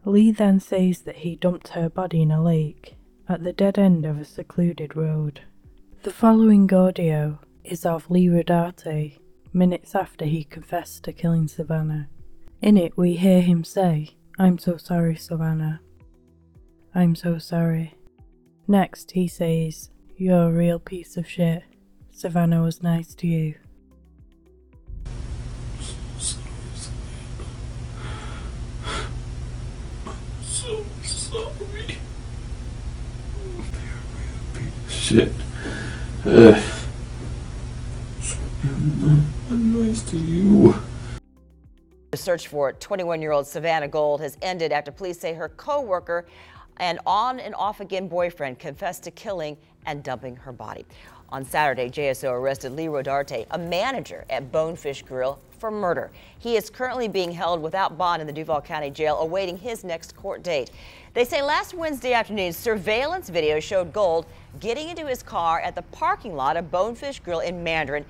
Lee 0.05 0.31
then 0.31 0.61
says 0.61 1.01
that 1.03 1.17
he 1.17 1.35
dumped 1.37 1.69
her 1.69 1.89
body 1.89 2.23
in 2.23 2.31
a 2.31 2.43
lake 2.43 2.97
at 3.29 3.43
the 3.43 3.53
dead 3.53 3.79
end 3.79 4.07
of 4.07 4.19
a 4.19 4.25
secluded 4.25 4.97
road. 4.97 5.41
The 6.03 6.13
following 6.13 6.73
audio 6.73 7.41
is 7.65 7.85
of 7.85 8.11
Lee 8.11 8.29
Rodarte, 8.29 9.19
minutes 9.53 9.95
after 9.95 10.25
he 10.25 10.45
confessed 10.45 11.03
to 11.05 11.13
killing 11.13 11.49
Savannah. 11.49 12.09
In 12.63 12.77
it, 12.77 12.97
we 12.97 13.17
hear 13.17 13.41
him 13.41 13.65
say, 13.65 14.18
I'm 14.41 14.57
so 14.57 14.77
sorry, 14.77 15.17
Savannah. 15.17 15.81
I'm 16.95 17.17
so 17.17 17.39
sorry. 17.39 17.95
Next, 18.69 19.11
he 19.11 19.27
says, 19.27 19.91
You're 20.17 20.45
a 20.45 20.53
real 20.53 20.79
piece 20.79 21.17
of 21.17 21.29
shit. 21.29 21.65
Savannah 22.13 22.63
was 22.63 22.81
nice 22.81 23.17
to 23.17 23.27
you. 23.27 23.57
Shit. 34.89 35.33
Uh, 36.25 36.63
I'm 39.51 39.87
nice 39.87 40.03
to 40.11 40.17
you. 40.17 40.75
The 42.11 42.17
search 42.17 42.49
for 42.49 42.73
21-year-old 42.73 43.47
Savannah 43.47 43.87
Gold 43.87 44.23
has 44.23 44.39
ended 44.41 44.73
after 44.73 44.91
police 44.91 45.21
say 45.21 45.35
her 45.35 45.51
co-worker 45.51 46.25
and 46.79 46.99
on 47.05 47.39
and 47.39 47.55
off 47.55 47.81
again 47.81 48.09
boyfriend 48.09 48.59
confessed 48.59 49.03
to 49.03 49.11
killing 49.11 49.59
and 49.85 50.03
dumping 50.03 50.35
her 50.37 50.53
body. 50.53 50.87
On 51.29 51.45
Saturday, 51.45 51.91
JSO 51.91 52.33
arrested 52.33 52.73
Lee 52.73 52.87
Rodarte, 52.87 53.47
a 53.51 53.59
manager 53.59 54.25
at 54.31 54.51
Bonefish 54.51 55.03
Grill, 55.03 55.39
for 55.59 55.71
murder. 55.71 56.11
He 56.39 56.57
is 56.57 56.71
currently 56.71 57.09
being 57.09 57.33
held 57.33 57.61
without 57.61 57.99
bond 57.99 58.23
in 58.23 58.27
the 58.27 58.33
Duval 58.33 58.63
County 58.63 58.89
Jail, 58.89 59.19
awaiting 59.19 59.59
his 59.59 59.85
next 59.85 60.17
court 60.17 60.43
date. 60.43 60.71
They 61.13 61.25
say 61.25 61.43
last 61.43 61.75
Wednesday 61.75 62.15
afternoon, 62.15 62.55
surveillance 62.55 63.29
video 63.29 63.61
showed 63.61 63.93
Gold 63.93 64.25
getting 64.61 64.89
into 64.89 65.07
his 65.07 65.23
car 65.23 65.61
at 65.61 65.75
the 65.75 65.83
parking 65.83 66.35
lot 66.35 66.57
of 66.57 66.71
Bonefish 66.71 67.21
Grill 67.21 67.41
in 67.41 67.63
Mandarin, 67.63 68.07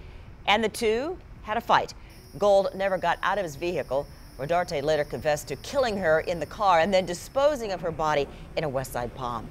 and 0.46 0.62
the 0.62 0.68
two 0.68 1.18
had 1.42 1.56
a 1.56 1.60
fight. 1.60 1.94
Gold 2.38 2.68
never 2.74 2.98
got 2.98 3.18
out 3.22 3.38
of 3.38 3.44
his 3.44 3.56
vehicle. 3.56 4.06
Rodarte 4.38 4.82
later 4.82 5.04
confessed 5.04 5.48
to 5.48 5.56
killing 5.56 5.96
her 5.96 6.20
in 6.20 6.38
the 6.38 6.46
car 6.46 6.78
and 6.80 6.94
then 6.94 7.04
disposing 7.04 7.72
of 7.72 7.80
her 7.80 7.90
body 7.90 8.28
in 8.56 8.64
a 8.64 8.68
West 8.68 8.92
Side 8.92 9.14
Palm. 9.14 9.48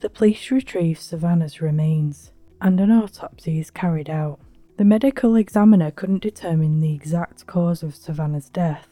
The 0.00 0.10
police 0.10 0.50
retrieved 0.50 1.00
Savannah's 1.00 1.60
remains. 1.60 2.32
and 2.62 2.78
an 2.78 2.90
autopsy 2.90 3.58
is 3.58 3.70
carried 3.70 4.10
out. 4.10 4.38
The 4.76 4.84
medical 4.84 5.34
examiner 5.34 5.90
couldn't 5.90 6.22
determine 6.22 6.80
the 6.80 6.94
exact 6.94 7.46
cause 7.46 7.82
of 7.82 7.94
Savannah's 7.94 8.50
death, 8.50 8.86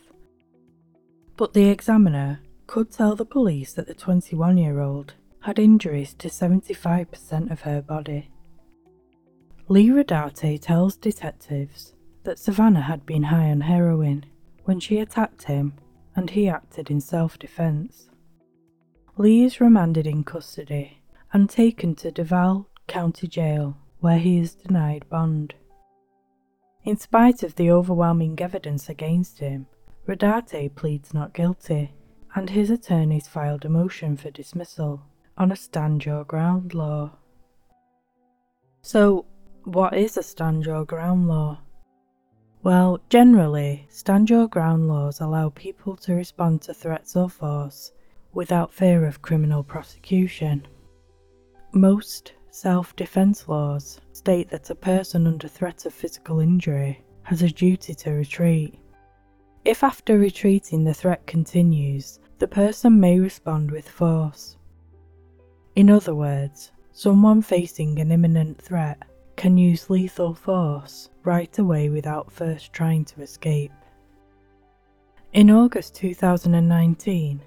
but 1.36 1.53
the 1.53 1.68
examiner 1.68 2.41
could 2.66 2.91
tell 2.91 3.14
the 3.14 3.26
police 3.26 3.74
that 3.74 3.86
the 3.86 3.95
21 3.95 4.57
year 4.57 4.80
old 4.80 5.14
had 5.41 5.59
injuries 5.59 6.14
to 6.14 6.28
75% 6.28 7.51
of 7.51 7.61
her 7.62 7.82
body. 7.82 8.30
Lee 9.68 9.89
Rodarte 9.89 10.61
tells 10.61 10.97
detectives 10.97 11.95
that 12.29 12.39
Savannah 12.39 12.83
had 12.83 13.07
been 13.07 13.22
high 13.22 13.51
on 13.51 13.62
heroin 13.62 14.26
when 14.64 14.79
she 14.81 14.99
attacked 14.99 15.45
him 15.45 15.72
and 16.14 16.29
he 16.29 16.47
acted 16.47 16.91
in 16.91 17.01
self 17.01 17.39
defense. 17.39 18.11
Lee 19.16 19.45
is 19.45 19.62
remanded 19.62 20.07
in 20.07 20.24
custody 20.24 21.01
and 21.33 21.49
taken 21.49 21.95
to 21.95 22.11
Duval 22.11 22.68
County 22.87 23.29
Jail 23.29 23.79
where 24.01 24.18
he 24.18 24.37
is 24.39 24.55
denied 24.55 25.09
bond. 25.09 25.55
In 26.85 26.99
spite 26.99 27.43
of 27.43 27.55
the 27.55 27.70
overwhelming 27.70 28.39
evidence 28.43 28.91
against 28.91 29.39
him, 29.39 29.66
Rodarte 30.07 30.74
pleads 30.74 31.14
not 31.14 31.33
guilty, 31.33 31.95
and 32.35 32.51
his 32.51 32.68
attorneys 32.68 33.26
filed 33.26 33.64
a 33.64 33.70
motion 33.70 34.18
for 34.18 34.31
dismissal 34.31 35.01
on 35.39 35.51
a 35.51 35.57
stand 35.57 36.05
your 36.05 36.24
ground 36.24 36.74
law. 36.74 37.11
So, 38.83 39.24
what 39.64 39.97
is 39.97 40.18
a 40.18 40.22
stand 40.22 40.66
your 40.66 40.85
ground 40.85 41.26
law? 41.26 41.61
Well, 42.63 42.99
generally, 43.09 43.87
stand 43.89 44.29
your 44.29 44.49
ground 44.49 44.89
laws 44.89 45.21
allow 45.21 45.51
people 45.51 45.97
to 45.99 46.15
respond 46.15 46.63
to 46.63 46.75
threats 46.75 47.15
or 47.15 47.29
force 47.29 47.93
without 48.33 48.73
fear 48.73 49.07
of 49.07 49.23
criminal 49.23 49.63
prosecution. 49.63 50.67
Most 51.73 52.33
self 52.51 52.97
defense 52.97 53.49
laws 53.49 54.01
state 54.13 54.51
that 54.51 54.71
a 54.71 54.75
person 54.75 55.27
under 55.27 55.47
threat 55.47 55.87
of 55.87 55.95
physical 55.95 56.41
injury 56.41 57.05
has 57.23 57.43
a 57.43 57.49
duty 57.51 57.95
to 57.95 58.11
retreat. 58.11 58.75
If 59.65 59.85
after 59.85 60.19
retreating 60.19 60.83
the 60.83 60.95
threat 60.95 61.27
continues, 61.27 62.19
the 62.39 62.49
person 62.49 62.99
may 62.99 63.21
respond 63.21 63.71
with 63.71 63.89
force. 63.89 64.57
In 65.77 65.91
other 65.91 66.15
words, 66.15 66.73
someone 66.91 67.43
facing 67.43 68.01
an 68.01 68.11
imminent 68.11 68.61
threat 68.61 68.99
can 69.39 69.57
use 69.57 69.89
lethal 69.89 70.34
force 70.34 71.11
right 71.22 71.59
away 71.61 71.89
without 71.89 72.30
first 72.30 72.72
trying 72.72 73.05
to 73.05 73.22
escape. 73.22 73.70
In 75.32 75.49
August 75.49 75.95
2019, 75.95 77.41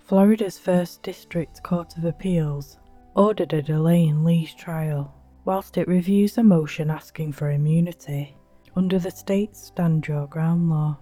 Florida's 0.00 0.58
First 0.58 1.04
District 1.04 1.62
Court 1.62 1.96
of 1.96 2.04
Appeals 2.04 2.78
ordered 3.14 3.52
a 3.52 3.62
delay 3.62 4.06
in 4.06 4.24
Lee's 4.24 4.54
trial 4.54 5.14
whilst 5.44 5.78
it 5.78 5.86
reviews 5.86 6.36
a 6.36 6.42
motion 6.42 6.90
asking 6.90 7.32
for 7.32 7.52
immunity 7.52 8.36
under 8.74 8.98
the 8.98 9.10
state's 9.10 9.66
stand 9.66 10.08
your 10.08 10.26
ground 10.26 10.68
law. 10.68 10.98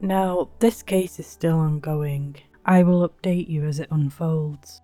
Now, 0.00 0.48
this 0.60 0.80
case 0.80 1.18
is 1.18 1.26
still 1.26 1.58
ongoing. 1.58 2.36
I 2.64 2.84
will 2.84 3.08
update 3.08 3.48
you 3.48 3.64
as 3.64 3.80
it 3.80 3.88
unfolds. 3.90 4.80